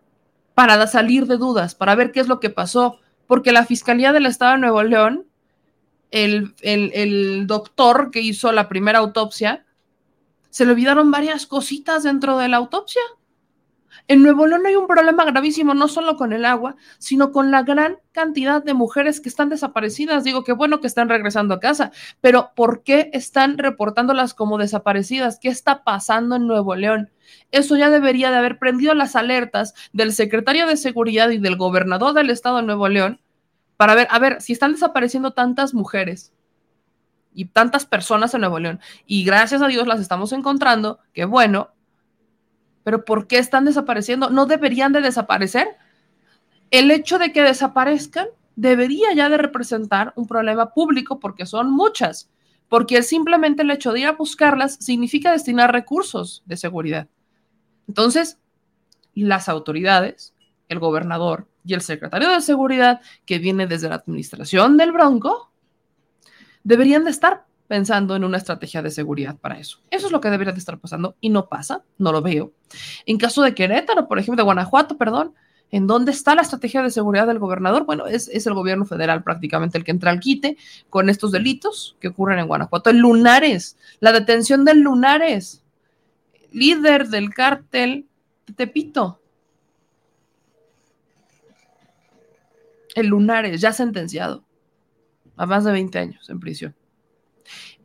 [0.53, 4.27] para salir de dudas, para ver qué es lo que pasó, porque la Fiscalía del
[4.27, 5.25] Estado de Nuevo León,
[6.11, 9.65] el, el doctor que hizo la primera autopsia,
[10.51, 13.01] se le olvidaron varias cositas dentro de la autopsia.
[14.09, 17.63] En Nuevo León hay un problema gravísimo, no solo con el agua, sino con la
[17.63, 20.25] gran cantidad de mujeres que están desaparecidas.
[20.25, 21.91] Digo, qué bueno que están regresando a casa,
[22.21, 25.39] pero ¿por qué están reportándolas como desaparecidas?
[25.41, 27.11] ¿Qué está pasando en Nuevo León?
[27.51, 32.13] Eso ya debería de haber prendido las alertas del secretario de Seguridad y del gobernador
[32.15, 33.21] del estado de Nuevo León
[33.77, 36.33] para ver, a ver, si están desapareciendo tantas mujeres
[37.33, 41.71] y tantas personas en Nuevo León, y gracias a Dios las estamos encontrando, qué bueno,
[42.85, 44.31] pero ¿por qué están desapareciendo?
[44.31, 45.67] ¿No deberían de desaparecer?
[46.71, 52.31] El hecho de que desaparezcan debería ya de representar un problema público porque son muchas,
[52.69, 57.09] porque simplemente el hecho de ir a buscarlas significa destinar recursos de seguridad.
[57.89, 58.39] Entonces,
[59.15, 60.35] las autoridades,
[60.69, 65.51] el gobernador y el secretario de seguridad que viene desde la administración del Bronco,
[66.63, 69.81] deberían de estar pensando en una estrategia de seguridad para eso.
[69.91, 72.53] Eso es lo que debería de estar pasando y no pasa, no lo veo.
[73.07, 75.35] En caso de Querétaro, por ejemplo, de Guanajuato, perdón,
[75.71, 77.85] ¿en dónde está la estrategia de seguridad del gobernador?
[77.85, 80.57] Bueno, es, es el gobierno federal prácticamente el que entra al quite
[80.91, 82.91] con estos delitos que ocurren en Guanajuato.
[82.91, 85.63] El Lunares, la detención del Lunares,
[86.53, 88.07] líder del cártel
[88.47, 89.21] de Tepito.
[92.95, 94.45] El Lunares, ya sentenciado
[95.37, 96.75] a más de 20 años en prisión.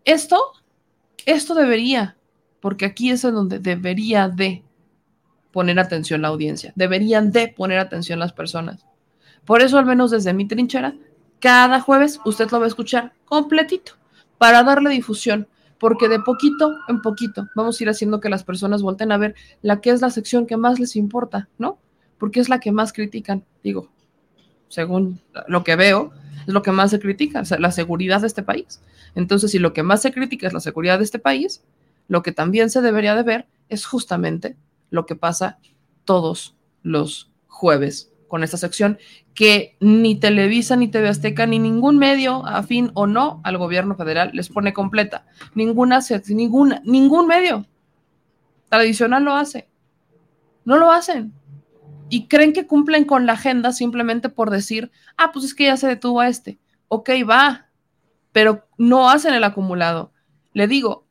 [0.10, 0.42] Esto,
[1.28, 2.18] esto debería,
[2.62, 4.64] porque aquí es en donde debería de
[5.52, 8.84] poner atención la audiencia, deberían de poner atención las personas.
[9.46, 10.96] Por eso, al menos desde mi trinchera,
[11.40, 13.92] cada jueves usted lo va a escuchar completito
[14.40, 18.82] para darle difusión, porque de poquito en poquito vamos a ir haciendo que las personas
[18.82, 21.78] volten a ver la que es la sección que más les importa, ¿no?
[22.18, 23.92] Porque es la que más critican, digo,
[24.70, 26.12] según lo que veo,
[26.50, 28.82] es lo que más se critica, la seguridad de este país.
[29.14, 31.64] Entonces, si lo que más se critica es la seguridad de este país,
[32.08, 34.58] lo que también se debería de ver es justamente
[34.90, 35.60] lo que pasa
[36.06, 38.98] todos los jueves con esta sección
[39.36, 44.32] que ni Televisa, ni TV Azteca, ni ningún medio afín o no al gobierno federal
[44.34, 45.28] les pone completa.
[45.54, 46.00] Ninguna,
[46.30, 47.68] ninguna, ningún medio
[48.70, 49.70] tradicional lo hace.
[50.66, 51.32] No lo hacen
[52.10, 55.78] y creen que cumplen con la agenda simplemente por decir, ah, pues es que ya
[55.78, 56.60] se detuvo a este.
[56.88, 57.70] Ok, va,
[58.32, 60.12] pero no hacen el acumulado.
[60.54, 61.06] Le digo,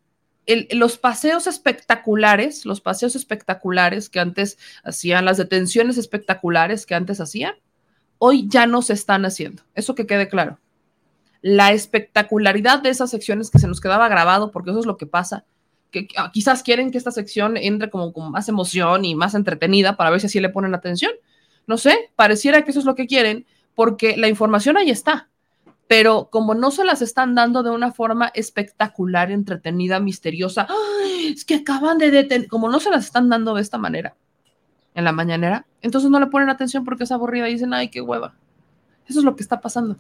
[0.71, 7.55] los paseos espectaculares, los paseos espectaculares que antes hacían, las detenciones espectaculares que antes hacían,
[8.19, 9.63] hoy ya no se están haciendo.
[9.75, 10.59] Eso que quede claro.
[11.43, 15.07] La espectacularidad de esas secciones que se nos quedaba grabado, porque eso es lo que
[15.07, 15.45] pasa,
[15.91, 19.97] que ah, quizás quieren que esta sección entre como con más emoción y más entretenida
[19.97, 21.13] para ver si así le ponen atención.
[21.67, 25.29] No sé, pareciera que eso es lo que quieren porque la información ahí está,
[25.87, 30.67] pero como no se las están dando de una forma espectacular, entretenida, misteriosa,
[31.25, 34.17] es que acaban de detener, como no se las están dando de esta manera
[34.95, 38.01] en la mañanera, entonces no le ponen atención porque es aburrida y dicen, ay, qué
[38.01, 38.35] hueva.
[39.07, 39.97] Eso es lo que está pasando.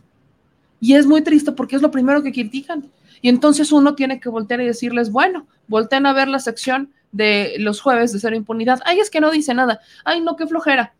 [0.81, 2.91] Y es muy triste porque es lo primero que critican.
[3.21, 7.57] Y entonces uno tiene que voltear y decirles, bueno, volteen a ver la sección de
[7.59, 8.81] los jueves de cero impunidad.
[8.85, 9.81] Ay, es que no dice nada.
[10.05, 10.95] Ay, no, qué flojera.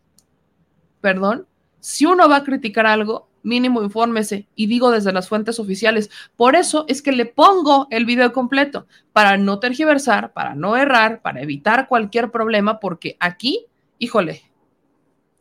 [1.01, 1.47] Perdón.
[1.81, 6.09] Si uno va a criticar algo, mínimo infórmese y digo desde las fuentes oficiales.
[6.35, 11.21] Por eso es que le pongo el video completo, para no tergiversar, para no errar,
[11.21, 13.65] para evitar cualquier problema, porque aquí,
[13.97, 14.43] híjole,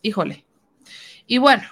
[0.02, 0.44] híjole.
[1.26, 1.64] Y bueno,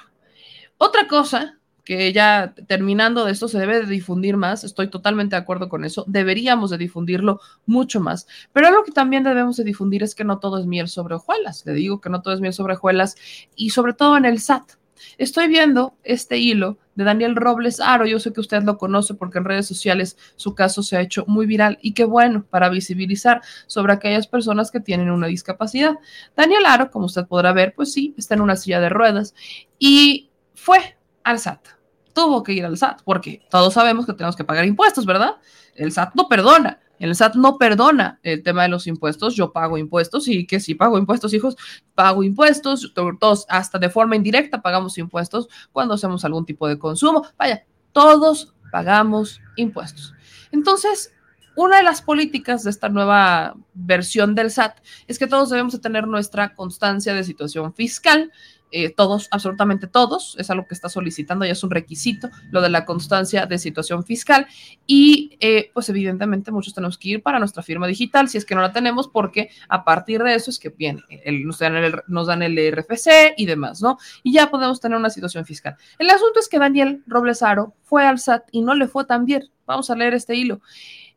[0.79, 1.56] otra cosa
[1.87, 5.85] que ya terminando de esto se debe de difundir más, estoy totalmente de acuerdo con
[5.85, 10.25] eso, deberíamos de difundirlo mucho más, pero algo que también debemos de difundir es que
[10.25, 13.15] no todo es miel sobre hojuelas, le digo que no todo es miel sobre hojuelas
[13.55, 14.73] y sobre todo en el SAT.
[15.19, 19.39] Estoy viendo este hilo de Daniel Robles Aro, yo sé que usted lo conoce porque
[19.39, 23.43] en redes sociales su caso se ha hecho muy viral y qué bueno para visibilizar
[23.67, 25.95] sobre aquellas personas que tienen una discapacidad.
[26.35, 29.35] Daniel Aro, como usted podrá ver, pues sí, está en una silla de ruedas
[29.79, 31.76] y fue al SAT
[32.17, 35.37] tuvo que ir al SAT, porque todos sabemos que tenemos que pagar impuestos, ¿verdad?
[35.75, 36.81] El SAT no perdona.
[36.99, 39.37] El SAT no perdona el tema de los impuestos.
[39.37, 41.57] Yo pago impuestos y que si pago impuestos, hijos,
[41.95, 42.95] pago impuestos.
[42.95, 47.27] Todos, hasta de forma indirecta, pagamos impuestos cuando hacemos algún tipo de consumo.
[47.37, 50.15] Vaya, todos pagamos impuestos.
[50.53, 51.13] Entonces,
[51.57, 55.79] una de las políticas de esta nueva versión del SAT es que todos debemos de
[55.79, 58.31] tener nuestra constancia de situación fiscal
[58.73, 62.69] eh, todos, absolutamente todos, es algo que está solicitando, ya es un requisito, lo de
[62.69, 64.49] la constancia de situación fiscal
[64.89, 68.57] y eh, pues evidentemente muchos tenemos que ir para nuestra firma digital, si es que
[68.57, 71.01] no la tenemos, porque a partir de eso es que viene,
[71.45, 73.99] nos, dan el, nos dan el RFC y demás, ¿no?
[74.25, 75.77] Y ya podemos tener una situación fiscal.
[76.01, 79.49] El asunto es que Daniel Roblesaro fue al SAT y no le fue tan bien.
[79.65, 80.61] Vamos a leer este hilo.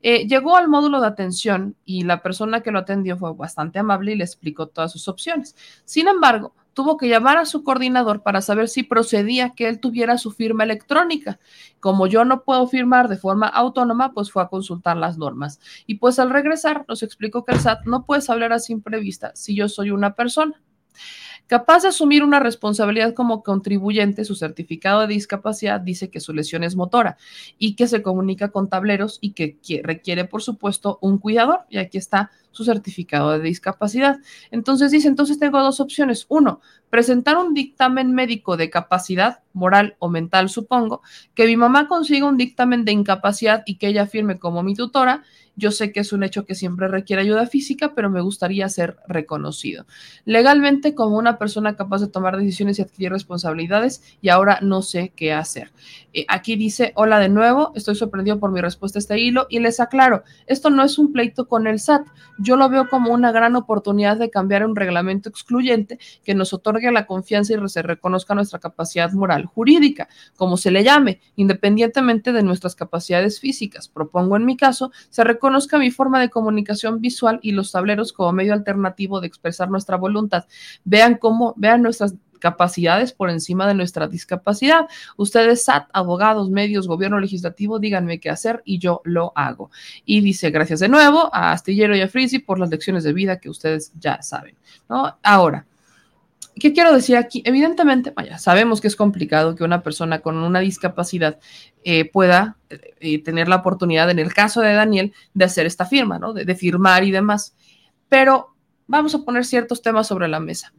[0.02, 4.14] Eh, llegó al módulo de atención y la persona que lo atendió fue bastante amable
[4.14, 5.56] y le explicó todas sus opciones.
[5.84, 10.18] Sin embargo, tuvo que llamar a su coordinador para saber si procedía que él tuviera
[10.18, 11.40] su firma electrónica.
[11.82, 15.60] Como yo no puedo firmar de forma autónoma, pues fue a consultar las normas.
[15.86, 19.32] Y pues al regresar nos explicó que el SAT no puede hablar a simple vista
[19.36, 20.62] si yo soy una persona.
[21.50, 26.64] Capaz de asumir una responsabilidad como contribuyente, su certificado de discapacidad dice que su lesión
[26.64, 27.18] es motora
[27.58, 31.62] y que se comunica con tableros y que requiere, por supuesto, un cuidador.
[31.72, 34.20] Y aquí está su certificado de discapacidad.
[34.52, 36.26] Entonces dice, entonces tengo dos opciones.
[36.30, 41.02] Uno, presentar un dictamen médico de capacidad moral o mental, supongo,
[41.34, 45.24] que mi mamá consiga un dictamen de incapacidad y que ella firme como mi tutora
[45.60, 48.98] yo sé que es un hecho que siempre requiere ayuda física, pero me gustaría ser
[49.08, 49.86] reconocido.
[50.26, 55.12] Legalmente como una persona capaz de tomar decisiones y adquirir responsabilidades y ahora no sé
[55.16, 55.72] qué hacer.
[56.14, 59.60] Eh, aquí dice, hola de nuevo, estoy sorprendido por mi respuesta a este hilo y
[59.60, 62.08] les aclaro, esto no es un pleito con el SAT,
[62.40, 66.92] yo lo veo como una gran oportunidad de cambiar un reglamento excluyente que nos otorgue
[66.92, 70.08] la confianza y se reconozca nuestra capacidad moral jurídica,
[70.38, 73.90] como se le llame, independientemente de nuestras capacidades físicas.
[73.90, 78.14] Propongo en mi caso, se reconoce conozca mi forma de comunicación visual y los tableros
[78.14, 80.46] como medio alternativo de expresar nuestra voluntad.
[80.84, 84.88] Vean cómo, vean nuestras capacidades por encima de nuestra discapacidad.
[85.18, 89.72] Ustedes, SAT, abogados, medios, gobierno legislativo, díganme qué hacer y yo lo hago.
[90.06, 93.40] Y dice, gracias de nuevo a Astillero y a Frisi por las lecciones de vida
[93.40, 94.56] que ustedes ya saben.
[94.90, 95.18] ¿no?
[95.22, 95.66] Ahora,
[96.60, 97.42] ¿Qué quiero decir aquí?
[97.46, 101.40] Evidentemente, vaya, sabemos que es complicado que una persona con una discapacidad
[101.84, 102.58] eh, pueda
[103.00, 106.34] eh, tener la oportunidad, en el caso de Daniel, de hacer esta firma, ¿no?
[106.34, 107.56] De, firmar y demás.
[108.10, 108.56] Pero
[108.88, 110.74] vamos a poner ciertos temas sobre la mesa.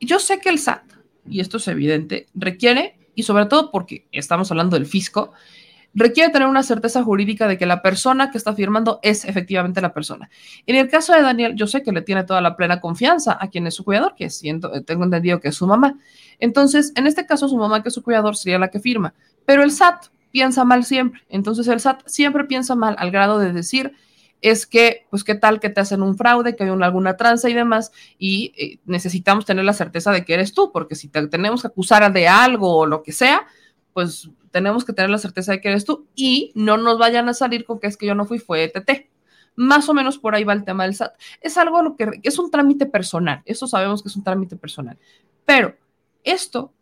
[0.00, 0.82] Yo sé que el SAT,
[1.28, 5.32] y esto es evidente, requiere, y sobre todo porque estamos hablando del fisco,
[5.94, 9.92] requiere tener una certeza jurídica de que la persona que está firmando es efectivamente la
[9.92, 10.30] persona.
[10.66, 13.48] En el caso de Daniel, yo sé que le tiene toda la plena confianza a
[13.48, 15.98] quien es su cuidador, que siento, tengo entendido que es su mamá.
[16.38, 19.14] Entonces, en este caso, su mamá, que es su cuidador, sería la que firma.
[19.44, 21.22] Pero el SAT piensa mal siempre.
[21.28, 23.94] Entonces, el SAT siempre piensa mal al grado de decir,
[24.40, 27.54] es que, pues, qué tal que te hacen un fraude, que hay alguna tranza y
[27.54, 31.62] demás, y eh, necesitamos tener la certeza de que eres tú, porque si te tenemos
[31.62, 33.46] que acusar de algo o lo que sea,
[33.92, 37.34] pues tenemos que tener la certeza de que eres tú y no nos vayan a
[37.34, 39.08] salir con que es que yo no fui, fue ETT.
[39.56, 41.14] Más o menos por ahí va el tema del SAT.
[41.40, 44.98] Es algo lo que es un trámite personal, eso sabemos que es un trámite personal.
[45.44, 45.76] Pero
[46.22, 46.72] esto,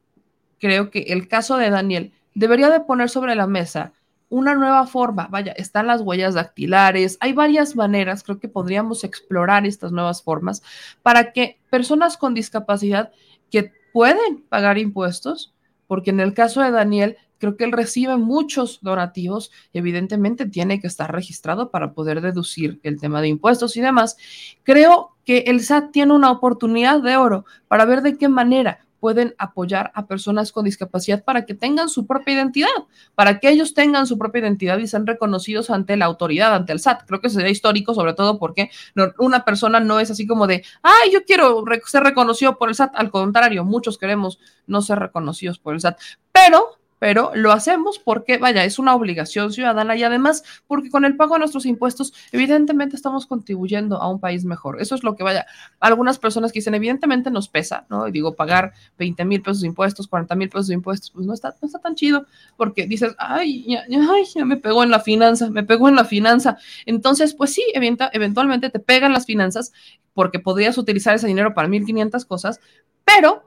[0.58, 3.92] creo que el caso de Daniel debería de poner sobre la mesa
[4.28, 5.28] una nueva forma.
[5.28, 10.62] Vaya, están las huellas dactilares, hay varias maneras, creo que podríamos explorar estas nuevas formas
[11.02, 13.12] para que personas con discapacidad
[13.50, 15.54] que pueden pagar impuestos,
[15.86, 20.86] porque en el caso de Daniel creo que él recibe muchos donativos evidentemente tiene que
[20.86, 24.16] estar registrado para poder deducir el tema de impuestos y demás.
[24.62, 29.34] Creo que el SAT tiene una oportunidad de oro para ver de qué manera pueden
[29.38, 32.68] apoyar a personas con discapacidad para que tengan su propia identidad,
[33.14, 36.80] para que ellos tengan su propia identidad y sean reconocidos ante la autoridad, ante el
[36.80, 37.06] SAT.
[37.06, 38.70] Creo que sería histórico, sobre todo porque
[39.18, 42.92] una persona no es así como de, ay, yo quiero ser reconocido por el SAT.
[42.94, 45.98] Al contrario, muchos queremos no ser reconocidos por el SAT.
[46.32, 51.16] Pero pero lo hacemos porque, vaya, es una obligación ciudadana y además porque con el
[51.16, 54.80] pago de nuestros impuestos, evidentemente estamos contribuyendo a un país mejor.
[54.80, 55.46] Eso es lo que, vaya,
[55.80, 58.08] algunas personas que dicen, evidentemente nos pesa, ¿no?
[58.08, 61.34] Y digo, pagar 20 mil pesos de impuestos, 40 mil pesos de impuestos, pues no
[61.34, 65.00] está, no está tan chido porque dices, ay ya, ay, ya me pegó en la
[65.00, 66.58] finanza, me pegó en la finanza.
[66.86, 69.72] Entonces, pues sí, eventualmente te pegan las finanzas
[70.14, 72.60] porque podrías utilizar ese dinero para 1.500 cosas,
[73.04, 73.44] pero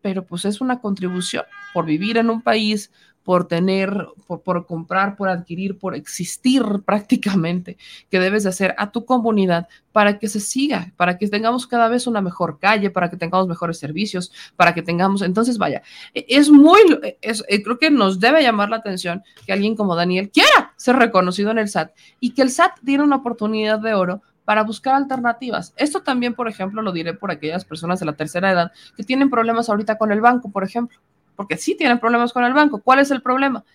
[0.00, 1.44] pero pues es una contribución
[1.74, 2.90] por vivir en un país,
[3.28, 7.76] por tener, por, comprar, por adquirir, por existir prácticamente,
[8.10, 11.88] que debes de hacer a tu comunidad para que se siga, para que tengamos cada
[11.88, 15.82] vez una mejor calle, para que tengamos mejores servicios, para que tengamos, entonces vaya,
[16.14, 16.80] e, es muy,
[17.20, 20.96] es, eh, creo que nos debe llamar la atención que alguien como Daniel quiera ser
[20.96, 24.94] reconocido en el SAT y que el SAT tiene una oportunidad de oro para buscar
[24.94, 25.74] alternativas.
[25.76, 29.28] Esto también, por ejemplo, lo diré por aquellas personas de la tercera edad que tienen
[29.28, 30.98] problemas ahorita con el banco, por ejemplo,
[31.36, 32.80] porque sí tienen problemas con el banco.
[32.80, 33.66] ¿Cuál es el problema?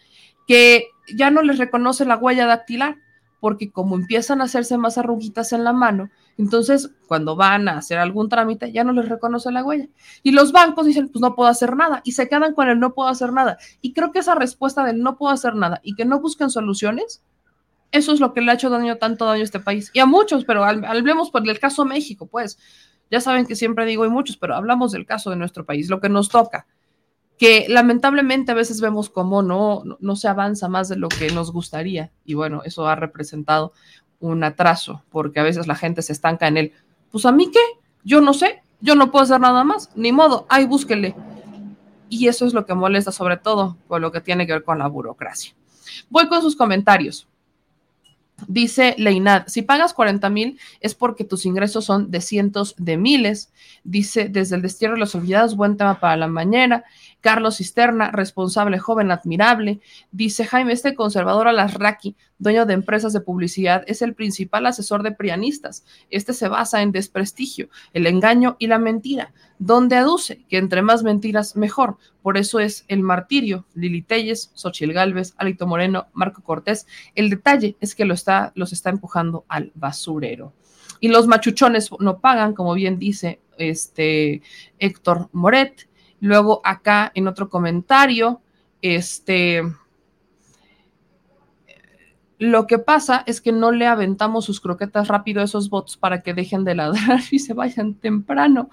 [0.47, 2.95] Que ya no les reconoce la huella dactilar,
[3.39, 6.09] porque como empiezan a hacerse más arruguitas en la mano,
[6.39, 9.89] Entonces, cuando van a hacer algún trámite, ya no les reconoce la huella.
[10.23, 12.01] Y los bancos dicen, pues no puedo hacer nada.
[12.03, 13.59] Y se quedan con el no puedo hacer nada.
[13.79, 17.21] Y creo que esa respuesta del no puedo hacer nada y que no busquen soluciones,
[17.93, 19.89] eso es lo que le ha hecho daño, tanto daño a este país.
[19.93, 22.57] Y a muchos, pero hablemos por el caso México, pues.
[23.09, 26.01] Ya saben que siempre digo hay muchos, pero hablamos del caso de nuestro país, lo
[26.01, 26.67] que nos toca
[27.37, 31.51] que lamentablemente a veces vemos como no, no, se avanza más de lo que nos
[31.51, 32.11] gustaría.
[32.23, 33.73] Y bueno, eso ha representado
[34.19, 36.71] un atraso, porque a veces la gente se estanca en el,
[37.11, 37.59] pues a mí qué,
[38.03, 41.15] yo no sé, yo no puedo hacer nada más, ni modo, ay, búsquele.
[42.07, 44.79] Y eso es lo que molesta sobre todo por lo que tiene que ver con
[44.79, 45.53] la burocracia.
[46.09, 47.27] Voy con sus comentarios.
[48.47, 53.51] Dice Leinad, si pagas 40 mil es porque tus ingresos son de cientos de miles.
[53.83, 56.83] Dice, desde el destierro de los olvidados, buen tema para la mañana.
[57.23, 59.79] Carlos Cisterna, responsable, joven, admirable.
[60.11, 65.13] Dice Jaime, este conservador Alasraqui, dueño de empresas de publicidad, es el principal asesor de
[65.13, 65.85] prianistas.
[66.09, 71.03] Este se basa en desprestigio, el engaño y la mentira, donde aduce que entre más
[71.03, 71.97] mentiras, mejor.
[72.21, 73.65] Por eso es el martirio.
[73.73, 76.87] Lili Telles, Xochil Gálvez, Alito Moreno, Marco Cortés.
[77.15, 80.51] El detalle es que lo está, los está empujando al basurero.
[80.99, 84.41] Y los machuchones no pagan, como bien dice este
[84.77, 85.87] Héctor Moret.
[86.23, 88.39] Luego acá en otro comentario,
[88.81, 89.61] este,
[92.39, 96.21] lo que pasa es que no le aventamos sus croquetas rápido a esos bots para
[96.21, 98.69] que dejen de ladrar y se vayan temprano.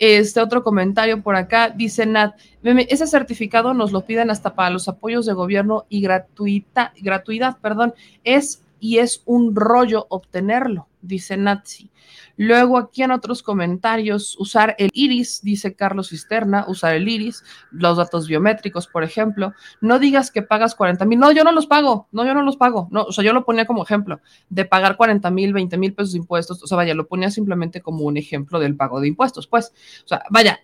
[0.00, 2.34] Este otro comentario por acá dice Nat,
[2.64, 7.94] ese certificado nos lo piden hasta para los apoyos de gobierno y gratuita, gratuidad, perdón,
[8.24, 11.90] es y es un rollo obtenerlo, dice Nazi.
[12.36, 17.96] Luego aquí en otros comentarios, usar el iris, dice Carlos Cisterna, usar el iris, los
[17.96, 19.54] datos biométricos, por ejemplo.
[19.80, 22.56] No digas que pagas 40 mil, no, yo no los pago, no, yo no los
[22.56, 22.88] pago.
[22.90, 26.12] No, o sea, yo lo ponía como ejemplo de pagar 40 mil, 20 mil pesos
[26.12, 26.62] de impuestos.
[26.62, 29.72] O sea, vaya, lo ponía simplemente como un ejemplo del pago de impuestos, pues.
[30.04, 30.60] O sea, vaya,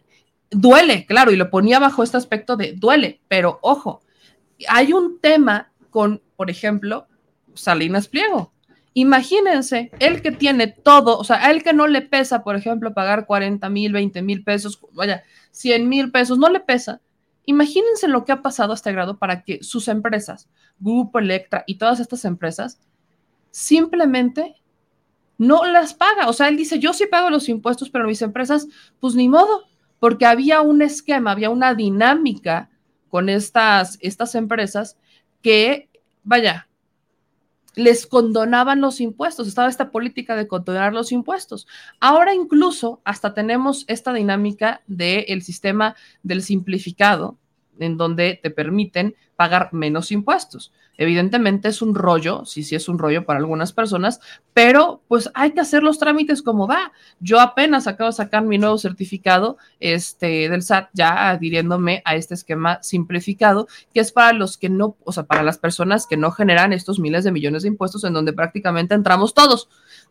[0.51, 4.03] duele, claro, y lo ponía bajo este aspecto de duele, pero ojo,
[4.69, 7.09] hay un tema con, por ejemplo,
[7.55, 8.54] Salinas Pliego.
[8.97, 13.27] Imagínense, el que tiene todo, o sea, el que no le pesa, por ejemplo, pagar
[13.27, 17.01] 40 mil, 20 mil pesos, vaya, 100 mil pesos, no le pesa.
[17.45, 20.49] Imagínense lo que ha pasado a este grado para que sus empresas,
[20.79, 22.79] Grupo Electra y todas estas empresas,
[23.51, 24.55] simplemente
[25.39, 26.29] no las paga.
[26.29, 28.69] O sea, él dice, yo sí pago los impuestos, pero mis empresas,
[29.01, 29.65] pues ni modo,
[29.99, 32.71] porque había un esquema, había una dinámica
[33.09, 34.97] con estas, estas empresas
[35.43, 35.89] que,
[36.23, 36.69] vaya,
[37.77, 41.67] les condonaban los impuestos, estaba esta política de condonar los impuestos.
[42.01, 47.39] Ahora incluso hasta tenemos esta dinámica del sistema del simplificado,
[47.79, 50.73] en donde te permiten pagar menos impuestos.
[50.97, 54.21] Evidentemente es un rollo, sí, sí es un rollo para algunas personas,
[54.53, 56.93] pero pues hay que hacer los trámites como va.
[57.21, 62.35] Yo apenas acabo de sacar mi nuevo certificado este, del SAT, ya adhiriéndome a este
[62.35, 66.31] esquema simplificado, que es para los que no, o sea, para las personas que no
[66.31, 69.69] generan estos miles de millones de impuestos en donde prácticamente entramos todos.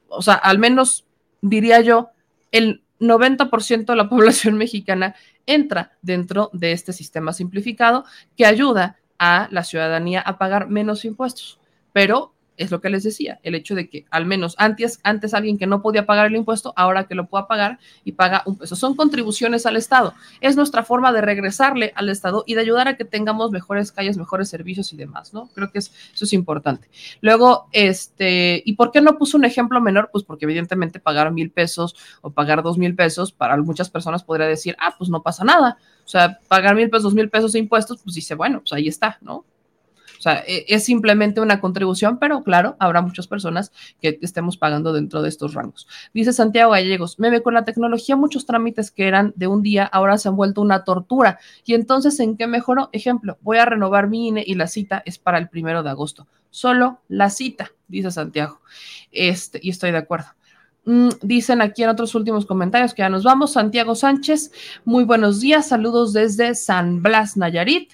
[0.10, 1.06] O sea, al menos
[1.42, 2.10] diría yo,
[2.52, 5.16] el 90% de la población mexicana
[5.46, 8.06] entra dentro de este sistema simplificado
[8.36, 11.60] que ayuda a la ciudadanía a pagar menos impuestos.
[11.92, 15.58] Pero es lo que les decía, el hecho de que al menos antes, antes alguien
[15.58, 18.76] que no podía pagar el impuesto, ahora que lo pueda pagar y paga un peso.
[18.76, 20.14] Son contribuciones al Estado.
[20.42, 24.18] Es nuestra forma de regresarle al Estado y de ayudar a que tengamos mejores calles,
[24.18, 25.50] mejores servicios y demás, ¿no?
[25.56, 25.92] Creo que eso
[26.22, 26.90] es importante.
[27.22, 30.10] Luego, este, ¿y por qué no puso un ejemplo menor?
[30.12, 34.48] Pues porque evidentemente pagar mil pesos o pagar dos mil pesos, para muchas personas podría
[34.48, 35.78] decir, ah, pues no pasa nada.
[36.06, 38.88] O sea, pagar mil pesos, dos mil pesos de impuestos, pues dice, bueno, pues ahí
[38.88, 39.46] está, ¿no?
[40.18, 44.94] O sea, e, es simplemente una contribución, pero claro, habrá muchas personas que estemos pagando
[44.94, 45.86] dentro de estos rangos.
[46.14, 49.84] Dice Santiago Gallegos, me ve con la tecnología muchos trámites que eran de un día
[49.84, 51.40] ahora se han vuelto una tortura.
[51.66, 52.88] Y entonces, ¿en qué mejoró?
[52.94, 56.26] Ejemplo, voy a renovar mi INE y la cita es para el primero de agosto.
[56.52, 58.62] Solo la cita, dice Santiago.
[59.12, 60.28] Este, y estoy de acuerdo.
[60.86, 63.54] Mm, dicen aquí en otros últimos comentarios que ya nos vamos.
[63.54, 64.52] Santiago Sánchez,
[64.84, 67.94] muy buenos días, saludos desde San Blas, Nayarit.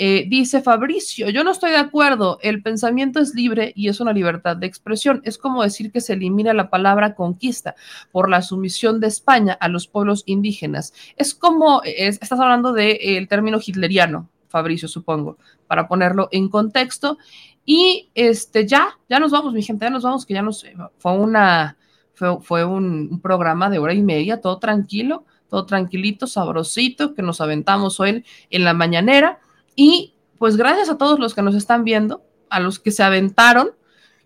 [0.00, 4.12] Eh, dice Fabricio, yo no estoy de acuerdo, el pensamiento es libre y es una
[4.12, 5.20] libertad de expresión.
[5.24, 7.74] Es como decir que se elimina la palabra conquista
[8.12, 10.94] por la sumisión de España a los pueblos indígenas.
[11.16, 15.36] Es como, estás hablando del término hitleriano, Fabricio, supongo,
[15.66, 17.18] para ponerlo en contexto.
[17.64, 20.64] Y este, ya, ya nos vamos, mi gente, ya nos vamos, que ya nos
[20.98, 21.76] fue una,
[22.18, 28.00] fue, un, programa de hora y media, todo tranquilo, todo tranquilito, sabrosito, que nos aventamos
[28.00, 29.40] hoy en la mañanera.
[29.74, 33.70] Y pues gracias a todos los que nos están viendo, a los que se aventaron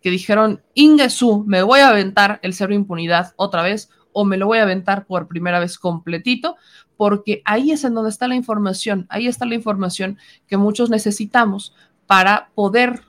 [0.02, 4.46] que dijeron, Ingesu, me voy a aventar el cero impunidad otra vez o me lo
[4.46, 6.56] voy a aventar por primera vez completito,
[6.96, 11.74] porque ahí es en donde está la información, ahí está la información que muchos necesitamos
[12.06, 13.04] para poder,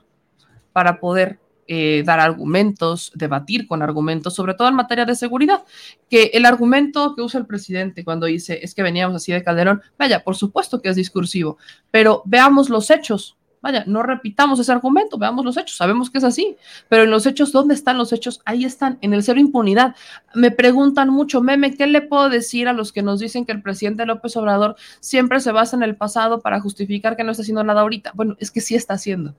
[0.72, 5.64] para poder eh, dar argumentos, debatir con argumentos, sobre todo en materia de seguridad,
[6.08, 9.82] que el argumento que usa el presidente cuando dice es que veníamos así de Calderón,
[9.98, 11.58] vaya, por supuesto que es discursivo,
[11.90, 16.24] pero veamos los hechos, Vaya, no repitamos ese argumento, veamos los hechos, sabemos que es
[16.24, 16.58] así,
[16.90, 18.42] pero en los hechos, ¿dónde están los hechos?
[18.44, 19.96] Ahí están, en el cero impunidad.
[20.34, 23.62] Me preguntan mucho, meme, ¿qué le puedo decir a los que nos dicen que el
[23.62, 27.64] presidente López Obrador siempre se basa en el pasado para justificar que no está haciendo
[27.64, 28.12] nada ahorita?
[28.14, 29.34] Bueno, es que sí está haciendo.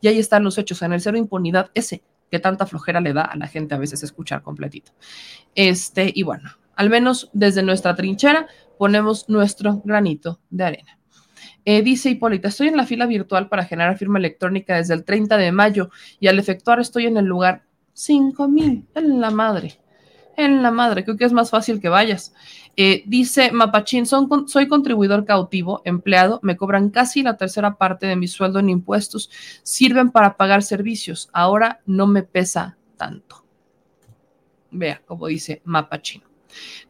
[0.00, 3.22] Y ahí están los hechos, en el cero impunidad, ese que tanta flojera le da
[3.22, 4.92] a la gente a veces escuchar completito.
[5.54, 8.46] Este, y bueno, al menos desde nuestra trinchera
[8.78, 10.98] ponemos nuestro granito de arena.
[11.64, 15.36] Eh, dice Hipólita, estoy en la fila virtual para generar firma electrónica desde el 30
[15.36, 19.78] de mayo y al efectuar estoy en el lugar 5000, en la madre,
[20.36, 22.32] en la madre, creo que es más fácil que vayas.
[22.76, 28.28] Eh, dice Mapachín, soy contribuidor cautivo, empleado, me cobran casi la tercera parte de mi
[28.28, 29.30] sueldo en impuestos,
[29.62, 33.44] sirven para pagar servicios, ahora no me pesa tanto.
[34.70, 36.22] Vea, como dice Mapachín.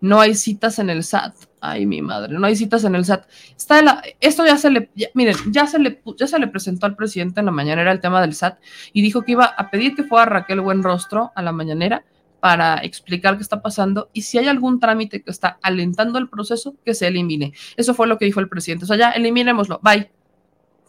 [0.00, 1.34] No hay citas en el SAT.
[1.60, 3.28] Ay, mi madre, no hay citas en el SAT.
[3.56, 7.40] Está esto ya se le, miren, ya se le, ya se le presentó al presidente
[7.40, 8.58] en la mañanera el tema del SAT
[8.92, 12.04] y dijo que iba a pedir que fuera Raquel Buenrostro a la mañanera
[12.40, 16.74] para explicar qué está pasando y si hay algún trámite que está alentando el proceso,
[16.84, 17.52] que se elimine.
[17.76, 18.84] Eso fue lo que dijo el presidente.
[18.84, 19.78] O sea, ya eliminémoslo.
[19.82, 20.10] Bye.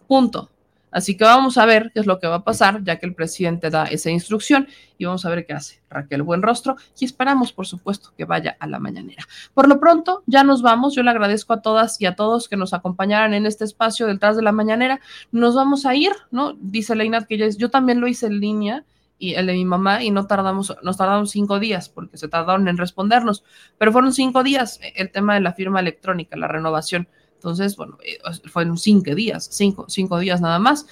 [0.07, 0.49] Punto.
[0.91, 3.15] Así que vamos a ver qué es lo que va a pasar, ya que el
[3.15, 4.67] presidente da esa instrucción
[4.97, 8.67] y vamos a ver qué hace Raquel Buenrostro y esperamos, por supuesto, que vaya a
[8.67, 9.25] la mañanera.
[9.53, 10.93] Por lo pronto, ya nos vamos.
[10.93, 14.35] Yo le agradezco a todas y a todos que nos acompañaran en este espacio detrás
[14.35, 14.99] de la mañanera.
[15.31, 16.53] Nos vamos a ir, ¿no?
[16.59, 18.83] Dice Leinat que yo también lo hice en línea
[19.21, 22.67] y el de mi mamá y no tardamos, nos tardamos cinco días porque se tardaron
[22.67, 23.43] en respondernos,
[23.77, 27.07] pero fueron cinco días el tema de la firma electrónica, la renovación.
[27.35, 28.17] Entonces, bueno, eh,
[28.49, 30.87] fueron cinco días, cinco, cinco días nada más.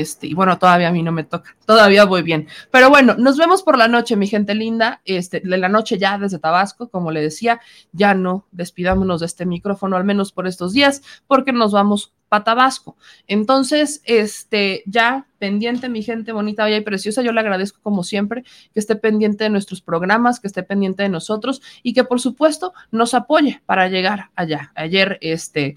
[0.00, 2.48] Este, y bueno, todavía a mí no me toca, todavía voy bien.
[2.70, 5.00] Pero bueno, nos vemos por la noche, mi gente linda.
[5.04, 7.60] Este, de la noche ya desde Tabasco, como le decía,
[7.92, 12.44] ya no despidámonos de este micrófono, al menos por estos días, porque nos vamos para
[12.44, 12.96] Tabasco.
[13.26, 18.44] Entonces, este, ya pendiente, mi gente bonita, bella y preciosa, yo le agradezco como siempre
[18.72, 22.72] que esté pendiente de nuestros programas, que esté pendiente de nosotros y que por supuesto
[22.90, 24.72] nos apoye para llegar allá.
[24.74, 25.74] Ayer, este,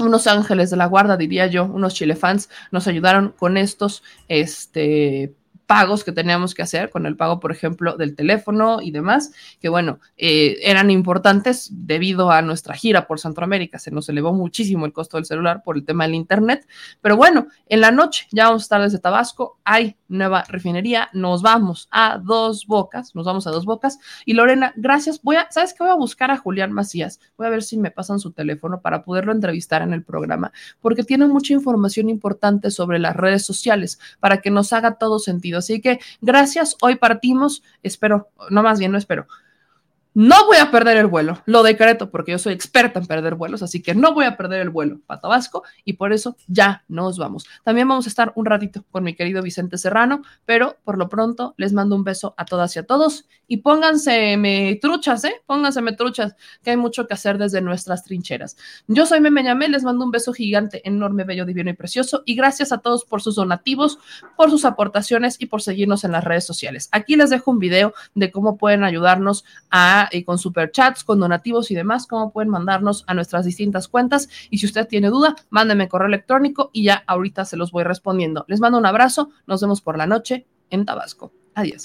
[0.00, 5.34] unos ángeles de la guarda, diría yo, unos chilefans, nos ayudaron con estos este,
[5.68, 9.68] pagos que teníamos que hacer, con el pago, por ejemplo, del teléfono y demás, que
[9.68, 13.78] bueno, eh, eran importantes debido a nuestra gira por Centroamérica.
[13.78, 16.66] Se nos elevó muchísimo el costo del celular por el tema del Internet.
[17.02, 21.42] Pero bueno, en la noche ya vamos a estar desde Tabasco, hay nueva refinería, nos
[21.42, 23.98] vamos a dos bocas, nos vamos a dos bocas.
[24.24, 25.20] Y Lorena, gracias.
[25.22, 25.84] Voy a, ¿sabes qué?
[25.84, 27.20] Voy a buscar a Julián Macías.
[27.36, 30.50] Voy a ver si me pasan su teléfono para poderlo entrevistar en el programa,
[30.80, 35.57] porque tiene mucha información importante sobre las redes sociales para que nos haga todo sentido
[35.58, 39.26] Así que gracias, hoy partimos, espero, no más bien, no espero.
[40.20, 43.62] No voy a perder el vuelo, lo decreto porque yo soy experta en perder vuelos,
[43.62, 47.18] así que no voy a perder el vuelo para Tabasco y por eso ya nos
[47.18, 47.46] vamos.
[47.62, 51.54] También vamos a estar un ratito con mi querido Vicente Serrano, pero por lo pronto
[51.56, 55.40] les mando un beso a todas y a todos y pónganse me truchas, ¿eh?
[55.46, 56.34] Pónganse me truchas,
[56.64, 58.56] que hay mucho que hacer desde nuestras trincheras.
[58.88, 62.34] Yo soy Meme Ñamé, les mando un beso gigante, enorme, bello, divino y precioso y
[62.34, 64.00] gracias a todos por sus donativos,
[64.36, 66.88] por sus aportaciones y por seguirnos en las redes sociales.
[66.90, 71.70] Aquí les dejo un video de cómo pueden ayudarnos a y con superchats, con donativos
[71.70, 74.28] y demás, cómo pueden mandarnos a nuestras distintas cuentas.
[74.50, 78.44] Y si usted tiene duda, mándeme correo electrónico y ya ahorita se los voy respondiendo.
[78.48, 81.32] Les mando un abrazo, nos vemos por la noche en Tabasco.
[81.54, 81.82] Adiós.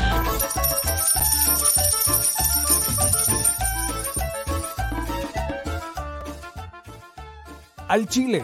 [7.88, 8.44] Al Chile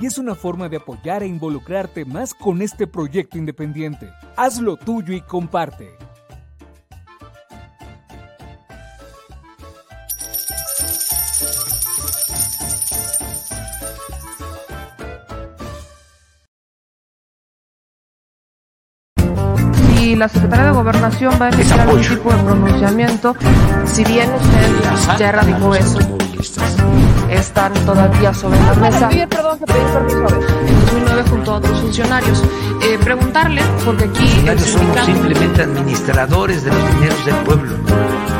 [0.00, 4.08] Y es una forma de apoyar e involucrarte más con este proyecto independiente.
[4.36, 5.98] Hazlo tuyo y comparte.
[20.00, 23.36] y la Secretaría de Gobernación va a emitir algún tipo de pronunciamiento,
[23.84, 25.98] si bien usted ya erradicó eso,
[27.30, 29.08] están todavía sobre la mesa.
[29.08, 30.26] Bien, perdón, pedí permiso.
[30.66, 32.44] En 2009 junto a otros funcionarios.
[32.82, 34.26] Eh, preguntarle, porque aquí...
[34.26, 38.37] Funcionarios somos simplemente administradores de los dineros del pueblo.